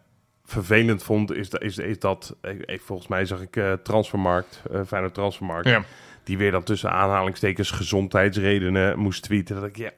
[0.49, 2.37] vervelend vond, is, dat- is, is dat...
[2.67, 5.69] Ik, volgens mij zag ik eh, Transfermarkt, eh Feyenoord Transfermarkt...
[5.69, 5.83] Ja.
[6.25, 9.55] die weer dan tussen aanhalingstekens gezondheidsredenen moest tweeten.
[9.55, 9.91] Dat ik, ja,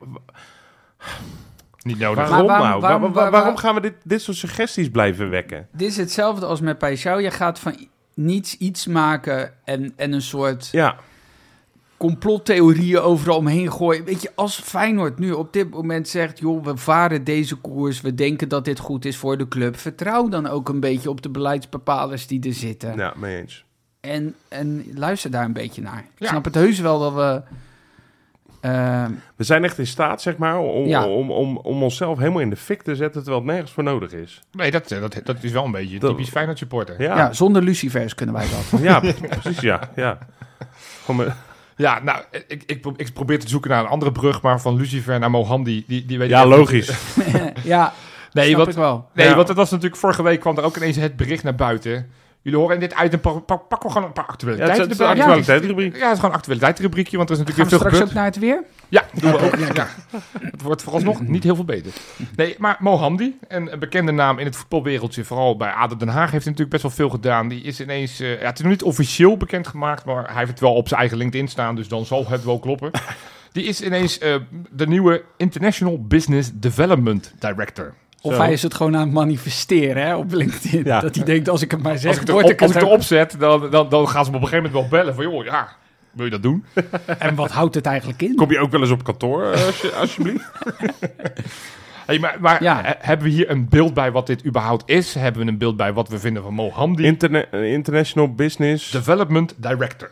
[1.82, 2.28] Niet nodig.
[2.28, 2.80] waarom, waarom- nou?
[2.80, 5.68] waarom- Waar- waar- waar- waarom gaan we dit, dit soort suggesties blijven wekken?
[5.72, 7.20] Dit is hetzelfde als met Paixão.
[7.22, 10.96] Je gaat van niets iets maken en, en een soort Ja,
[12.00, 14.04] complottheorieën overal omheen gooien.
[14.04, 16.38] Weet je, als Feyenoord nu op dit moment zegt...
[16.38, 19.76] joh, we varen deze koers, we denken dat dit goed is voor de club...
[19.78, 22.96] vertrouw dan ook een beetje op de beleidsbepalers die er zitten.
[22.96, 23.64] ja, mee eens.
[24.00, 25.98] En, en luister daar een beetje naar.
[25.98, 26.28] Ik Ja.
[26.28, 27.42] snap het heus wel dat we...
[28.60, 29.04] eh,
[29.36, 31.06] We zijn echt in staat, zeg maar, om, Ja.
[31.06, 33.22] om, om, om onszelf helemaal in de fik te zetten...
[33.22, 34.40] terwijl het nergens voor nodig is.
[34.52, 37.02] Nee, dat, eh, dat, dat is wel een beetje Dat- typisch Feyenoord supporter.
[37.02, 37.16] Ja, ja.
[37.16, 39.14] ja, zonder lucifers kunnen wij dat.
[39.40, 39.90] precies, ja.
[39.96, 40.18] ja.
[41.04, 41.34] Gewoon met-
[41.80, 45.18] Ja, nou, ik, ik, ik probeer te zoeken naar een andere brug, maar van Lucifer
[45.18, 46.90] naar Mohamdi, die, die weet ik ja, logisch.
[47.64, 47.92] ja,
[48.32, 49.08] Nee, snap wat, ik wel.
[49.14, 49.34] nee Ja.
[49.34, 52.10] want het was natuurlijk vorige week kwam er ook ineens het bericht naar buiten.
[52.42, 54.90] Jullie horen in dit item, pak, pak, pakken we gewoon een paar Ja, het actualiteiten
[54.90, 55.96] is actualiteitsrubriek.
[55.96, 58.10] Ja, het is gewoon een actualiteitsrubriekje, want er is natuurlijk we weer veel straks gebeurd.
[58.10, 58.64] ook naar het weer?
[58.88, 59.74] Ja, doen we ook.
[59.76, 59.88] Ja.
[60.50, 61.92] Het wordt vooralsnog niet heel veel beter.
[62.36, 66.30] Nee, maar Mohamdi, een, een bekende naam in het voetbalwereldje, vooral bij ADO Den Haag,
[66.30, 67.48] heeft natuurlijk best wel veel gedaan.
[67.48, 70.60] Die is ineens, eh, ja, het is nog niet officieel bekendgemaakt, maar hij heeft het
[70.60, 72.90] wel op zijn eigen LinkedIn staan, dus dan zal het wel kloppen.
[73.52, 74.34] Die is ineens eh,
[74.70, 77.94] de nieuwe International Business Development Director.
[78.22, 78.40] Of Zo.
[78.40, 80.84] hij is het gewoon aan het manifesteren hè, op LinkedIn.
[80.84, 81.00] Ja.
[81.00, 82.70] Dat hij denkt, als ik het maar zeg, Als ik, het word erop, ik als
[82.70, 82.98] ik het het ook.
[82.98, 85.30] erop zet, dan, dan, dan gaan ze me op een gegeven moment wel bellen van,
[85.30, 85.68] joh, ja,
[86.10, 86.64] wil je dat doen?
[87.18, 88.34] En wat houdt het eigenlijk in?
[88.34, 90.44] Kom je ook wel eens op kantoor, eh, als je- alsjeblieft?
[92.06, 92.96] Hey, maar maar Ja.
[92.98, 95.14] hebben we hier een beeld bij wat dit überhaupt is?
[95.14, 97.04] Hebben we een beeld bij wat we vinden van Mohamdi?
[97.04, 98.90] Interne- eh, international Business.
[98.90, 100.10] Development Director.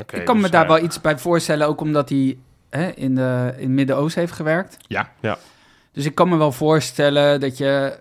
[0.00, 2.36] Oké, ik kan dus, me daar eh, wel iets bij voorstellen, ook omdat hij
[2.70, 4.76] hè, in, de, in het Midden-Oosten heeft gewerkt.
[4.86, 5.10] Ja.
[5.20, 5.38] Ja.
[5.92, 7.98] Dus ik kan me wel voorstellen dat je,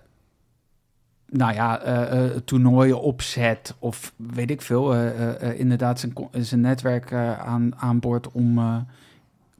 [1.26, 6.14] nou ja, eh, eh, toernooien opzet of weet ik veel, eh, eh, eh, inderdaad zijn,
[6.32, 8.76] zijn netwerk eh, aan, aanboord om eh,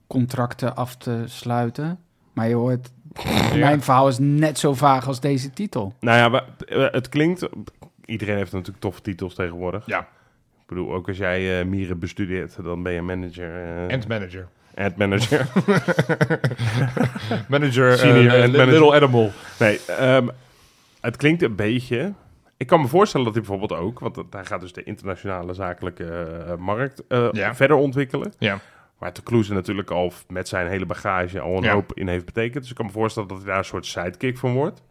[0.08, 2.00] contracten af te sluiten.
[2.34, 2.92] Maar je hoort,
[3.56, 5.94] mijn verhaal is net zo vaag als deze titel.
[6.00, 6.44] Nou ja,
[6.92, 7.50] het klinkt...
[8.06, 9.86] Iedereen heeft natuurlijk toffe titels tegenwoordig.
[9.86, 10.08] Ja.
[10.72, 13.56] Bedoel, ook als jij eh, mieren bestudeert, dan ben je manager.
[13.56, 14.48] eh End manager.
[14.76, 15.48] ad manager.
[17.50, 18.68] Manager, Senior eh, manager.
[18.68, 19.32] Little Animal.
[19.60, 20.28] nee, ehm,
[21.02, 22.14] het klinkt een beetje...
[22.58, 24.00] Ik kan me voorstellen dat hij bijvoorbeeld ook...
[24.00, 26.06] Want hij gaat dus de internationale zakelijke
[26.48, 27.56] eh, markt eh, Ja.
[27.56, 28.34] verder ontwikkelen.
[28.38, 28.60] Ja.
[28.98, 31.74] Waar de Kloeze natuurlijk al met zijn hele bagage al een Ja.
[31.74, 32.62] hoop in heeft betekend.
[32.62, 34.82] Dus ik kan me voorstellen dat hij daar een soort sidekick van wordt.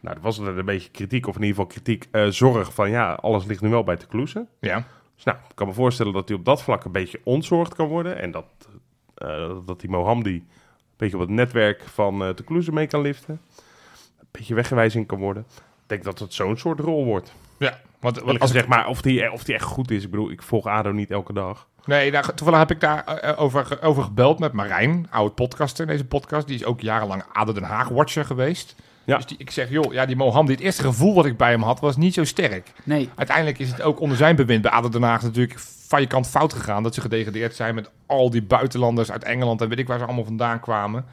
[0.00, 2.90] Nou, er was er een beetje kritiek, of in ieder geval kritiek, eh, zorg van
[2.90, 4.46] ja, alles ligt nu wel bij de Kloeze.
[4.60, 4.84] Ja.
[5.24, 7.88] Dus nou, ik kan me voorstellen dat hij op dat vlak een beetje ontzorgd kan
[7.88, 8.18] worden.
[8.18, 8.44] En dat,
[9.14, 10.48] eh, dat die Mohamdi een
[10.96, 13.40] beetje op het netwerk van eh de Kloeze mee kan liften.
[14.18, 15.44] Een beetje wegwijzing kan worden.
[15.52, 17.32] Ik denk dat het zo'n soort rol wordt.
[17.58, 17.80] Ja.
[17.98, 20.04] Want, want Als als zeg maar, of die, of die echt goed is.
[20.04, 21.68] Ik bedoel, ik volg ADO niet elke dag.
[21.84, 26.06] Nee, toevallig heb ik daar eh, over, over gebeld met Marijn, oud podcaster in deze
[26.06, 26.46] podcast.
[26.46, 28.76] Die is ook jarenlang ADO Den Haag watcher geweest.
[29.04, 29.16] Ja.
[29.16, 31.62] Dus die, ik zeg, joh, ja, die Mohamdi, het eerste gevoel wat ik bij hem
[31.62, 32.72] had, was niet zo sterk.
[32.84, 36.06] Nee, Uiteindelijk is het ook onder zijn bewind bij ADO Den Haag natuurlijk van je
[36.06, 36.82] kant fout gegaan.
[36.82, 40.04] Dat ze gedegradeerd zijn met al die buitenlanders uit Engeland en weet ik waar ze
[40.04, 41.04] allemaal vandaan kwamen.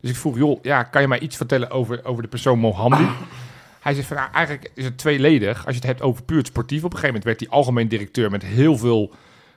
[0.00, 3.08] Dus ik vroeg, joh, ja, kan je mij iets vertellen over, over de persoon Mohamdi?
[3.80, 5.56] Hij zegt van, nou, eigenlijk is het tweeledig.
[5.66, 6.84] Als je het hebt over puur het sportief.
[6.84, 9.12] Op een gegeven moment werd hij algemeen directeur met heel veel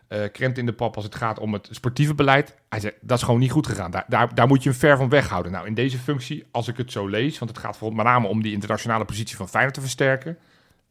[0.07, 2.55] eh krent in de pap als het gaat om het sportieve beleid.
[2.69, 3.91] Hij zegt, dat is gewoon niet goed gegaan.
[3.91, 5.51] Daar, daar, daar moet je hem ver van weghouden.
[5.51, 8.27] Nou, in deze functie, als ik het zo lees, want het gaat vooral met name
[8.27, 10.37] om die internationale positie van Feyenoord te versterken.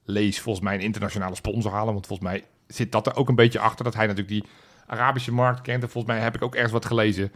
[0.05, 3.35] Lees volgens mij een internationale sponsor halen, want volgens mij zit dat er ook een
[3.35, 3.85] beetje achter.
[3.85, 4.45] Dat hij natuurlijk die
[4.87, 5.83] Arabische markt kent.
[5.83, 7.33] En volgens mij heb ik ook ergens wat gelezen.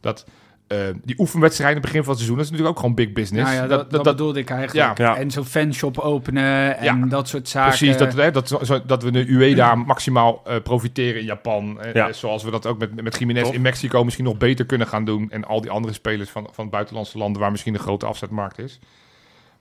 [0.00, 0.26] Dat
[0.68, 3.12] eh, die oefenwedstrijden in het begin van het seizoen, dat is natuurlijk ook gewoon big
[3.12, 3.50] business.
[3.50, 4.98] Nou ja, dat, dat, bedoelde ik eigenlijk.
[4.98, 5.16] Ja.
[5.16, 7.06] En zo'n fanshop openen en Ja.
[7.06, 7.68] dat soort zaken.
[7.78, 11.80] Precies, dat, hè, dat, zo- dat we de UEDA maximaal eh, profiteren in Japan.
[11.80, 12.12] Eh, Ja.
[12.12, 15.30] zoals we dat ook met, met Jiménez in Mexico misschien nog beter kunnen gaan doen.
[15.30, 18.78] En al die andere spelers van, van buitenlandse landen waar misschien een grote afzetmarkt is.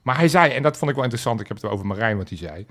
[0.02, 2.30] Maar hij zei, en dat vond ik wel interessant, ik heb het over Marijn wat
[2.30, 2.66] hij zei.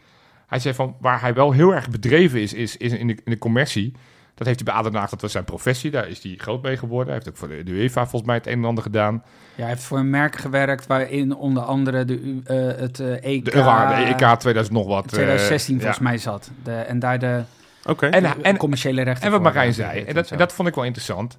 [0.47, 3.31] Hij zei van, waar hij wel heel erg bedreven is, is, is in, de, in
[3.33, 3.93] de commercie.
[4.37, 5.91] Dat heeft hij bij ADO Den Haag, dat was zijn professie.
[5.91, 7.07] Daar is hij groot mee geworden.
[7.07, 9.23] Hij heeft ook voor de, UEFA volgens mij het een en ander gedaan.
[9.55, 13.25] Ja, hij heeft voor een merk gewerkt waarin onder andere de, U- eh, het eh,
[13.25, 13.45] EK...
[13.45, 15.05] De Euro, de EK 2000 nog wat.
[15.05, 15.81] eh, 2016 ja.
[15.81, 16.51] volgens mij zat.
[16.63, 17.43] De, en daar de,
[17.85, 18.07] Oké.
[18.07, 20.53] En, de en, commerciële rechten En wat Marijn eh, zei, weet en dat, en dat
[20.53, 21.39] vond ik wel interessant.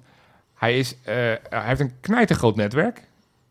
[0.54, 3.02] Hij, is, eh, hij heeft een knijtergroot netwerk.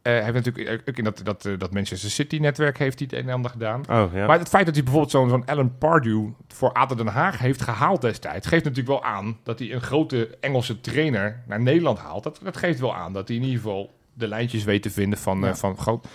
[0.08, 3.20] Eh, hij heeft natuurlijk ook in dat, dat, eh, dat Manchester City-netwerk heeft hij het
[3.20, 3.82] een en ander gedaan.
[3.90, 4.28] Oh, ja.
[4.28, 7.62] Maar het feit dat hij bijvoorbeeld zo'n zo'n Alan Pardew voor ADO Den Haag heeft
[7.62, 8.48] gehaald destijds...
[8.48, 12.24] geeft natuurlijk wel aan dat hij een grote Engelse trainer naar Nederland haalt.
[12.24, 15.20] Dat, dat geeft wel aan dat hij in ieder geval de lijntjes weet te vinden
[15.20, 16.08] van, eh, van groot...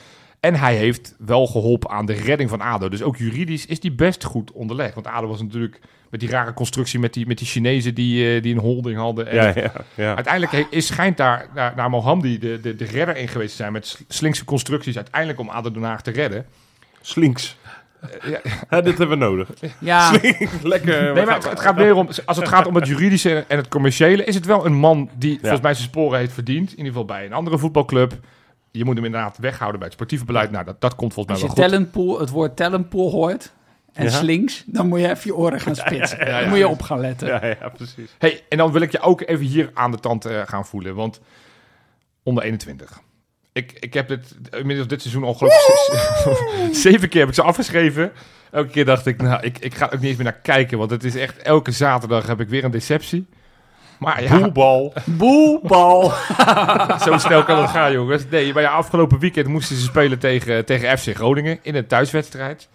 [0.42, 2.88] En hij heeft wel geholpen aan de redding van ADO.
[2.88, 4.94] Dus ook juridisch is die best goed onderlegd.
[4.94, 5.78] Want ADO was natuurlijk
[6.10, 9.26] met die rare constructie met die, met die Chinezen die, eh, die een holding hadden.
[9.26, 10.14] En ja, ja, ja.
[10.14, 13.56] Uiteindelijk he- is, schijnt daar naar, naar Mohamdi de, de, de redder in geweest te
[13.56, 16.46] zijn met sl- slinkse constructies uiteindelijk om ADO Den Haag te redden.
[17.00, 17.56] Slinks.
[18.24, 18.40] ja.
[18.70, 19.48] Ja, dit hebben we nodig.
[19.78, 20.10] Ja,
[20.62, 21.14] Lekker.
[21.14, 23.68] Nee, maar het, het gaat meer om, als het gaat om het juridische en het
[23.68, 26.70] commerciële, is het wel een man die volgens mij zijn sporen heeft verdiend.
[26.70, 28.12] In ieder geval bij een andere voetbalclub.
[28.72, 30.50] Je moet hem inderdaad weghouden bij het sportieve beleid.
[30.50, 31.74] Nou, dat, dat komt volgens als mij je wel goed.
[31.78, 33.52] talentpool, het woord talentpool hoort
[33.92, 34.10] en Ja.
[34.10, 36.18] slinks, dan moet je even je oren gaan spitsen.
[36.18, 36.40] ja, ja.
[36.40, 37.28] Dan moet je op gaan letten.
[37.28, 38.14] Ja, ja, precies.
[38.18, 40.94] Hey, en dan wil ik je ook even hier aan de tand eh, gaan voelen.
[40.94, 41.20] Want
[42.22, 43.00] onder 21.
[43.52, 48.12] Ik, ik heb dit inmiddels dit seizoen ongelooflijk zeven keer heb ik ze afgeschreven.
[48.50, 50.78] Elke keer dacht ik, nou, ik, ik ga er ook niet eens meer naar kijken.
[50.78, 53.26] Want het is echt elke zaterdag heb ik weer een deceptie.
[54.02, 54.92] Maar ja, Boelbal.
[55.04, 56.12] Boelbal.
[57.04, 58.24] zo snel kan het gaan, jongens.
[58.30, 62.68] Nee, maar ja, afgelopen weekend moesten ze spelen tegen, tegen FC Groningen in een thuiswedstrijd.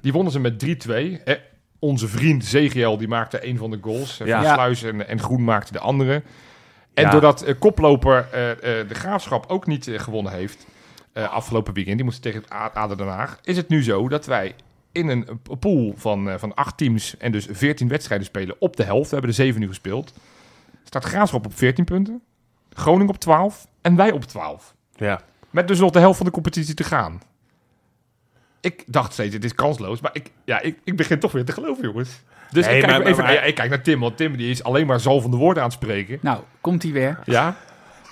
[0.00, 0.90] Die wonnen ze met 3-2.
[1.24, 1.34] Eh,
[1.78, 4.20] onze vriend Zegiel die maakte een van de goals.
[4.24, 4.42] Ja.
[4.42, 6.22] Van Sluis en, en Groen maakte de andere.
[6.94, 7.10] En Ja.
[7.10, 8.58] doordat eh, koploper eh, eh,
[8.88, 10.66] de Graafschap ook niet gewonnen heeft
[11.12, 14.08] eh, afgelopen weekend, die moesten tegen het A- ADO Den Haag, is het nu zo
[14.08, 14.54] dat wij
[14.92, 15.26] in een
[15.60, 19.04] pool van, eh, van acht teams en dus 14 wedstrijden spelen op de helft.
[19.08, 20.12] We hebben er zeven nu gespeeld.
[20.84, 22.22] Staat Graafschap op 14 punten,
[22.72, 24.74] Groningen op 12 en wij op 12.
[24.94, 25.20] Ja.
[25.50, 27.20] Met dus nog de helft van de competitie te gaan.
[28.60, 30.00] Ik dacht steeds, het is kansloos.
[30.00, 32.22] Maar ik, ja, ik, ik begin toch weer te geloven, jongens.
[32.50, 34.50] Dus Nee, ik, kijk maar- even, maar- ja, ik kijk naar Tim, want Tim die
[34.50, 36.18] is alleen maar zalvende woorden aan het spreken.
[36.22, 37.18] Nou, komt hij weer.
[37.24, 37.56] Ja?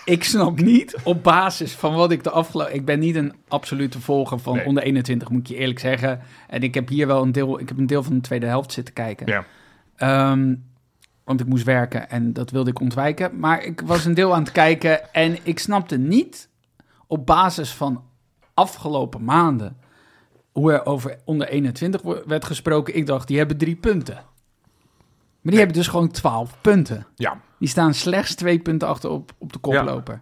[0.05, 2.75] Ik snap niet op basis van wat ik de afgelopen...
[2.75, 4.64] Ik ben niet een absolute volger van Nee.
[4.66, 6.20] onder 21, moet ik je eerlijk zeggen.
[6.49, 7.61] En ik heb hier wel een deel...
[7.61, 9.27] Ik heb een deel van de tweede helft zitten kijken.
[9.27, 9.45] Ja.
[9.97, 10.55] Ehm,
[11.25, 13.39] want ik moest werken en dat wilde ik ontwijken.
[13.39, 16.49] Maar ik was een deel aan het kijken en ik snapte niet
[17.07, 18.05] op basis van
[18.55, 19.77] afgelopen maanden
[20.53, 22.97] hoe er over onder 21 wo- werd gesproken.
[22.97, 24.14] Ik dacht, die hebben drie punten.
[24.14, 27.07] Maar die hebben dus gewoon 12 punten.
[27.14, 27.41] Ja.
[27.59, 30.20] Die staan slechts twee punten achter op, op de koploper.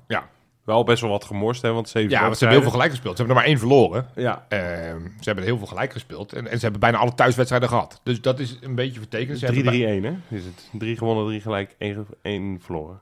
[0.71, 1.73] Wel best wel wat gemorst, hè?
[1.73, 3.17] Want zeven Ja, want ze hebben heel veel gelijk gespeeld.
[3.17, 4.07] Ze hebben er maar één verloren.
[4.15, 4.45] Ja.
[4.49, 6.33] Ehm, ze hebben heel veel gelijk gespeeld.
[6.33, 8.01] En, en ze hebben bijna alle thuiswedstrijden gehad.
[8.03, 9.39] Dus dat is een beetje vertekend.
[9.39, 10.37] Ze 3-3-1, hebben bij- hè?
[10.37, 10.69] Is het?
[10.73, 13.01] Drie gewonnen, drie gelijk, één, één verloren.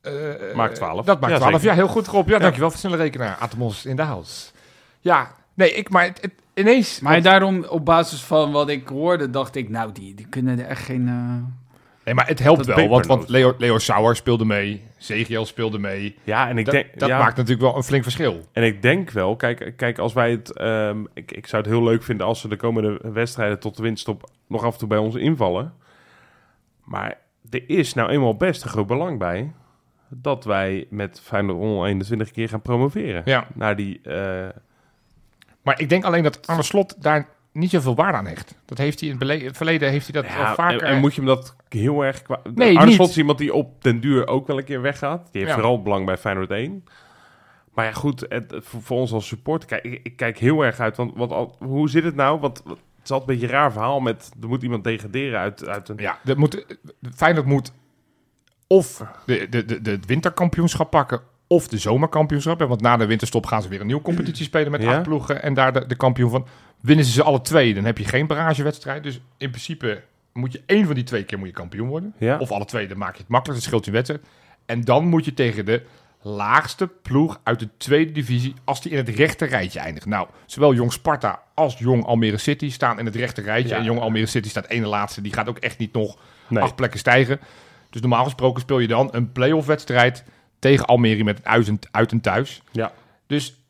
[0.00, 0.12] Eh,
[0.54, 1.04] Maakt 12.
[1.04, 1.52] Dat maakt Ja, 12.
[1.54, 1.68] zeker.
[1.68, 2.28] Ja, heel goed, Rob.
[2.28, 3.36] Ja, dankjewel voor snelle rekenaar.
[3.36, 4.50] Atmos in de house.
[5.00, 7.00] Ja, nee, ik, maar het, het- ineens...
[7.00, 10.66] Maar daarom, op basis van wat ik hoorde, dacht ik, nou, die, die kunnen er
[10.66, 11.08] echt geen...
[11.08, 11.63] eh,
[12.04, 15.78] Nee, maar het helpt Dat wel, want, want Leo, Leo Sauer speelde mee, Zegiel speelde
[15.78, 16.16] mee.
[16.24, 16.98] Ja, en ik Dat, denk...
[16.98, 18.40] dat ja, maakt natuurlijk wel een flink verschil.
[18.52, 20.52] En ik denk wel, kijk, kijk als wij het...
[20.56, 23.82] ehm, ik, ik zou het heel leuk vinden als ze de komende wedstrijden tot de
[23.82, 25.72] winststop nog af en toe bij ons invallen.
[26.84, 27.18] Maar
[27.50, 29.52] er is nou eenmaal best een groot belang bij
[30.08, 33.22] dat wij met Feyenoord onder 21 keer gaan promoveren.
[33.24, 33.46] Ja.
[33.54, 34.00] Naar die...
[34.02, 34.48] eh,
[35.62, 38.54] Maar ik denk alleen dat Arne Slot daar niet zoveel waarde aan hecht.
[38.64, 40.82] Dat heeft hij in het, verleden heeft hij dat ja, wel vaker...
[40.82, 42.22] en, en moet je hem dat heel erg...
[42.22, 42.40] Kwa...
[42.54, 42.92] Nee.
[42.92, 45.28] Slot is iemand die op den duur ook wel een keer weggaat.
[45.32, 45.60] Die heeft Ja.
[45.60, 46.84] vooral belang bij Feyenoord 1.
[47.74, 50.80] Maar ja, goed, het, voor, voor ons als supporter, kijk, ik, ik kijk heel erg
[50.80, 50.96] uit.
[50.96, 52.40] Want, want al- hoe zit het nou?
[52.40, 54.30] Want het is altijd een beetje een raar verhaal met...
[54.42, 55.96] Er moet iemand degraderen uit, uit een...
[55.98, 56.78] Ja, dat moet,
[57.14, 57.72] Feyenoord moet
[58.66, 61.20] of de, de, de, de het winterkampioenschap pakken...
[61.46, 62.58] of de zomerkampioenschap.
[62.58, 64.94] Want na de winterstop gaan ze weer een nieuwe competitie spelen met Ja.
[64.94, 65.42] acht ploegen.
[65.42, 66.46] En daar de, de kampioen van.
[66.84, 69.02] Winnen ze ze alle twee, dan heb je geen barragewedstrijd.
[69.02, 72.14] Dus in principe moet je één van die twee keer moet je kampioen worden.
[72.18, 72.38] Ja.
[72.38, 73.60] Of alle twee, dan maak je het makkelijk.
[73.60, 74.22] Dan scheelt je wedstrijd.
[74.66, 75.82] En dan moet je tegen de
[76.22, 80.06] laagste ploeg uit de tweede divisie als die in het rechte rijtje eindigt.
[80.06, 83.68] Nou, zowel Jong Sparta als Jong Almere City staan in het rechte rijtje.
[83.68, 83.76] Ja.
[83.76, 85.20] En Jong Almere City staat ene laatste.
[85.20, 86.18] Die gaat ook echt niet nog
[86.48, 86.62] Nee.
[86.62, 87.40] acht plekken stijgen.
[87.90, 90.24] Dus normaal gesproken speel je dan een play-off wedstrijd
[90.58, 92.62] tegen Almere met een uit en, uit en thuis.
[92.72, 92.92] Ja.
[93.26, 93.63] Dus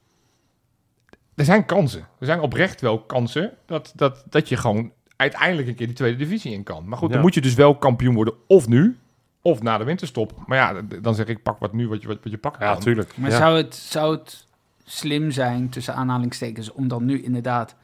[1.35, 2.01] er zijn kansen.
[2.19, 6.17] Er zijn oprecht wel kansen dat, dat, dat je gewoon uiteindelijk een keer die tweede
[6.19, 6.89] divisie in kan.
[6.89, 8.99] Maar goed, dan moet je dus wel kampioen worden of nu
[9.43, 10.33] of na de winterstop.
[10.47, 12.73] Maar ja, dan zeg ik pak wat nu wat je, wat, wat je pakken Ja,
[12.73, 12.83] kan.
[12.83, 13.17] tuurlijk.
[13.17, 13.37] Maar Ja.
[13.37, 14.47] zou, het, zou het
[14.85, 17.75] slim zijn, tussen aanhalingstekens, om dan nu inderdaad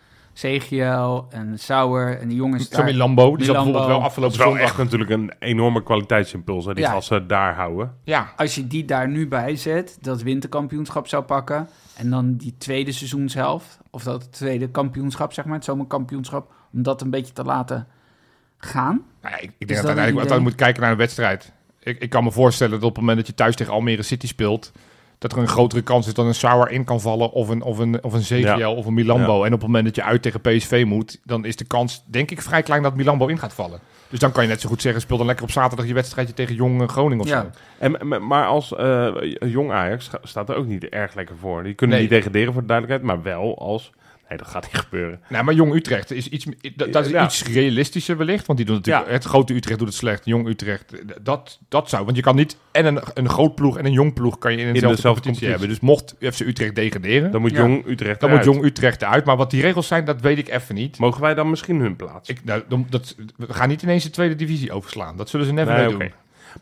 [0.40, 2.84] CGL en Sauer en die jongens Zo daar...
[2.84, 3.62] Milambo, die zat Milambo.
[3.72, 4.68] bijvoorbeeld wel Dat afgelopen is wel zondag.
[4.68, 6.90] echt natuurlijk een enorme kwaliteitsimpuls, hè, die Ja.
[6.90, 7.94] gasten daar houden.
[8.04, 11.68] Ja, Als je die daar nu bij zet, dat winterkampioenschap zou pakken...
[11.96, 16.52] en dan die tweede seizoenshelft, of dat tweede kampioenschap, zeg maar, het zomerkampioenschap...
[16.72, 17.86] om dat een beetje te laten
[18.58, 19.02] gaan.
[19.22, 20.40] Nou ja, ik, ik denk dat dat uiteindelijk idee?
[20.40, 21.52] moet kijken naar een wedstrijd.
[21.82, 24.26] Ik, ik kan me voorstellen dat op het moment dat je thuis tegen Almere City
[24.26, 24.72] speelt,
[25.20, 27.78] dat er een grotere kans is dat een Sauer in kan vallen of een, of
[27.78, 28.70] een, of een CGL Ja.
[28.70, 29.38] of een Milambo.
[29.44, 32.30] En op het moment dat je uit tegen PSV moet, dan is de kans denk
[32.30, 33.80] ik vrij klein dat Milambo in gaat vallen.
[34.08, 36.34] Dus dan kan je net zo goed zeggen, speel dan lekker op zaterdag je wedstrijdje
[36.34, 37.40] tegen Jong eh, Groningen of Ja.
[37.42, 37.50] zo.
[37.78, 39.08] En, maar als eh,
[39.40, 41.62] jong Ajax sta- staat er ook niet erg lekker voor.
[41.62, 42.04] Die kunnen Nee.
[42.06, 43.92] niet degraderen voor de duidelijkheid, maar wel als...
[44.30, 45.20] Nee, dat gaat niet gebeuren.
[45.28, 47.24] Nou, maar Jong Utrecht is iets, dat, dat is Ja.
[47.24, 48.46] iets realistischer wellicht.
[48.46, 49.12] Want die doen natuurlijk, Ja.
[49.12, 50.24] het grote Utrecht doet het slecht.
[50.24, 52.04] Jong Utrecht, dat, dat zou.
[52.04, 54.58] Want je kan niet en een, een groot ploeg en een jong ploeg kan je
[54.58, 55.78] in dezelfde dezelfde competitie competitie.
[55.80, 55.98] hebben.
[56.08, 57.56] Dus mocht FC Utrecht degraderen, Dan moet Ja.
[57.58, 58.54] jong Utrecht dan moet eruit.
[58.56, 59.24] Jong Utrecht eruit.
[59.24, 60.98] Maar wat die regels zijn, dat weet ik even niet.
[60.98, 62.28] Mogen wij dan misschien hun plaats?
[62.28, 65.16] Ik, nou, dat, we gaan niet ineens de tweede divisie overslaan.
[65.16, 66.12] Dat zullen ze never Nee, doen.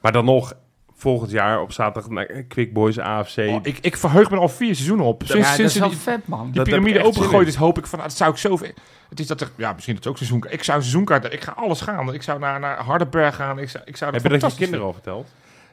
[0.00, 0.54] Maar dan nog
[0.98, 3.38] volgend jaar op zaterdag naar Quick Boys AFC.
[3.38, 5.22] Oh, ik, ik verheug me al vier seizoenen op.
[5.26, 6.50] Sinds, ja, dat sinds is ze wel die, vet, man.
[6.50, 8.58] die piramide opengegooid is, hoop ik van, dat zou ik zo...
[9.08, 10.54] Het is dat er, ja, misschien dat het ook seizoenkaart.
[10.54, 12.14] Ik zou een seizoenkaart, ik ga alles gaan.
[12.14, 13.58] Ik zou naar, naar Hardenberg gaan.
[13.58, 15.28] Ik zou, ik zou Heb je dat je kinderen al verteld?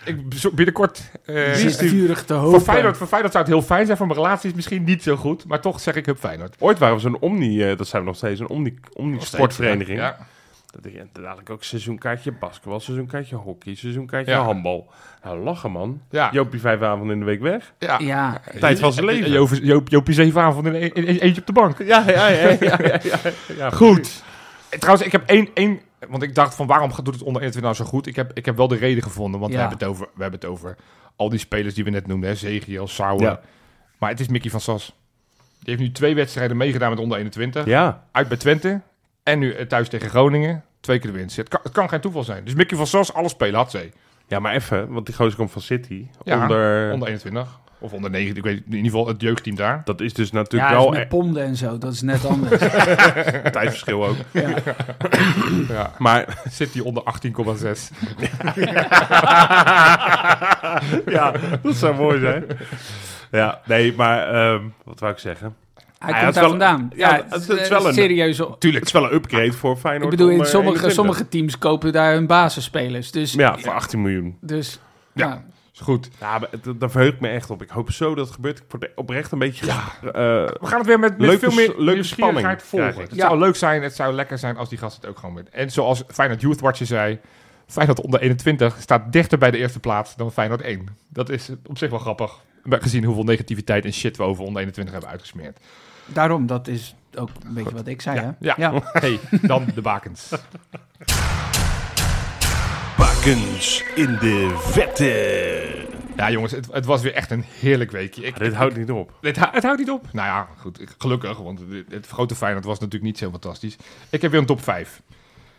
[0.03, 1.11] ik binnenkort.
[1.25, 2.61] eh, vurig te voor, hopen.
[2.61, 3.97] Feyenoord, voor Feyenoord zou het heel fijn zijn.
[3.97, 5.45] Voor mijn relatie is misschien niet zo goed.
[5.45, 6.55] Maar toch zeg ik Hup Feyenoord.
[6.59, 9.97] Ooit waren we zo'n Omni, eh, dat zijn we nog steeds, een Omni, Omni sportvereniging.
[9.99, 10.17] Ja.
[10.75, 14.41] Dat ik dadelijk ook seizoenkaartje basketbal, seizoenkaartje hockey, seizoenkaartje Ja.
[14.43, 14.87] handbal.
[15.23, 16.01] Nou, lachen man.
[16.09, 16.29] Ja.
[16.31, 17.73] Joopie vijf avonden in de week weg.
[17.79, 17.99] Ja.
[17.99, 19.31] Ja, Tijd van zijn leven.
[19.31, 21.77] Joop, Joop, Joopie zeven avonden in, in, in- eentje op de bank.
[21.77, 22.49] Ja, ja, ja.
[22.49, 23.19] ja, ja, ja,
[23.57, 23.69] ja.
[23.69, 24.23] Goed.
[24.69, 25.79] Trouwens, ik heb één, één...
[26.09, 28.07] Want ik dacht van waarom gaat- doet het onder 21 nou zo goed?
[28.07, 29.39] Ik heb, ik heb wel de reden gevonden.
[29.39, 30.75] Want we, hebben het over, we hebben het over
[31.15, 32.29] al die spelers die we net noemden.
[32.29, 33.21] Hè, Zegiel, Sauer.
[33.21, 33.39] Ja.
[33.99, 34.93] Maar het is Mickey van Sas.
[35.59, 37.65] Die heeft nu twee wedstrijden meegedaan met onder 21.
[37.65, 38.81] Ja, Uit bij Twente.
[39.25, 40.63] En nu eh, thuis tegen Groningen.
[40.79, 41.35] Twee keer de winst.
[41.35, 42.43] Het kan, het kan geen toeval zijn.
[42.43, 43.91] Dus Mickey van Sas, alle spelen had ze.
[44.27, 46.07] ja, maar even, want die gozer komt van City.
[46.23, 47.59] Ja, onder, Onder 21.
[47.79, 48.35] Of onder 9.
[48.35, 49.81] Ik weet in ieder geval het jeugdteam daar.
[49.85, 51.77] Dat is dus ja natuurlijk is wel met een ponden en zo.
[51.77, 52.59] Dat is net anders.
[53.51, 54.15] tijdsverschil ook.
[55.67, 55.91] Ja.
[55.97, 57.41] Maar City onder 18,6.
[61.15, 62.45] ja, dat zou mooi zijn.
[63.31, 65.55] Ja, nee, maar ehm, wat wou ik zeggen?
[65.97, 66.91] Hij Ja, komt daar wel- vandaan.
[66.95, 68.35] ja, Ja, het- het, het is wel een- serieus.
[68.37, 70.03] Tuurlijk, het is wel een upgrade voor Feyenoord.
[70.03, 71.05] Ik bedoel, in onder sommige, 21.
[71.05, 73.11] sommige teams kopen daar hun basisspelers.
[73.11, 74.37] Dus, Ja, voor 18 miljoen.
[74.41, 74.79] dus
[75.13, 75.27] Ja.
[75.27, 75.43] ja.
[75.73, 76.09] Is goed.
[76.19, 76.39] Ja,
[76.77, 77.61] daar verheug ik me echt op.
[77.61, 78.57] Ik hoop zo dat het gebeurt.
[78.57, 79.65] Ik word oprecht een beetje...
[79.65, 79.71] eh,
[80.11, 83.01] We gaan het weer met, met Leuke veel meer leuke spanning volgen.
[83.01, 83.27] Het Ja.
[83.27, 85.49] zou leuk zijn, het zou lekker zijn als die gasten het ook gewoon met.
[85.49, 87.19] En zoals Feyenoord Youth Watcher zei,
[87.67, 90.87] Feyenoord onder 21 staat dichter bij de eerste plaats dan Feyenoord 1.
[91.09, 92.31] Dat is op zich wel grappig.
[92.69, 95.59] Gezien hoeveel negativiteit en shit we over onder 21 hebben uitgesmeerd.
[96.05, 98.19] Daarom, dat is ook een beetje wat ik zei.
[98.19, 98.55] Ja, hè?
[98.55, 98.81] ja.
[98.91, 100.29] hey, dan de bakens.
[102.97, 105.83] Bakens in de vette.
[106.15, 108.23] Ja jongens, het, het was weer echt een heerlijk weekje.
[108.23, 109.13] Ik, Dit houdt niet op.
[109.21, 110.07] Het, hou- het houdt niet op.
[110.13, 110.81] Nou ja, goed.
[110.81, 113.75] ik- Gelukkig, want het, het grote Feyenoord was natuurlijk niet zo fantastisch.
[114.09, 115.01] Ik heb weer een top 5.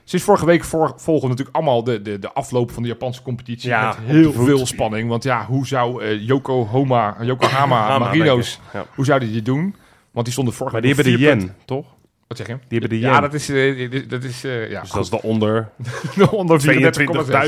[0.08, 3.68] Sinds vorige week voor, volgen natuurlijk allemaal de, de, de afloop van de Japanse competitie.
[3.68, 5.08] Ja, met de heel veel spanning.
[5.08, 8.60] Want ja, hoe zou eh Yokohama, Yokohama Hama, Marinos.
[8.72, 8.86] Ja.
[8.94, 9.74] hoe zouden die doen?
[10.10, 11.86] Want die stonden vorige Maar die week hebben de yen, toch?
[12.26, 12.52] Wat zeg je?
[12.68, 13.10] Die hebben de yen.
[13.10, 15.68] Ja, dat is, dit- dat is eh, ja, dus dat is de onder
[16.14, 16.28] goed.
[16.28, 16.60] onder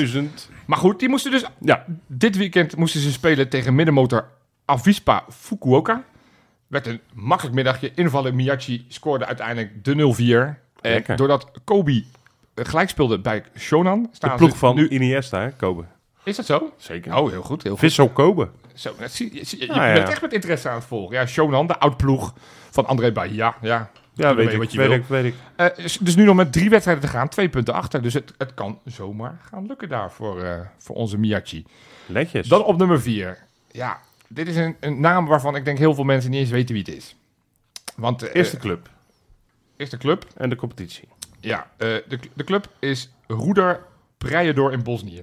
[0.07, 0.13] 34,6.
[0.13, 0.21] 22.000.
[0.67, 4.29] Maar goed, die moesten dus Ja, dit weekend moesten ze spelen tegen middenmotor
[4.65, 6.05] Avispa Fukuoka.
[6.67, 7.93] Werd een makkelijk middagje.
[7.95, 10.59] Invallen Miyachi scoorde uiteindelijk de 0-4.
[10.81, 12.05] En doordat Kobe
[12.67, 14.11] gelijk speelde bij Shonan...
[14.19, 14.89] de ploeg van nu...
[14.89, 15.85] Iniesta, hè, Kobe.
[16.25, 16.73] Is dat zo?
[16.77, 17.17] Zeker.
[17.17, 17.63] Oh, heel goed.
[17.63, 17.81] Heel goed.
[17.81, 18.49] Vissel Kobe.
[18.75, 20.09] Zo, dat zie, je, Ah, bent ja.
[20.09, 21.17] echt met interesse aan het volgen.
[21.17, 22.35] Ja, Shonan, de oud-ploeg
[22.71, 23.57] van André Bahia.
[23.61, 24.97] Ja, Ja, weet weet ik, wat je weet wil.
[24.97, 25.35] ik, weet ik.
[25.57, 28.03] Eh, dus nu nog met drie wedstrijden te gaan, twee punten achter.
[28.03, 31.65] Dus het, het kan zomaar gaan lukken daar voor, eh, voor onze Miyachi.
[32.07, 32.49] Netjes.
[32.49, 33.39] Dan op nummer vier.
[33.71, 33.99] Ja,
[34.29, 36.85] dit is een, een naam waarvan ik denk heel veel mensen niet eens weten wie
[36.85, 37.17] het is.
[37.97, 38.89] Want de Eerste club
[39.77, 41.09] eerste club, en de competitie.
[41.41, 43.81] Ja, eh, de, de club is Roeder
[44.19, 45.21] Prijedor in Bosnië.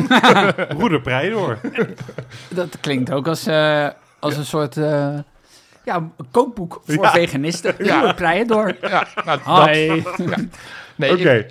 [0.78, 1.58] Roeder Prijdor.
[2.48, 3.88] Dat klinkt ook als, eh,
[4.20, 5.18] als een soort eh,
[5.84, 7.10] ja, een kookboek voor Ja.
[7.10, 7.74] veganisten.
[7.78, 8.12] Ja.
[8.12, 8.76] Prijen door.
[8.80, 9.66] ja, nou, dat,
[10.96, 11.46] nee, Oké.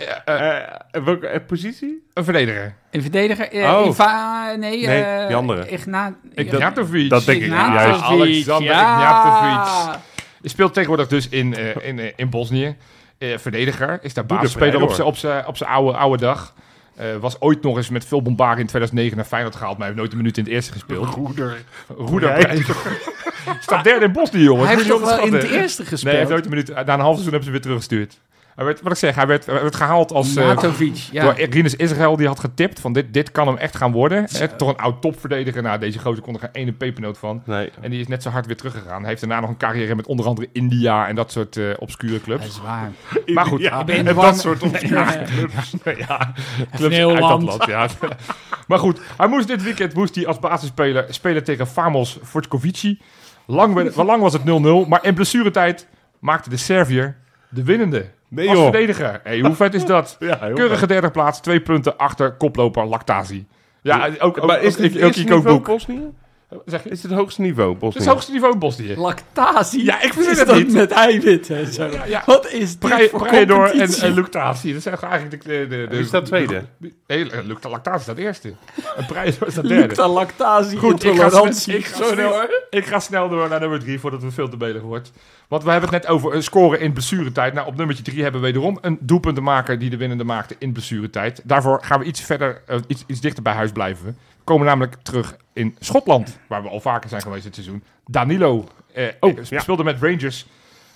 [1.03, 2.07] welke positie?
[2.13, 2.75] een verdediger.
[2.91, 3.47] Een verdediger.
[3.53, 3.85] Oh.
[3.87, 5.69] Iva, nee, Nee, eh, die andere.
[5.69, 7.09] Igna, Ignatovic.
[7.09, 8.03] dat denk ik, Ignatovic, juist.
[8.03, 8.97] Alexander ja.
[8.97, 9.99] Ignatovic.
[10.41, 12.75] Je speelt tegenwoordig dus in, eh, in, in Bosnië.
[13.21, 13.99] Eh, verdediger.
[14.01, 16.53] Is daar basisspeler op zijn op zijn op zijn oude, oude dag.
[16.95, 19.77] Eh, was ooit nog eens met veel bombarie in 2009 naar Feyenoord gehaald.
[19.77, 21.13] Maar heeft nooit een minuut in het eerste gespeeld.
[21.13, 21.63] Roeder.
[21.97, 22.63] Roeder.
[23.59, 24.65] Staat derde in Bosnië, jongen.
[24.65, 26.15] Hij heeft toch wel in het eerste Nee, hij gespeeld?
[26.17, 26.67] heeft nooit een minuut.
[26.67, 28.19] Na een half seizoen hebben ze weer teruggestuurd.
[28.55, 30.35] Hij werd, wat ik zeg, hij werd, gehaald als...
[30.35, 31.23] eh, Ignatovic, ja.
[31.23, 34.25] Door Rinus Israël, die had getipt van dit, dit kan hem echt gaan worden.
[34.31, 35.61] Hè, toch een oud topverdediger.
[35.61, 37.41] Nou, deze gozer kon er geen ene pepernoot van.
[37.45, 37.71] Nee.
[37.81, 38.99] En die is net zo hard weer teruggegaan.
[38.99, 42.13] Hij heeft daarna nog een carrière met onder andere India en dat soort eh, obscure
[42.13, 42.45] Dat clubs.
[42.45, 42.91] is waar.
[43.33, 45.23] Maar goed, Ja, Ik ben en van- dat soort obscure Ja.
[45.25, 45.73] clubs.
[46.07, 46.33] ja,
[46.75, 47.65] clubs heel uit dat land.
[47.65, 47.87] Ja.
[48.67, 53.01] maar goed, hij moest dit weekend moest hij als basisspeler spelen tegen Famos Fortkovici.
[53.45, 55.87] Lang, lang was het 0-0, maar in blessuretijd
[56.19, 57.17] maakte de Serviër
[57.49, 58.09] de winnende.
[58.31, 58.69] Nee, als joh.
[58.69, 59.19] verdediger.
[59.23, 60.15] Hey, hoe vet is dat?
[60.19, 63.47] Ja, Keurige derde plaats, twee punten achter koploper Lactatie.
[63.81, 65.65] Ja, ook, ook, Maar is ook, dit ook, het ook kookboek.
[65.65, 66.09] Bosnië?
[66.65, 66.89] Zeg je?
[66.89, 67.99] Is dit het hoogste niveau Het Bosnië?
[67.99, 68.95] is het hoogste niveau in Bosnië.
[68.95, 69.83] Lactatie?
[69.85, 70.73] Ja, ik vind is het dat niet.
[70.73, 71.89] met eiwitten en zo?
[72.05, 72.23] ja.
[72.25, 74.73] Wat is dit voor Prijedor en, en Lactatie.
[74.73, 75.49] Dat zijn eigenlijk de...
[75.49, 76.63] de, de, de Wie staat tweede?
[77.07, 78.53] Nee, eh, Lactatie staat eerste.
[78.95, 79.87] En Prijedor staat derde.
[79.87, 81.45] Lucta lactatie Goed, ik ga, snel,
[81.75, 82.63] ik, ga snel, hoor.
[82.69, 85.11] ik ga snel door naar nummer drie voordat het veel te belig wordt.
[85.47, 87.53] Want we hebben het net over een scoren in blessuretijd.
[87.53, 91.41] Nou, op nummertje drie hebben we wederom een doelpuntenmaker die de winnende maakte in blessuretijd.
[91.43, 94.17] Daarvoor gaan we iets verder, eh, iets, iets dichter bij huis blijven.
[94.51, 97.83] We komen namelijk terug in Schotland, waar we al vaker zijn geweest dit seizoen.
[98.05, 99.59] Danilo eh, Oh, eh, ja.
[99.59, 100.45] speelde met Rangers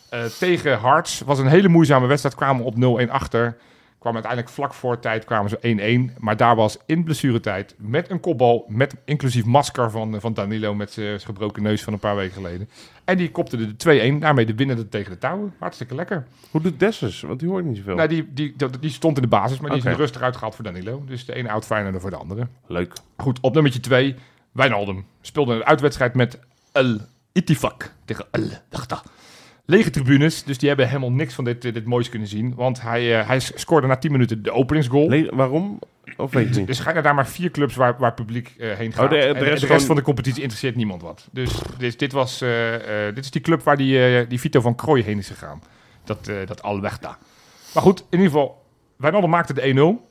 [0.09, 1.21] eh, tegen Hearts.
[1.25, 2.75] Was een hele moeizame wedstrijd, kwamen op
[3.07, 3.57] 0-1 achter.
[4.05, 6.19] Kwam uiteindelijk vlak voor tijd kwamen ze 1-1.
[6.19, 10.91] Maar daar was in blessuretijd met een kopbal, met inclusief masker van, van Danilo met
[10.91, 12.69] zijn gebroken neus van een paar weken geleden.
[13.05, 15.53] En die kopte de 2-1, daarmee de winnende tegen de touwen.
[15.59, 16.27] Hartstikke lekker.
[16.51, 17.21] Hoe doet Dessers?
[17.21, 17.95] Want die hoor ik niet zoveel.
[17.95, 20.63] Nou, die, die, die, die stond in de basis, maar die is rustig uitgehaald voor
[20.63, 21.03] Danilo.
[21.05, 22.47] Dus de ene oud Feyenoorder voor de andere.
[22.67, 22.93] Leuk.
[23.17, 24.15] Goed, op nummertje 2,
[24.51, 25.05] Wijnaldum.
[25.21, 26.39] Speelde een uitwedstrijd met
[26.71, 26.97] El
[27.31, 29.03] Itifak tegen El Dakhta.
[29.65, 32.55] Lege tribunes, dus die hebben helemaal niks van dit, dit moois kunnen zien.
[32.55, 35.09] Want hij, eh, hij scoorde na 10 minuten de openingsgoal.
[35.09, 35.79] Le- waarom?
[36.17, 36.69] Of weet je niet?
[36.69, 39.03] Er schijnen daar maar vier clubs waar, waar publiek eh, heen gaat.
[39.03, 41.27] Oh, de- de En- en rest de rest gewoon- van de competitie interesseert niemand wat.
[41.31, 42.49] Dus dit, dit, was, eh,
[43.13, 45.61] dit is die club waar die, die Vito van Krooi heen is gegaan.
[46.03, 47.17] Dat, dat Alwechta.
[47.73, 48.65] Maar goed, in ieder geval,
[48.97, 50.09] Wijnaldum maakte de 1-0.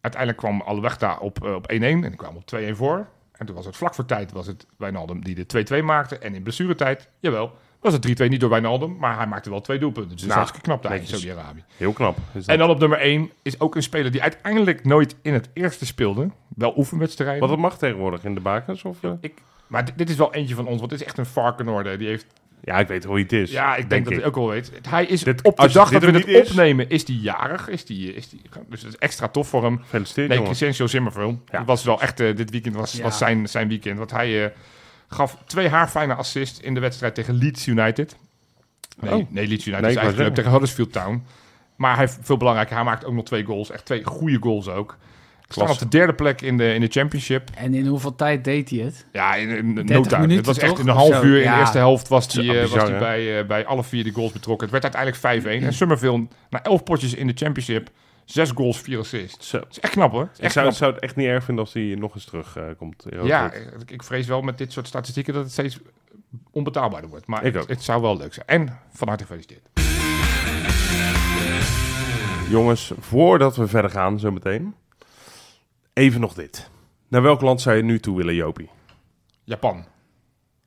[0.00, 3.06] Uiteindelijk kwam Alwechta op, op 1-1 en die kwam op 2-1 voor.
[3.32, 6.18] En toen was het vlak voor tijd was het Wijnaldum die de 2-2 maakte.
[6.18, 9.78] En in blessuretijd, jawel, was het 3-2 niet door Wijnaldum, maar hij maakte wel twee
[9.78, 10.12] doelpunten.
[10.12, 11.06] Dus dat is Nou, hartstikke knap daar in.
[11.06, 11.64] Saudi-Arabië.
[11.76, 12.16] Heel knap.
[12.16, 12.46] Is dat.
[12.46, 15.86] En dan op nummer 1 is ook een speler die uiteindelijk nooit in het eerste
[15.86, 16.30] speelde.
[16.56, 17.40] Wel oefenwedstrijden.
[17.40, 18.82] Wat het mag tegenwoordig in de bakens?
[18.84, 19.10] Of, eh?
[19.20, 19.34] Ik,
[19.66, 21.96] maar dit, dit is wel eentje van ons, want het is echt een Varkenoorde.
[21.96, 22.26] Die heeft,
[22.60, 23.50] Ja, ik weet hoe hij het is.
[23.50, 24.72] ja, ik denk, dat hij ook wel weet.
[24.88, 27.68] Hij is Dit- op de dag dit dat we is- opnemen, is hij jarig.
[27.68, 29.78] Is die, is die, dus dat is extra tof voor hem.
[29.78, 30.42] Gefeliciteerd, Nee.
[30.42, 30.86] Crescencio.
[30.90, 31.34] Ja.
[31.50, 33.02] Dat was wel echt, eh, dit weekend was, Ja.
[33.02, 33.98] was zijn, zijn weekend.
[33.98, 34.50] Want hij eh,
[35.08, 38.16] gaf twee haarfijne assists in de wedstrijd tegen Leeds United.
[39.00, 39.26] Nee, Oh.
[39.30, 40.34] nee Leeds United Nee, is eigenlijk club zeggen.
[40.34, 41.22] tegen Huddersfield Town.
[41.76, 42.74] Maar hij heeft veel belangrijker.
[42.76, 43.70] Hij maakt ook nog twee goals.
[43.70, 44.96] Echt twee goede goals ook.
[45.48, 45.84] Staan Klasse.
[45.84, 47.50] op de derde plek in de, in de championship.
[47.54, 49.06] En in hoeveel tijd deed hij het?
[49.12, 50.20] Ja, in, in, no 30 time.
[50.26, 51.42] minuten, Het was echt in een half uur.
[51.42, 54.68] In de eerste helft was hij eh, bij, eh, bij alle vier die goals betrokken.
[54.70, 55.66] Het werd uiteindelijk 5-1.
[55.66, 57.90] En Summerville, na elf potjes in de championship,
[58.30, 59.48] zes goals, vier assists.
[59.48, 59.58] Zo.
[59.58, 60.28] Dat is echt knap hoor.
[60.38, 60.76] Ik zou, knap.
[60.76, 62.76] zou het echt niet erg vinden als hij nog eens terugkomt.
[62.76, 63.04] komt.
[63.26, 65.78] Ja, ik, ik vrees wel met dit soort statistieken dat het steeds
[66.50, 67.26] onbetaalbaarder wordt.
[67.26, 68.46] Maar Ik het, het zou wel leuk zijn.
[68.46, 69.68] En van harte gefeliciteerd.
[72.50, 74.74] Jongens, voordat we verder gaan, zo meteen.
[75.92, 76.70] Even nog dit.
[77.08, 78.70] Naar welk land zou je nu toe willen, Jopie?
[79.44, 79.84] Japan.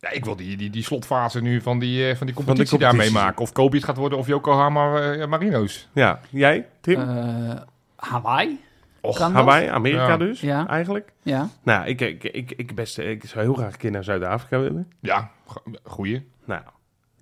[0.02, 3.12] Ja, ik wil die, die, die slotfase nu van die, eh, van die competitie competitie.
[3.14, 3.42] meemaken.
[3.42, 5.88] Of Kobe het gaat worden of Yokohama eh, Marino's.
[5.94, 7.00] Ja, jij, Tim?
[7.02, 7.56] Eh,
[7.96, 8.60] Hawaii?
[9.02, 9.18] Och?
[9.20, 10.18] Hawaii, Amerika Ja.
[10.18, 10.68] dus, Ja.
[10.68, 11.12] eigenlijk?
[11.22, 11.50] Ja.
[11.64, 14.92] Nou, ik, ik, ik, ik, best, ik zou heel graag een keer naar Zuid-Afrika willen.
[15.00, 16.28] Ja, go- goeie.
[16.46, 16.62] Nou,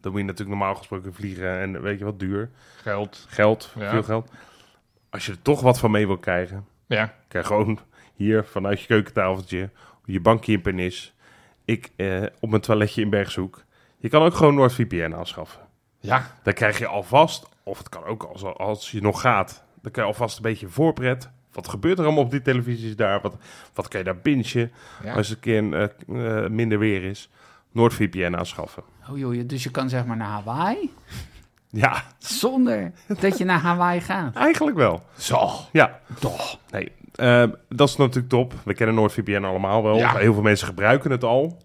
[0.02, 2.50] dan moet je natuurlijk normaal gesproken vliegen en weet je wat, duur.
[2.82, 3.26] Geld.
[3.30, 3.90] Geld, Ja.
[3.90, 4.32] veel geld.
[5.10, 7.14] Als je er toch wat van mee wil krijgen, Ja.
[7.28, 7.80] krijg gewoon
[8.16, 9.70] hier vanuit je keukentafeltje,
[10.06, 11.14] je bankje in Pernis,
[11.70, 13.64] ik eh, op mijn toiletje in Bergzoek.
[13.98, 15.62] Je kan ook gewoon NordVPN aanschaffen.
[16.00, 19.92] Ja, Dan krijg je alvast, of het kan ook als, als je nog gaat, dan
[19.92, 21.30] kan je alvast een beetje voorpret.
[21.52, 23.22] Wat gebeurt er allemaal op die televisies daar?
[23.22, 23.36] Wat,
[23.74, 24.72] wat kan je daar bingen
[25.04, 25.14] ja.
[25.14, 27.30] als het een keer een, eh, eh, minder weer is?
[27.72, 28.84] NoordVPN aanschaffen.
[29.10, 30.94] Oh joh, dus je kan zeg maar naar Hawaii
[31.72, 34.36] Ja, zonder dat je naar Hawaii gaat.
[34.36, 35.04] eigenlijk wel.
[35.18, 35.50] Zo.
[35.72, 36.60] Ja, Toch.
[36.72, 38.54] nee, eh, dat is natuurlijk top.
[38.66, 39.98] We kennen NoordVPN allemaal wel.
[39.98, 40.16] Ja.
[40.16, 41.58] Heel veel mensen gebruiken het al.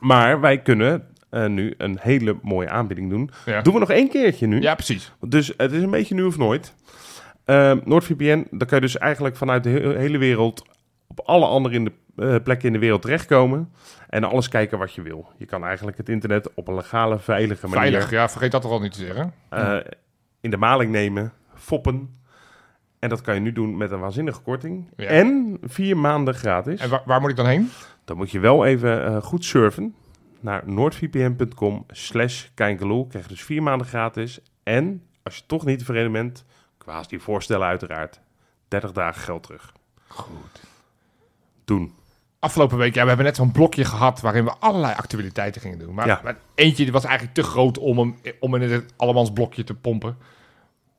[0.00, 3.30] Maar wij kunnen eh, nu een hele mooie aanbieding doen.
[3.46, 3.60] Ja.
[3.62, 4.60] Doen we nog één keertje nu.
[4.60, 5.12] ja, precies.
[5.20, 6.74] Dus het is een beetje nu of nooit.
[7.44, 10.64] Ehm NoordVPN, daar kan je dus eigenlijk vanuit de he- hele wereld
[11.08, 13.72] op alle andere in de, eh, plekken in de wereld terechtkomen.
[14.08, 15.28] En alles kijken wat je wil.
[15.36, 18.70] Je kan eigenlijk het internet op een legale, veilige manier Veilig, ja, vergeet dat er
[18.70, 19.32] al niet te zeggen.
[19.48, 19.76] eh,
[20.40, 22.14] in de maling nemen, foppen.
[23.00, 24.88] En dat kan je nu doen met een waanzinnige korting.
[24.96, 25.06] Ja.
[25.06, 26.80] En vier maanden gratis.
[26.80, 27.70] En waar, waar moet ik dan heen?
[28.04, 29.94] Dan moet je wel even eh, goed surfen
[30.40, 33.06] naar noordvpn.com slash kijkeloel.
[33.06, 34.40] Krijg je dus vier maanden gratis.
[34.62, 36.44] En als je toch niet tevreden bent,
[36.78, 38.20] kwaas die voorstellen uiteraard.
[38.68, 39.72] 30 dagen geld terug.
[40.08, 40.60] Goed.
[41.64, 41.92] Doen.
[42.38, 45.94] Afgelopen week, ja, we hebben net zo'n blokje gehad waarin we allerlei activiteiten gingen doen.
[45.94, 46.20] Maar, Ja.
[46.24, 49.74] maar eentje die was eigenlijk te groot om hem om in het allemans blokje te
[49.74, 50.16] pompen.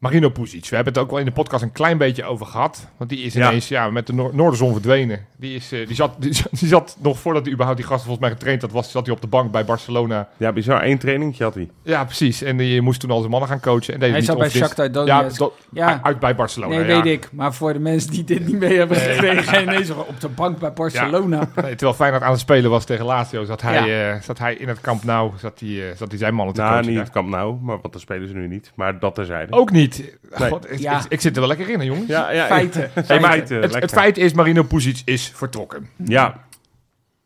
[0.01, 0.67] Marino Pusic.
[0.69, 2.87] We hebben het ook wel in de podcast een klein beetje over gehad.
[2.97, 5.25] Want die is ineens ja, met de Noor- Noorderzon verdwenen.
[5.37, 8.05] Die, is, eh, die, zat, die, zat- die zat nog voordat hij überhaupt die gasten
[8.07, 10.27] volgens mij getraind had, was, zat hij op de bank bij Barcelona.
[10.37, 10.83] Ja, bizar.
[10.85, 11.69] Eén trainingje had hij.
[11.83, 12.41] Ja, precies.
[12.41, 13.93] En die moest toen al zijn mannen gaan coachen.
[13.93, 15.41] En deed Hij niet zat bij Shakhtar Ja, Donetsk.
[15.71, 15.99] Ja.
[16.03, 16.75] uit bij Barcelona.
[16.75, 17.01] Nee, ja.
[17.01, 17.29] weet ik.
[17.31, 19.61] Maar voor de mensen die dit niet mee hebben gekregen...
[19.61, 21.37] ineens op de bank bij Barcelona.
[21.55, 24.67] Nee, terwijl Feyenoord aan het spelen was tegen Lazio, zat hij, eh, zat hij in
[24.67, 26.87] het kamp nou, zat hij, eh, zat hij zijn mannen te Nou, coachen.
[26.87, 27.05] niet daar.
[27.05, 28.71] het kamp nou, maar wat dan spelen ze nu niet.
[28.75, 29.53] Maar dat terzijde.
[29.53, 29.89] Ook niet.
[29.97, 30.49] Nee.
[30.49, 30.99] God, ik, Ja.
[30.99, 32.07] ik, ik zit er wel lekker in, hè, jongens.
[32.07, 32.81] ja, ja, Feiten.
[32.95, 35.89] Ja, Hey, feiten, het, feit is, Marino Pusic is vertrokken.
[36.05, 36.45] Ja,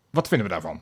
[0.10, 0.82] Wat vinden we daarvan?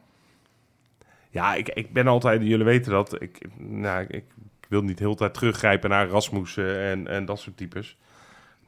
[1.30, 5.12] Ja, ik, ik ben altijd, jullie weten dat, ik, nou, ik, ik wil niet heel
[5.12, 7.98] de tijd teruggrijpen naar Rasmussen en, en dat soort types.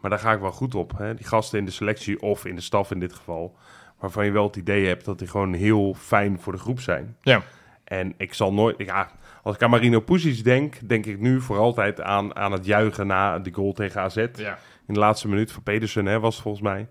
[0.02, 0.98] Maar daar ga ik wel goed op.
[0.98, 1.14] Hè?
[1.14, 3.56] Die gasten in de selectie of in de staf in dit geval.
[4.00, 7.18] Waarvan je wel het idee hebt dat die gewoon heel fijn voor de groep zijn.
[7.22, 7.42] Ja.
[7.84, 9.12] En ik zal nooit, ja,
[9.46, 13.08] als ik aan Marino Pusic denk, denk ik nu voor altijd aan, aan het juichen
[13.08, 14.16] na de goal tegen AZ.
[14.36, 14.58] Ja.
[14.88, 16.88] In de laatste minuut van Pedersen hè, was het volgens mij.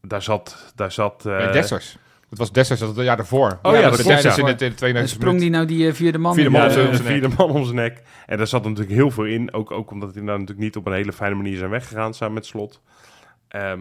[0.00, 1.26] Daar zat, daar zat...
[1.26, 1.98] eh, Dessers.
[2.28, 3.58] Dat was Dessers, dat was het jaar daarvoor.
[3.62, 5.86] Oh ja, dat dat was Dessers in de, de 92 En sprong die nou die
[5.88, 8.02] eh, vierde man Vierde man Ja, om zijn- vierde man om zijn nek.
[8.26, 9.52] En daar zat natuurlijk heel veel in.
[9.52, 12.34] Ook, ook omdat die nou natuurlijk niet op een hele fijne manier zijn weggegaan samen
[12.34, 12.80] met Slot.
[13.48, 13.80] Ehm,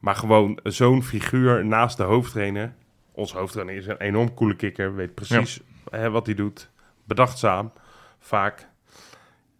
[0.00, 2.72] maar gewoon zo'n figuur naast de hoofdtrainer.
[3.12, 4.94] Onze hoofdtrainer is een enorm coole kikker.
[4.94, 6.70] Weet precies hè, wat hij doet.
[7.06, 7.72] Bedachtzaam.
[8.18, 8.68] Vaak.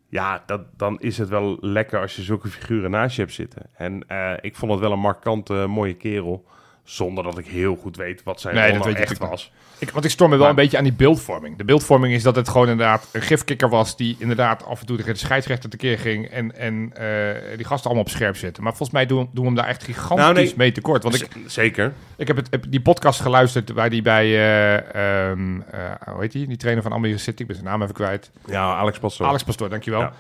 [0.09, 0.45] Ja,
[0.77, 3.63] dan is het wel lekker als je zulke figuren naast je hebt zitten.
[3.75, 6.47] En eh, ik vond het wel een markante, mooie kerel.
[6.87, 9.53] Zonder dat ik heel goed weet wat zijn Nee, rol nou echt was.
[9.79, 11.57] Ik, want ik storm me wel Maar- een beetje aan die beeldvorming.
[11.59, 13.97] De beeldvorming is dat het gewoon inderdaad een gifkikker was...
[13.97, 16.27] die inderdaad af en toe tegen de scheidsrechter tekeer ging...
[16.27, 18.63] en, en eh, die gasten allemaal op scherp zetten.
[18.63, 20.53] Maar volgens mij doen, doen we hem daar echt gigantisch Nou, nee.
[20.57, 21.03] mee tekort.
[21.03, 21.93] Want ik, Zeker.
[22.17, 23.71] ik heb, het, heb die podcast geluisterd...
[23.71, 24.25] waar die bij...
[24.27, 25.81] eh, ehm, eh,
[26.13, 26.47] hoe heet die?
[26.47, 27.41] Die trainer van Almere City.
[27.41, 28.31] Ik ben zijn naam even kwijt.
[28.47, 29.27] Ja, Alex Pastoor.
[29.27, 30.01] Alex Pastoor, dankjewel.
[30.01, 30.13] Ja.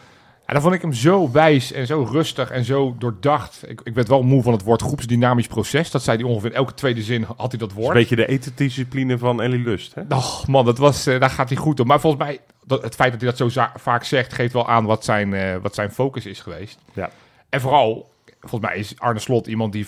[0.46, 3.70] En dan vond ik hem zo wijs en zo rustig en zo doordacht.
[3.70, 5.90] Ik, ik werd wel moe van het woord groepsdynamisch proces.
[5.90, 7.88] Dat zei hij ongeveer in elke tweede zin had hij dat woord.
[7.88, 9.94] een beetje de etendiscipline van Ellie Lust.
[9.94, 10.02] Hè?
[10.08, 11.86] Och man, dat was, eh, daar gaat hij goed op.
[11.86, 14.84] Maar volgens mij, dat, het feit dat hij dat zo vaak zegt, geeft wel aan
[14.84, 16.78] wat zijn, eh, wat zijn focus is geweest.
[16.92, 17.10] Ja.
[17.48, 19.86] En vooral, volgens mij is Arne Slot iemand die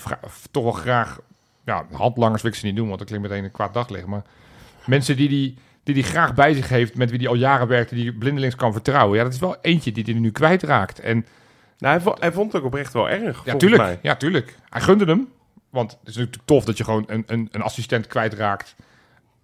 [0.51, 1.19] toch wel graag,
[1.65, 4.07] ja, handlangers wil ik ze niet doen, want dat klinkt meteen een kwaad daglicht.
[4.07, 4.23] Maar
[4.87, 5.57] mensen die die,
[5.95, 8.73] die die graag bij zich heeft, met wie die al jaren werkt, die blindelings kan
[8.73, 9.17] vertrouwen.
[9.19, 11.01] Ja, dat is wel eentje die hij nu kwijtraakt.
[11.01, 11.27] En
[11.79, 13.43] Nou, hij, vo- hij vond het ook oprecht wel erg.
[13.45, 13.83] ja, tuurlijk.
[13.83, 13.99] mij.
[14.03, 14.57] Ja, tuurlijk.
[14.69, 15.29] Hij gunde hem.
[15.71, 18.75] Want het is natuurlijk tof dat je gewoon een, een, een assistent kwijtraakt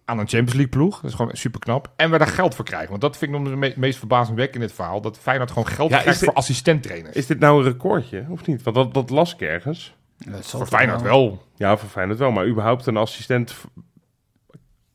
[0.04, 1.00] aan een Champions League ploeg.
[1.00, 1.92] Dat is gewoon super knap.
[1.96, 2.88] En we daar geld voor krijgen.
[2.90, 5.00] Want dat vind ik nog de me- meest verbazingwekkend in dit verhaal.
[5.00, 7.16] Dat Feyenoord gewoon geld Ja, is krijgt dit- voor assistenttrainers.
[7.16, 8.62] Is dit nou een recordje, of niet?
[8.62, 9.94] Want dat, dat las ik ergens.
[10.18, 11.42] Dat voor Feyenoord wel.
[11.56, 12.30] Ja, voor Feyenoord wel.
[12.30, 13.54] Maar überhaupt een assistent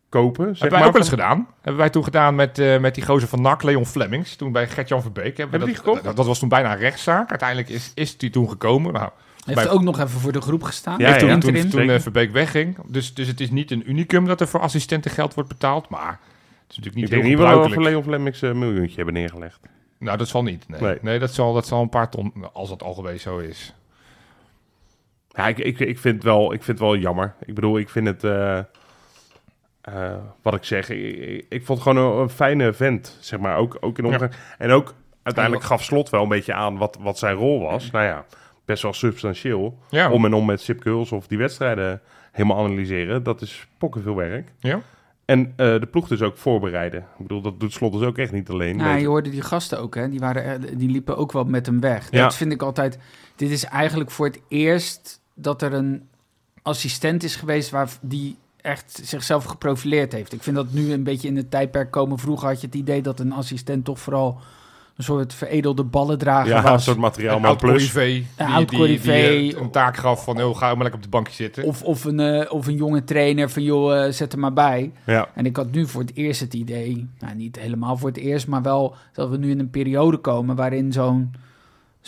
[0.10, 0.88] kopen, zeg Hebben wij maar.
[0.88, 1.48] ook wel eens gedaan.
[1.62, 4.36] Hebben wij toen gedaan met, eh, met die gozer van NAC, Leon Flemings.
[4.36, 5.38] Toen bij Gert-Jan Verbeek.
[5.38, 6.04] Hebben, we Hebben die dat, gekocht?
[6.04, 7.30] dat, dat was toen bijna een rechtszaak.
[7.30, 8.94] Uiteindelijk is, is die toen gekomen.
[8.94, 9.10] Nou,
[9.46, 11.00] Heeft Bij- ook nog even voor de groep gestaan.
[11.00, 11.38] Ja, Heeft ja.
[11.38, 12.78] toen toen, toen eh, Verbeek wegging.
[12.88, 15.90] Dus, dus het is niet een unicum dat er voor assistenten geld wordt betaald.
[15.90, 18.60] Maar het is natuurlijk niet Ik denk heel niet wel we voor Leon Flemings een
[18.60, 19.60] miljoentje hebben neergelegd.
[19.98, 20.68] Nou, dat zal niet.
[20.68, 20.98] Nee, Nee.
[21.02, 21.20] nee.
[21.20, 23.74] dat, zal, dat zal een paar ton, als dat al geweest zo is.
[25.30, 27.34] Ja, ik, ik, ik, vind het wel, ik vind het wel jammer.
[27.46, 28.24] Ik bedoel, ik vind het...
[28.24, 28.60] eh,
[29.94, 33.58] eh, wat ik zeg, ik, vond het gewoon een, een fijne vent, zeg maar.
[33.58, 34.12] Ook, ook in Ja.
[34.12, 34.32] omgang.
[34.58, 37.92] En ook uiteindelijk gaf Slot wel een beetje aan wat, wat zijn rol was.
[37.92, 38.26] Nou ja,
[38.66, 39.78] best wel substantieel.
[39.90, 43.24] Ja, Om en om met Sip Kuls of die wedstrijden helemaal analyseren.
[43.24, 44.52] Dat is pokken veel werk.
[44.60, 44.82] ja.
[45.26, 47.00] En eh, de ploeg dus ook voorbereiden.
[47.00, 48.76] Ik bedoel, dat doet Slot dus ook echt niet alleen.
[48.78, 50.10] Nou, Nee, je hoorde die gasten ook, hè?
[50.10, 52.08] Die, waren, er- die liepen ook wel met hem weg.
[52.12, 52.24] Ja.
[52.24, 53.00] Dat vind ik altijd...
[53.36, 56.08] Dit is eigenlijk voor het eerst dat er een
[56.62, 57.70] assistent is geweest...
[57.70, 60.34] Waar die echt zichzelf geprofileerd heeft.
[60.34, 62.20] Ik vind dat nu een beetje in het tijdperk komen.
[62.20, 64.40] Vroeger had je het idee dat een assistent toch vooral...
[64.96, 66.72] een soort veredelde ballendrager ja, was.
[66.72, 67.92] een soort materiaal, Een maar plus.
[67.92, 71.10] corrivé die, oud die, eh, een taak gaf van, oh, ga maar lekker op de
[71.10, 71.64] bankje zitten.
[71.64, 74.92] Of, of, een, eh, of een jonge trainer van, joh, eh, zet er maar bij.
[75.06, 78.18] Ja, En ik had nu voor het eerst het idee, nou niet helemaal voor het
[78.18, 81.32] eerst, maar wel dat we nu in een periode komen waarin zo'n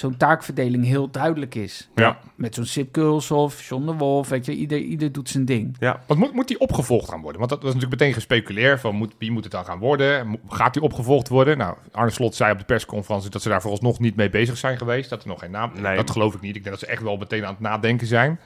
[0.01, 1.89] zo'n taakverdeling heel duidelijk is.
[1.95, 5.75] ja, Met zo'n Sip Kulshoff, John de Wolf, weet je, ieder, ieder doet zijn ding.
[5.79, 6.01] ja.
[6.07, 7.39] Want moet, moet die opgevolgd gaan worden?
[7.39, 10.39] Want dat was natuurlijk meteen gespeculeerd van moet, wie moet het dan gaan worden?
[10.47, 11.57] Gaat die opgevolgd worden?
[11.57, 14.77] Nou, Arne Slot zei op de persconferentie dat ze daar vooralsnog niet mee bezig zijn
[14.77, 15.09] geweest.
[15.09, 15.71] Dat er nog geen naam...
[15.81, 15.95] Nee.
[15.95, 16.55] Dat geloof ik niet.
[16.55, 18.39] Ik denk dat ze echt wel meteen aan het nadenken zijn.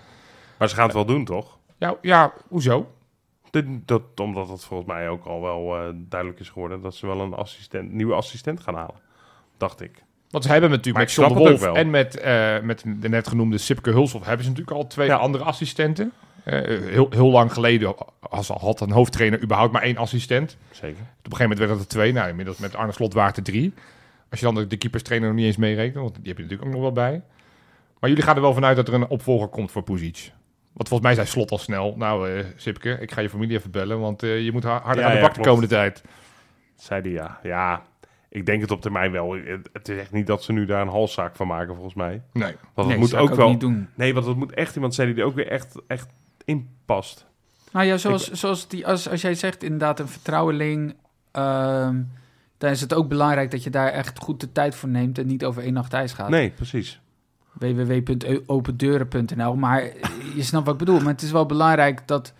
[0.58, 1.58] Maar ze gaan het wel doen, toch?
[1.78, 2.91] Ja, ja hoezo?
[3.86, 7.20] Dat, omdat het volgens mij ook al wel eh, duidelijk is geworden dat ze wel
[7.20, 8.95] een assistent, nieuwe assistent gaan halen.
[9.58, 10.03] Dacht ik.
[10.36, 13.57] Want ze hebben natuurlijk met John de Wolf en met, eh, met de net genoemde
[13.57, 15.15] Sipke Hulshoff hebben ze natuurlijk al twee Ja.
[15.15, 16.11] andere assistenten.
[16.43, 16.53] Eh,
[16.89, 17.95] heel, heel lang geleden
[18.29, 20.57] had, had een hoofdtrainer überhaupt maar één assistent.
[20.71, 20.88] Zeker.
[20.89, 22.13] Op een gegeven moment werden het er twee.
[22.13, 23.73] Nou, inmiddels met Arne Slot waren het er drie.
[24.29, 26.67] Als je dan de, de keeperstrainer nog niet eens meerekent, want die heb je natuurlijk
[26.69, 27.21] ook nog wel bij.
[27.99, 30.31] Maar jullie gaan er wel vanuit dat er een opvolger komt voor Puzic.
[30.73, 33.71] Want volgens mij zei Slot al snel, nou eh Sipke, ik ga je familie even
[33.71, 36.03] bellen, want je moet ha- harder Ja, aan de ja, bak de komende tijd.
[36.75, 37.39] Zei die ja.
[37.43, 37.81] Ja,
[38.36, 39.36] ik denk het op termijn wel.
[39.73, 42.21] Het, is echt niet dat ze nu daar een halszaak van maken, volgens mij.
[42.33, 42.55] Nee.
[42.73, 43.49] Want het Nee, moet ook wel.
[43.49, 43.88] niet doen.
[43.95, 46.09] Nee, want het moet echt iemand zijn die er ook weer echt, echt
[46.45, 47.25] in past.
[47.71, 50.95] Nou ja, zoals, zoals die, als, als jij zegt inderdaad een vertrouweling,
[51.31, 52.01] ehm,
[52.57, 55.27] dan is het ook belangrijk dat je daar echt goed de tijd voor neemt en
[55.27, 56.29] niet over één nacht ijs gaat.
[56.29, 56.99] Nee, precies.
[57.53, 59.55] www.opendeuren.nl.
[59.55, 59.81] Maar
[60.36, 60.99] je snapt wat ik bedoel.
[60.99, 62.33] Maar het is wel belangrijk dat,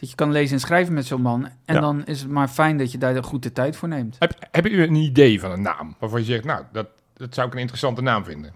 [0.00, 1.44] dat je kan lezen en schrijven met zo'n man.
[1.64, 1.80] En Ja.
[1.80, 4.16] dan is het maar fijn dat je daar goed de tijd voor neemt.
[4.18, 5.94] Heb, hebben jullie een idee van een naam?
[5.98, 8.54] Waarvan je zegt, nou, dat, dat zou ik een interessante naam vinden.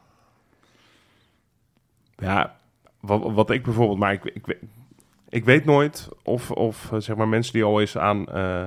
[2.16, 2.57] Ja,
[3.01, 4.62] wat, wat ik bijvoorbeeld, maar ik, ik, weet-
[5.28, 8.66] ik weet nooit of, of eh, zeg maar mensen die al eens aan, eh,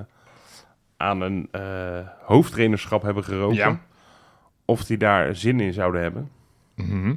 [0.98, 3.80] aan een eh, hoofdtrainerschap hebben geroken, Ja.
[4.66, 6.32] of die daar zin in zouden hebben
[6.76, 7.16] Mhm.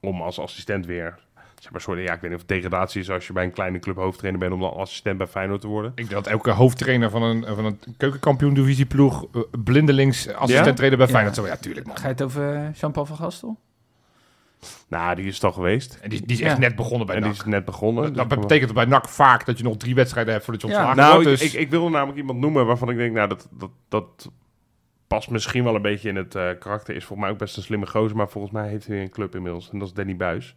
[0.00, 1.18] om als assistent weer,
[1.58, 3.52] zeg maar, sorry, ja, ik weet niet of het degradatie is als je bij een
[3.52, 5.90] kleine club hoofdtrainer bent om dan assistent bij Feyenoord te worden.
[5.90, 10.98] Ik denk dat elke hoofdtrainer van een, van een keukenkampioen divisieploeg uh, blindelings assistent trainer
[10.98, 11.12] bij Ja.
[11.12, 11.36] Feyenoord.
[11.36, 11.96] Zo, ja, tuurlijk man.
[11.96, 13.58] Ga je het over eh, Jean-Paul van Gastel?
[14.88, 15.98] Nou, die is het al geweest.
[16.02, 16.58] En die, die is echt Ja.
[16.58, 17.40] net begonnen bij En die NAC.
[17.40, 18.02] is net begonnen.
[18.04, 20.62] Dat, dat Dus- betekent dat bij NAC vaak dat je nog drie wedstrijden hebt voordat
[20.62, 20.74] je Ja.
[20.74, 21.30] ontslagen Nou, wordt.
[21.30, 24.30] ik, Dus ik, ik wilde namelijk iemand noemen waarvan ik denk, nou, dat, dat, dat
[25.06, 26.94] past misschien wel een beetje in het eh, karakter.
[26.94, 29.34] Is volgens mij ook best een slimme gozer, maar volgens mij heeft hij een club
[29.34, 29.70] inmiddels.
[29.70, 30.56] En dat is Danny Buis.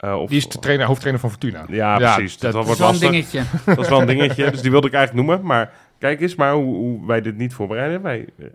[0.00, 1.64] Eh, of, die is de trainer, hoofdtrainer van Fortuna.
[1.68, 2.38] Ja, precies.
[2.38, 3.30] dat- dat, Dat wordt is wel een lastig.
[3.32, 3.58] dingetje.
[3.74, 4.50] Dat is wel een dingetje.
[4.50, 5.46] Dus die wilde ik eigenlijk noemen.
[5.46, 8.02] Maar kijk eens maar hoe, hoe wij dit niet voorbereiden.
[8.02, 8.46] Wij, eh,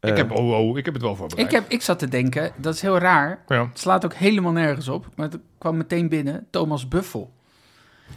[0.00, 1.46] ik, eh, heb, oh, oh, ik heb het wel voorbereid.
[1.48, 3.38] Ik, heb, ik zat te denken, dat is heel raar.
[3.46, 3.66] Ja.
[3.68, 5.06] Het slaat ook helemaal nergens op.
[5.16, 7.32] Maar het kwam meteen binnen, Thomas Buffel.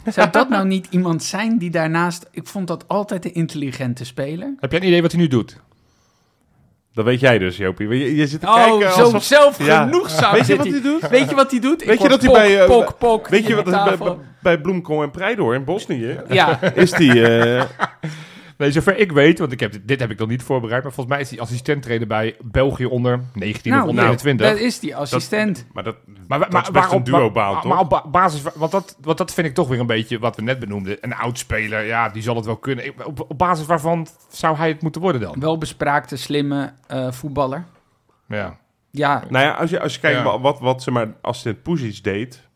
[0.06, 2.28] Zou dat nou niet iemand zijn die daarnaast...
[2.30, 4.54] Ik vond dat altijd een intelligente speler.
[4.60, 5.60] Heb jij een idee wat hij nu doet?
[6.96, 7.88] Dat weet jij dus, Jopie.
[7.88, 11.08] Je, je zit te Oh, kijken zo alsof- zelfgenoegzaam Weet je wat hij doet?
[11.08, 11.82] Weet je wat hij doet?
[11.82, 14.20] Ik Weet je dat hij bij, eh, Pok, pok, Weet je wat bij, tafel.
[14.42, 17.28] bij Bloemkool en Preidoor in Bosnië Ja, is die...
[17.28, 17.62] eh,
[18.58, 21.14] Nee, zover ik weet, want ik heb, dit, heb ik nog niet voorbereid, maar volgens
[21.16, 24.46] mij is hij assistent trainer bij België onder 19 of nou, onder 21.
[24.48, 25.66] dat is die assistent.
[25.72, 25.96] maar dat,
[26.28, 27.70] Maar, dat maar, is best waarom, een duo-baan, maar, toch?
[27.72, 30.18] maar op ba- basis, van- want dat, want dat vind ik toch weer een beetje
[30.18, 30.96] wat we net benoemden.
[31.00, 32.84] Een oud speler, ja, die zal het wel kunnen.
[33.04, 35.34] Op, op basis waarvan zou hij het moeten worden dan?
[35.40, 37.64] Welbespraakte, slimme eh, voetballer.
[38.28, 38.58] Ja.
[38.90, 40.38] Ja, Nou ja, als je, als je kijkt Ja.
[40.40, 42.48] wat, wat zeg maar, assistent Puzic deed.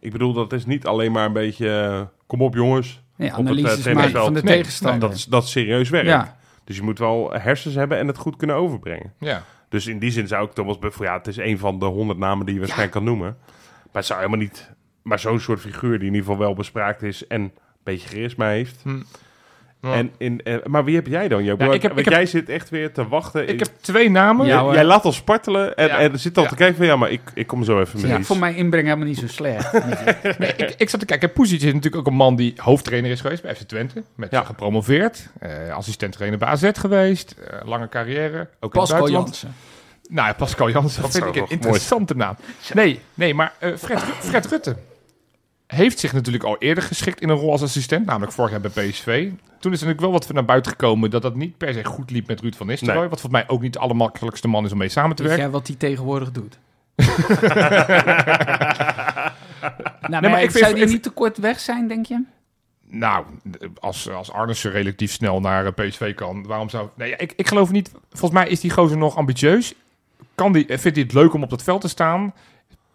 [0.00, 1.80] Ik bedoel, dat is niet alleen maar een beetje...
[1.80, 3.02] eh, kom op jongens.
[3.18, 4.24] Nee, op het, eh, analyses maken trainingsveld.
[4.24, 5.00] van de Nee, tegenstander.
[5.00, 6.06] Dat is, dat is serieus werk.
[6.06, 9.12] ja, Dus je moet wel hersens hebben en het goed kunnen overbrengen.
[9.18, 9.42] ja.
[9.68, 11.04] Dus in die zin zou ik Thomas Buffel...
[11.04, 13.36] Ja, het is een van de honderd namen die je waarschijnlijk kan noemen.
[13.82, 14.70] Maar het zou helemaal niet...
[15.02, 17.26] Maar zo'n soort figuur die in ieder geval wel bespraakt is...
[17.26, 17.52] en een
[17.82, 18.80] beetje charisma heeft.
[18.82, 19.02] Hm.
[19.82, 19.92] Ja.
[19.94, 21.58] En in, eh, maar wie heb jij dan, Joop?
[21.58, 23.48] Ja, Want- ik heb- want ik heb- jij zit echt weer te wachten.
[23.48, 24.46] Ik heb twee namen.
[24.46, 24.74] Ja, Jij- hoor.
[24.74, 25.98] jij laat ons spartelen en, Ja.
[25.98, 26.48] en zit al Ja.
[26.48, 26.86] te kijken van...
[26.86, 28.10] Ja, maar ik, ik kom zo even mee.
[28.10, 29.72] ja, voor mijn inbreng helemaal niet zo slecht.
[30.38, 31.32] Nee, ik, ik zat te kijken.
[31.32, 34.02] Puzic is natuurlijk ook een man die hoofdtrainer is geweest bij FC Twente.
[34.14, 34.42] Met Ja.
[34.44, 35.28] gepromoveerd.
[35.38, 37.34] eh assistent trainer bij AZ geweest.
[37.50, 38.38] eh, lange carrière.
[38.60, 39.26] Ook in Pascal buitenland.
[39.26, 39.54] Jansen.
[40.10, 41.02] Nou ja, Pascal Jansen.
[41.02, 42.36] Dat Dat vind ik een interessante naam.
[42.74, 44.76] Nee, nee maar eh, Fred, Fred Rutte
[45.76, 48.06] heeft zich natuurlijk al eerder geschikt in een rol als assistent.
[48.06, 49.30] Namelijk vorig jaar bij PSV.
[49.60, 52.10] Toen is er natuurlijk wel wat naar buiten gekomen dat dat niet per se goed
[52.10, 53.00] liep met Ruud van Nistelrooy.
[53.00, 53.08] Nee.
[53.08, 55.50] Wat volgens mij ook niet de allermakkelijkste man is om mee samen te Weet werken.
[55.50, 56.58] jij wat hij tegenwoordig doet?
[60.10, 62.22] nou, maar maar ik zou die niet te kort weg zijn, denk je?
[62.90, 63.24] Nou,
[63.80, 66.88] als, als Arnissen relatief snel naar eh, PSV kan, waarom zou...
[66.94, 67.90] Nee, ik, ik geloof niet...
[68.10, 69.74] Volgens mij is die gozer nog ambitieus.
[70.34, 72.34] Kan die, vindt hij het leuk om op dat veld te staan?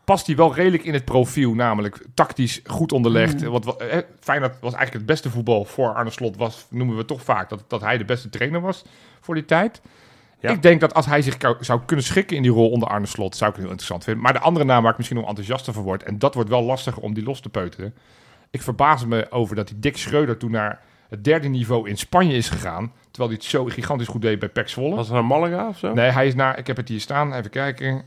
[0.04, 3.42] Past hij wel redelijk in het profiel, namelijk tactisch goed onderlegd.
[3.42, 3.50] Mm.
[3.50, 6.38] Want eh, Feyenoord was eigenlijk het beste voetbal voor Arne Slot.
[6.38, 8.86] Was, noemen we toch vaak dat, dat hij de beste trainer was
[9.22, 9.82] voor die tijd.
[10.40, 10.50] Ja.
[10.50, 13.36] Ik denk dat als hij zich zou kunnen schikken in die rol onder Arne Slot,
[13.36, 14.24] zou ik het heel interessant vinden.
[14.24, 16.64] Maar de andere naam waar ik misschien nog enthousiaster voor word, en dat wordt wel
[16.64, 17.94] lastiger om die los te peuteren.
[18.52, 22.36] Ik verbaas me over dat die Dick Schreuder toen naar het derde niveau in Spanje
[22.36, 24.96] is gegaan, terwijl hij het zo gigantisch goed deed bij PEC Zwolle.
[24.96, 25.94] Was het naar Malaga of zo?
[25.94, 28.04] Nee, hij is naar, ik heb het hier staan, even kijken.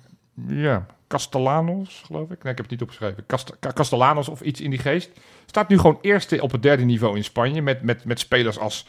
[0.47, 2.43] Ja, Castellanos, geloof ik.
[2.43, 3.27] Nee, ik heb het niet opgeschreven.
[3.27, 5.11] Cast- Ca- Castellanos of iets in die geest.
[5.47, 7.63] Staat nu gewoon eerste op het derde niveau in Spanje.
[7.63, 8.85] Met, met, met spelers als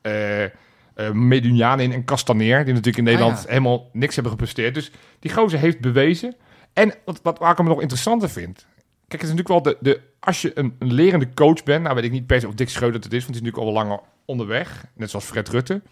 [0.00, 0.44] eh
[1.12, 2.56] Medunjanin en Castaneer.
[2.64, 3.48] Die natuurlijk in Nederland Ah, ja.
[3.48, 4.74] helemaal niks hebben gepresteerd.
[4.74, 6.34] Dus die gozer heeft bewezen.
[6.72, 8.66] En wat, wat waar ik hem nog interessanter vind.
[9.08, 11.82] Kijk, het is natuurlijk wel de, de als je een, een lerende coach bent.
[11.82, 13.24] Nou weet ik niet per se of Dick Schreuder het is.
[13.24, 14.84] Want die is natuurlijk al langer onderweg.
[14.94, 15.82] Net zoals Fred Rutte.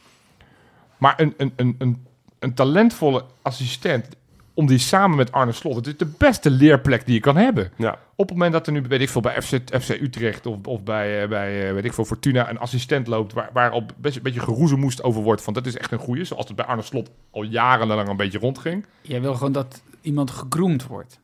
[0.98, 2.06] Maar een, een, een, een,
[2.38, 4.06] een talentvolle assistent
[4.60, 5.74] om die samen met Arne Slot.
[5.76, 7.72] Het is de beste leerplek die je kan hebben.
[7.76, 7.98] Ja.
[8.16, 10.82] Op het moment dat er nu, weet ik veel, bij FC, FC Utrecht of, of
[10.82, 14.16] bij, eh, bij eh, weet ik veel, Fortuna een assistent loopt waar, waar al best
[14.16, 16.24] een beetje geroezemoest over wordt van dat is echt een goeie.
[16.24, 18.86] Zoals het bij Arne Slot al jarenlang een beetje rondging.
[19.02, 21.20] Jij wil gewoon dat iemand gegroomd wordt.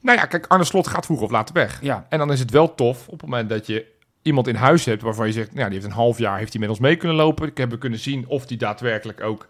[0.00, 1.78] Nou ja, kijk, Arne Slot gaat vroeg of later weg.
[1.82, 2.06] Ja.
[2.08, 3.84] En dan is het wel tof op het moment dat je
[4.22, 6.60] iemand in huis hebt waarvan je zegt, nou, die heeft een half jaar heeft hij
[6.60, 7.48] met ons mee kunnen lopen.
[7.48, 9.46] Ik heb kunnen zien of die daadwerkelijk ook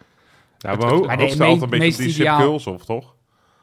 [0.59, 2.41] Ja, we Het- ho- maar de hoopten me- altijd een beetje op meest die ideaal-
[2.41, 3.15] Kulshoff, toch?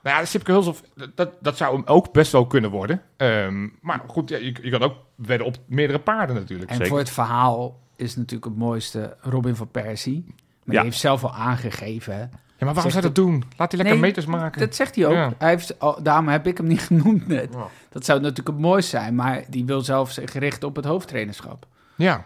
[0.06, 0.84] Nou ja, Sipke Hulshoff,
[1.16, 3.01] dat, dat zou hem ook best wel kunnen worden.
[3.18, 6.70] Ehm, maar goed, ja, je, je kan ook wedden op meerdere paarden natuurlijk.
[6.70, 6.89] En Zeker.
[6.91, 10.24] voor het verhaal is natuurlijk het mooiste Robin van Persie.
[10.28, 10.36] Maar
[10.76, 10.82] Ja.
[10.82, 12.14] die heeft zelf al aangegeven.
[12.14, 13.43] Ja, maar waarom zou dat doen?
[13.58, 14.60] Laat hij lekker Nee, meters maken.
[14.62, 15.14] Dat zegt hij ook.
[15.14, 15.34] Ja.
[15.38, 17.53] Hij heeft, oh, daarom heb ik hem niet genoemd net.
[17.53, 17.68] Ja.
[17.89, 19.16] Dat zou natuurlijk het mooiste zijn.
[19.16, 21.66] Maar die wil zelf zich richten op het hoofdtrainerschap.
[21.95, 22.26] Ja,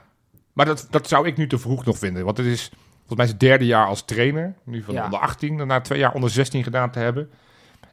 [0.53, 2.25] maar dat, dat zou ik nu te vroeg nog vinden.
[2.25, 4.53] Want het is volgens mij zijn derde jaar als trainer.
[4.63, 5.03] Nu van Ja.
[5.03, 7.29] onder 18, daarna twee jaar onder 16 gedaan te hebben.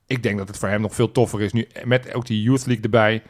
[0.06, 1.52] Ik denk dat het voor hem nog veel toffer is.
[1.52, 3.22] Nu met ook die Youth League erbij.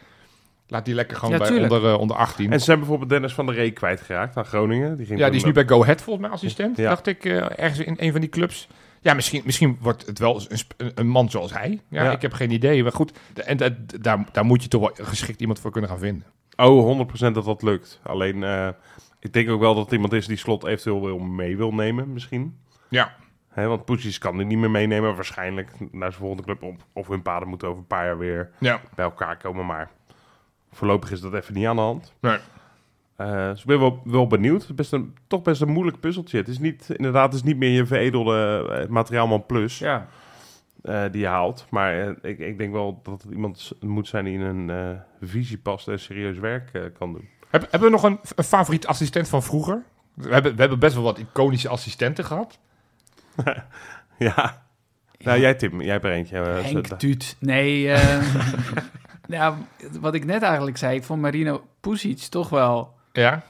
[0.68, 2.52] Laat die lekker gewoon Ja, bij onder, eh, onder 18.
[2.52, 4.96] En ze zijn bijvoorbeeld Dennis van der Ree kwijtgeraakt aan Groningen.
[4.96, 6.76] Die ging ja, die is nu toen, bij Go Ahead volgens mij assistent.
[6.76, 6.88] Ja.
[6.88, 8.68] Dacht ik eh, ergens in een van die clubs.
[9.00, 11.80] Ja, misschien, misschien wordt het wel een, een, man zoals hij.
[11.88, 12.10] Ja, Ja.
[12.12, 12.82] ik heb geen idee.
[12.82, 13.72] Maar goed, de- en dat-
[14.02, 16.26] daar, daar moet je toch wel geschikt iemand voor kunnen gaan vinden.
[16.56, 18.00] Oh, 100% dat dat lukt.
[18.02, 18.68] Alleen, eh,
[19.20, 22.12] ik denk ook wel dat het iemand is die slot eventueel wil mee wil nemen,
[22.12, 22.56] misschien.
[22.88, 23.14] Ja.
[23.64, 26.62] Want Poesies kan die niet meer meenemen, waarschijnlijk naar zijn volgende club.
[26.62, 28.80] Of, of hun paden moeten over een paar jaar weer Ja.
[28.94, 29.66] bij elkaar komen.
[29.66, 29.90] Maar
[30.72, 32.12] voorlopig is dat even niet aan de hand.
[32.20, 32.38] Nee.
[33.16, 34.61] Eh, dus ik ben wel, wel benieuwd.
[34.61, 36.38] Het is best een, toch best een moeilijk puzzeltje.
[36.38, 40.07] Het is niet, inderdaad, het is niet meer je veredelde eh, materiaalman plus Ja.
[40.82, 41.66] eh, die je haalt.
[41.70, 41.94] Maar
[42.26, 45.98] ik, ik denk wel dat het iemand moet zijn die in een visie past en
[46.00, 47.28] serieus werk kan doen.
[47.50, 49.82] Heb- hebben we nog een, een favoriet assistent van vroeger?
[50.14, 52.59] We hebben, we hebben best wel wat iconische assistenten gehad.
[54.18, 54.64] Ja.
[55.18, 56.39] Nou, jij Tim, jij hebt er eentje.
[56.41, 57.37] eh, Henk Duut.
[57.39, 58.22] Nee, eh,
[59.26, 59.55] nou,
[60.01, 63.43] wat ik net eigenlijk zei, ik vond Marino Pusic toch wel, Ja.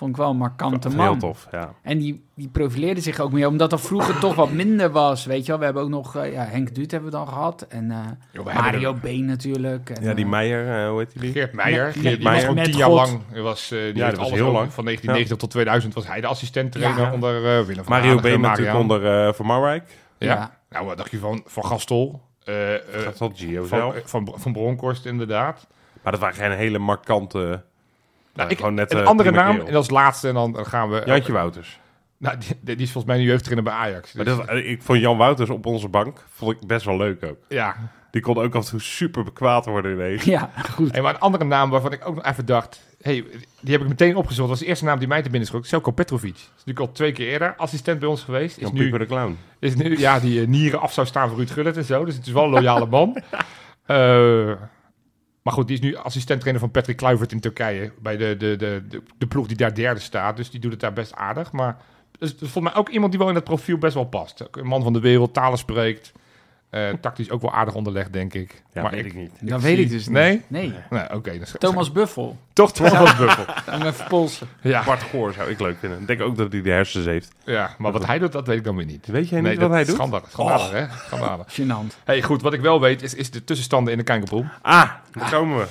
[0.00, 1.18] Vond ik wel een markante Heel man.
[1.18, 1.74] tof, ja.
[1.82, 5.40] En die, die profileerde zich ook meer, omdat er vroeger toch wat minder was, weet
[5.46, 5.58] je wel.
[5.58, 7.62] We hebben ook nog, eh, ja, Henk Duut hebben we dan gehad.
[7.68, 7.96] En eh,
[8.32, 9.90] hebben Mario B natuurlijk.
[9.90, 11.32] En, Ja, die eh, Meijer, hoe heet die?
[11.32, 11.84] Geert Meijer.
[11.84, 12.40] Met- die, was Meijer.
[12.40, 12.96] gewoon met tien jaar God.
[12.96, 13.20] lang.
[13.32, 14.52] Die was, eh, die dat heeft was heel over.
[14.58, 14.72] lang.
[14.72, 17.12] Van 1990 tot 2000 was hij de assistent-trainer Ja.
[17.12, 18.20] onder eh, Willem van Mario B.
[18.20, 19.84] Hanegem, natuurlijk onder eh Van Marwijk.
[20.18, 20.26] Ja.
[20.34, 20.58] Ja.
[20.70, 22.22] Nou, wat dacht je van, van Gastel?
[22.44, 23.94] Eh, eh, Dat zal Gio van, zelf.
[23.94, 25.66] eh, van, van Bronkhorst inderdaad.
[26.02, 27.62] Maar dat waren geen hele markante...
[28.40, 29.68] Nou, ik, gewoon net, een eh, andere naam, kerel.
[29.68, 31.02] en als laatste en dan gaan we...
[31.06, 31.80] Jantje Wouters.
[32.18, 34.12] Nou, die, die is volgens mij nu jeugdtrainer bij Ajax.
[34.12, 36.96] Maar Dus- dat, eh, ik vond Jan Wouters op onze bank vond ik best wel
[36.96, 37.36] leuk ook.
[37.48, 37.76] ja,
[38.10, 40.24] Die kon ook af en toe super bekwaad worden ineens.
[40.24, 40.92] Ja, goed.
[40.92, 42.80] Hey, maar een andere naam waarvan ik ook nog even dacht...
[43.00, 43.24] Hey,
[43.60, 44.38] die heb ik meteen opgezocht.
[44.38, 45.66] Dat was de eerste naam die mij te binnen schoot.
[45.66, 46.34] Selko Petrovic.
[46.34, 48.56] Is natuurlijk al twee keer eerder assistent bij ons geweest.
[48.56, 49.38] Is Jan nu, Pieper de Clown.
[49.58, 52.04] is nu ja, die eh, nieren af zou staan voor Ruud Gullit en zo.
[52.04, 53.16] Dus het is wel een loyale man.
[53.86, 54.50] Eh,
[55.42, 57.92] maar goed, die is nu assistent-trainer van Patrick Kluivert in Turkije.
[57.98, 60.36] Bij de, de, de, de, ploeg die daar derde staat.
[60.36, 61.52] Dus die doet het daar best aardig.
[61.52, 61.76] Maar
[62.18, 64.44] dus, dus volgens mij ook iemand die wel in het profiel best wel past.
[64.50, 66.12] Een man van de wereld, talen spreekt.
[66.70, 68.62] Eh, tactisch ook wel aardig onderlegd, denk ik.
[68.72, 69.30] Ja, maar weet ik niet.
[69.40, 70.16] Dat weet zie- ik dus niet.
[70.16, 70.42] Nee?
[70.46, 70.74] Nee.
[70.90, 71.36] Nee, oké.
[71.38, 72.36] dan sch- Thomas Buffel.
[72.52, 73.44] Toch Thomas Buffel.
[73.74, 74.48] Om even polsen.
[74.60, 76.00] Ja, Bart Goor zou ik leuk vinden.
[76.00, 77.32] Ik denk ook dat hij de hersens heeft.
[77.44, 79.06] ja, maar wat hij doet, dat weet ik dan weer niet.
[79.06, 79.96] Weet jij Nee, niet wat dat hij is doet?
[79.96, 80.86] Schandalig, schandalig hè?
[81.06, 81.46] Schandalig.
[81.60, 82.04] Gênant.
[82.04, 84.44] Hey, goed, wat ik wel weet is, is de tussenstanden in de Kijkerpool.
[84.62, 85.66] Ah, daar komen we.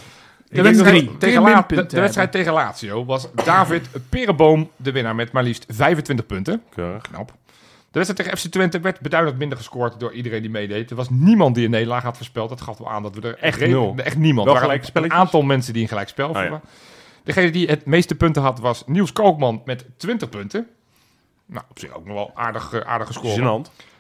[0.49, 1.01] De denk dat drie.
[1.01, 5.43] we Kun Tegen La- de wedstrijd tegen Lazio was David Perenboom de winnaar met maar
[5.43, 6.61] liefst 25 punten.
[6.75, 7.01] Keurig.
[7.01, 7.33] Knap.
[7.91, 10.89] De wedstrijd tegen FC Twente werd beduidend minder gescoord door iedereen die meedeed.
[10.89, 12.49] Er was niemand die een nederlaag had voorspeld.
[12.49, 13.93] Dat gaf wel aan dat we er Echt nul.
[13.97, 14.47] Echt niemand.
[14.47, 15.03] Wel Er waren?
[15.03, 16.41] Een aantal mensen die een gelijkspel ja.
[16.41, 16.61] vonden.
[17.23, 20.67] Degene die het meeste punten had was Niels Koopman met 20 punten.
[21.45, 23.35] Nou, op zich ook nog wel aardig, eh, aardig gescoord.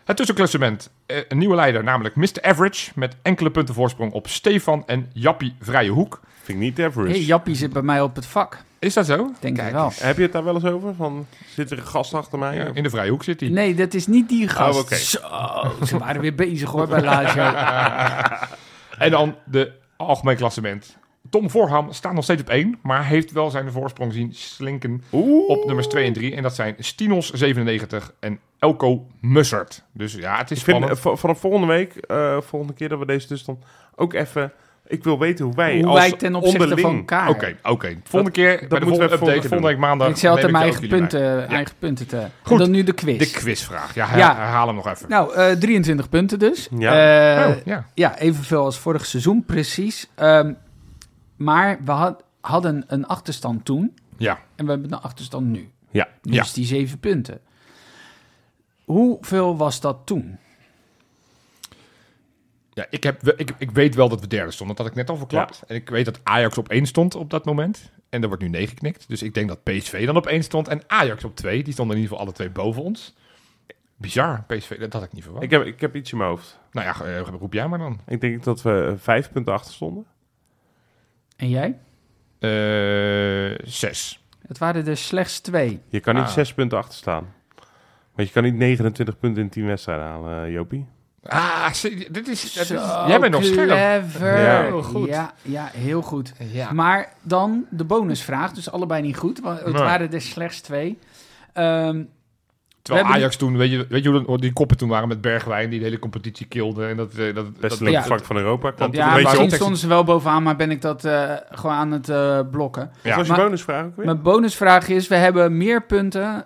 [0.03, 0.89] Het tussenklassement.
[1.05, 2.41] eh, een nieuwe leider, namelijk Mr.
[2.41, 2.91] Average.
[2.95, 6.19] Met enkele punten voorsprong op Stefan en Jappie Vrije Hoek.
[6.49, 7.11] Vind ik niet average.
[7.11, 8.63] Hey, Jappie zit bij mij op het vak.
[8.79, 9.31] Is dat zo?
[9.39, 9.91] Denk Kijk ik wel.
[9.95, 10.95] Heb je het daar wel eens over?
[10.95, 12.55] Van, zit er een gast achter mij?
[12.55, 13.49] Ja, in de Vrije Hoek zit hij.
[13.49, 14.77] Nee, dat is niet die gast.
[14.77, 14.95] Oh, oké.
[14.95, 17.43] Zo, ze waren weer bezig hoor bij Lazio.
[18.97, 20.97] En dan de algemeen klassement.
[21.29, 25.49] Tom Voorham staat nog steeds op 1, maar heeft wel zijn voorsprong zien slinken Oeh.
[25.49, 26.35] op nummers 2 en 3.
[26.35, 29.83] En dat zijn Stinos 97 en Elko Mussert.
[29.93, 33.05] Dus ja, het is Ik vind eh, vanaf volgende week, eh, volgende keer dat we
[33.05, 33.63] deze dus dan
[33.95, 34.51] ook even...
[34.91, 36.87] Ik wil weten hoe wij Hoe als wij ten opzichte onderling...
[36.87, 37.29] van elkaar.
[37.29, 37.97] Oké, oké.
[38.03, 40.09] Volgende keer, bij de moeten we volgende even update, even volgende week maandag.
[40.09, 41.21] Ik zei altijd mijn eigen punten.
[41.21, 41.45] Ja.
[41.47, 42.25] eigen punten te.
[42.41, 42.51] Goed.
[42.51, 43.17] En dan nu de quiz.
[43.17, 43.93] De quizvraag.
[43.95, 44.35] Ja, her- Ja.
[44.35, 45.09] herhaal hem nog even.
[45.09, 46.67] Nou, eh, 23 punten dus.
[46.77, 47.43] Ja.
[47.43, 47.85] Eh, Oh, ja.
[47.93, 50.09] ja, evenveel als vorig seizoen, precies.
[50.15, 50.53] Ehm,
[51.35, 54.39] maar we had- hadden een achterstand toen ja.
[54.55, 55.69] en we hebben een achterstand nu.
[55.91, 56.07] Ja.
[56.21, 56.43] Dus Ja.
[56.53, 57.39] die zeven punten.
[58.85, 60.37] Hoeveel was dat toen?
[62.79, 64.75] Ja, ik, heb, ik, ik weet wel dat we derde stonden.
[64.75, 65.63] Dat had ik net al verklapt.
[65.67, 67.91] En ik weet dat Ajax op 1 stond op dat moment.
[68.09, 69.07] En er wordt nu 9 geknikt.
[69.07, 70.67] Dus ik denk dat PSV dan op 1 stond.
[70.67, 71.63] En Ajax op 2.
[71.63, 73.15] Die stonden in ieder geval alle twee boven ons.
[73.97, 74.79] Bizar, PSV.
[74.79, 75.43] Dat had ik niet verwacht.
[75.43, 76.59] Ik heb, ik heb iets in mijn hoofd.
[76.71, 77.99] Nou ja, eh, roep jij maar dan.
[78.07, 80.05] Ik denk dat we eh, vijf punten achter stonden.
[81.35, 81.77] En jij?
[82.39, 84.23] Eh 6.
[84.47, 85.79] Het waren er slechts twee.
[85.89, 86.29] Je kan niet Ah.
[86.29, 87.33] zes punten achter staan.
[88.15, 90.85] Want je kan niet 29 punten in 10 wedstrijden halen, Jopie.
[91.27, 91.65] Ah,
[92.11, 92.53] dit is...
[92.53, 92.69] dit is-
[93.07, 93.67] jij bent nog scherp.
[93.67, 94.39] clever.
[94.41, 94.61] Ja.
[94.61, 95.07] Heel goed.
[95.07, 96.33] Ja, ja, heel goed.
[96.51, 96.71] Ja.
[96.71, 99.39] Maar dan de bonusvraag, dus allebei niet goed.
[99.39, 99.83] Want het Nee.
[99.83, 100.99] waren er slechts twee.
[101.53, 102.03] Ehm,
[102.81, 105.21] Terwijl hebben Ajax toen, weet je, weet je hoe dat- die koppen toen waren met
[105.21, 106.85] Bergwijn, die de hele competitie kilde.
[106.85, 108.03] En dat, eh, dat, dat, leuke ja.
[108.03, 108.71] vak van Europa.
[108.71, 111.75] Kwam Dat- toen ja, misschien stonden ze wel bovenaan, maar ben ik dat eh, gewoon
[111.75, 112.89] aan het eh, blokken.
[112.93, 113.15] Wat Ja.
[113.15, 114.05] was je Maar- bonusvraag ook weer?
[114.05, 116.45] Mijn bonusvraag is, we hebben meer punten...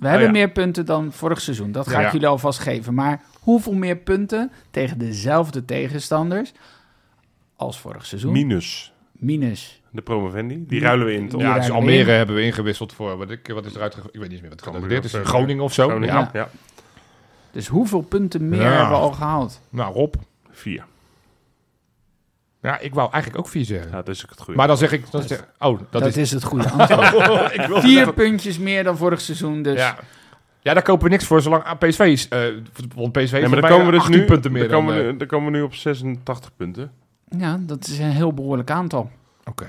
[0.00, 0.32] We hebben ja.
[0.32, 1.72] meer punten dan vorig seizoen.
[1.72, 2.06] Dat ga Ja.
[2.06, 2.94] ik jullie alvast geven.
[2.94, 6.52] Maar hoeveel meer punten tegen dezelfde tegenstanders
[7.56, 8.32] als vorig seizoen?
[8.32, 9.82] Minus Minus.
[9.90, 10.64] de promovendi.
[10.66, 11.40] Die ruilen we in, toch?
[11.40, 12.16] Ja, Ja, dus Almere in.
[12.16, 14.82] hebben we ingewisseld voor, wat, ik, wat is eruit Ik weet niet eens meer wat
[14.90, 15.14] het is.
[15.14, 15.88] of, eh, Groningen of zo.
[15.88, 16.30] Groningen, Ja.
[16.32, 16.48] ja.
[17.50, 18.68] Dus hoeveel punten meer Ja.
[18.70, 19.60] hebben we al gehaald?
[19.70, 20.14] Nou, Rob.
[20.50, 20.84] Vier.
[22.62, 23.90] Ja, ik wou eigenlijk ook vier zeggen.
[23.90, 24.58] Ja, dat is ook het goede.
[24.58, 25.10] maar dan zeg ik...
[25.10, 26.16] Dan zeg, oh, dat, Dat, is...
[26.16, 26.30] is...
[26.30, 27.54] het goede antwoord.
[27.54, 29.62] ik wil Vier puntjes meer dan vorig seizoen.
[29.62, 29.98] Dus Ja.
[30.60, 32.28] ja, daar kopen we niks voor, zolang PSV is.
[32.28, 32.44] eh
[32.94, 34.80] want PSV is Nee, maar dan komen we dus 18 nu, punten meer dan dan...
[34.80, 36.92] komen, we, eh, nu- dan komen we nu op 86 punten.
[37.38, 39.10] ja, dat is een heel behoorlijk aantal.
[39.44, 39.66] Oké.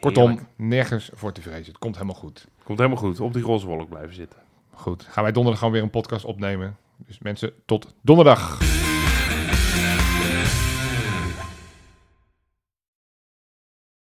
[0.00, 1.64] Kortom, nergens voor te vrezen.
[1.64, 2.46] Het komt helemaal goed.
[2.64, 3.20] Komt helemaal goed.
[3.20, 4.38] Op die roze wolk blijven zitten.
[4.74, 5.06] Goed.
[5.10, 6.76] Gaan wij donderdag gewoon weer een podcast opnemen.
[7.06, 8.58] Dus mensen, tot donderdag.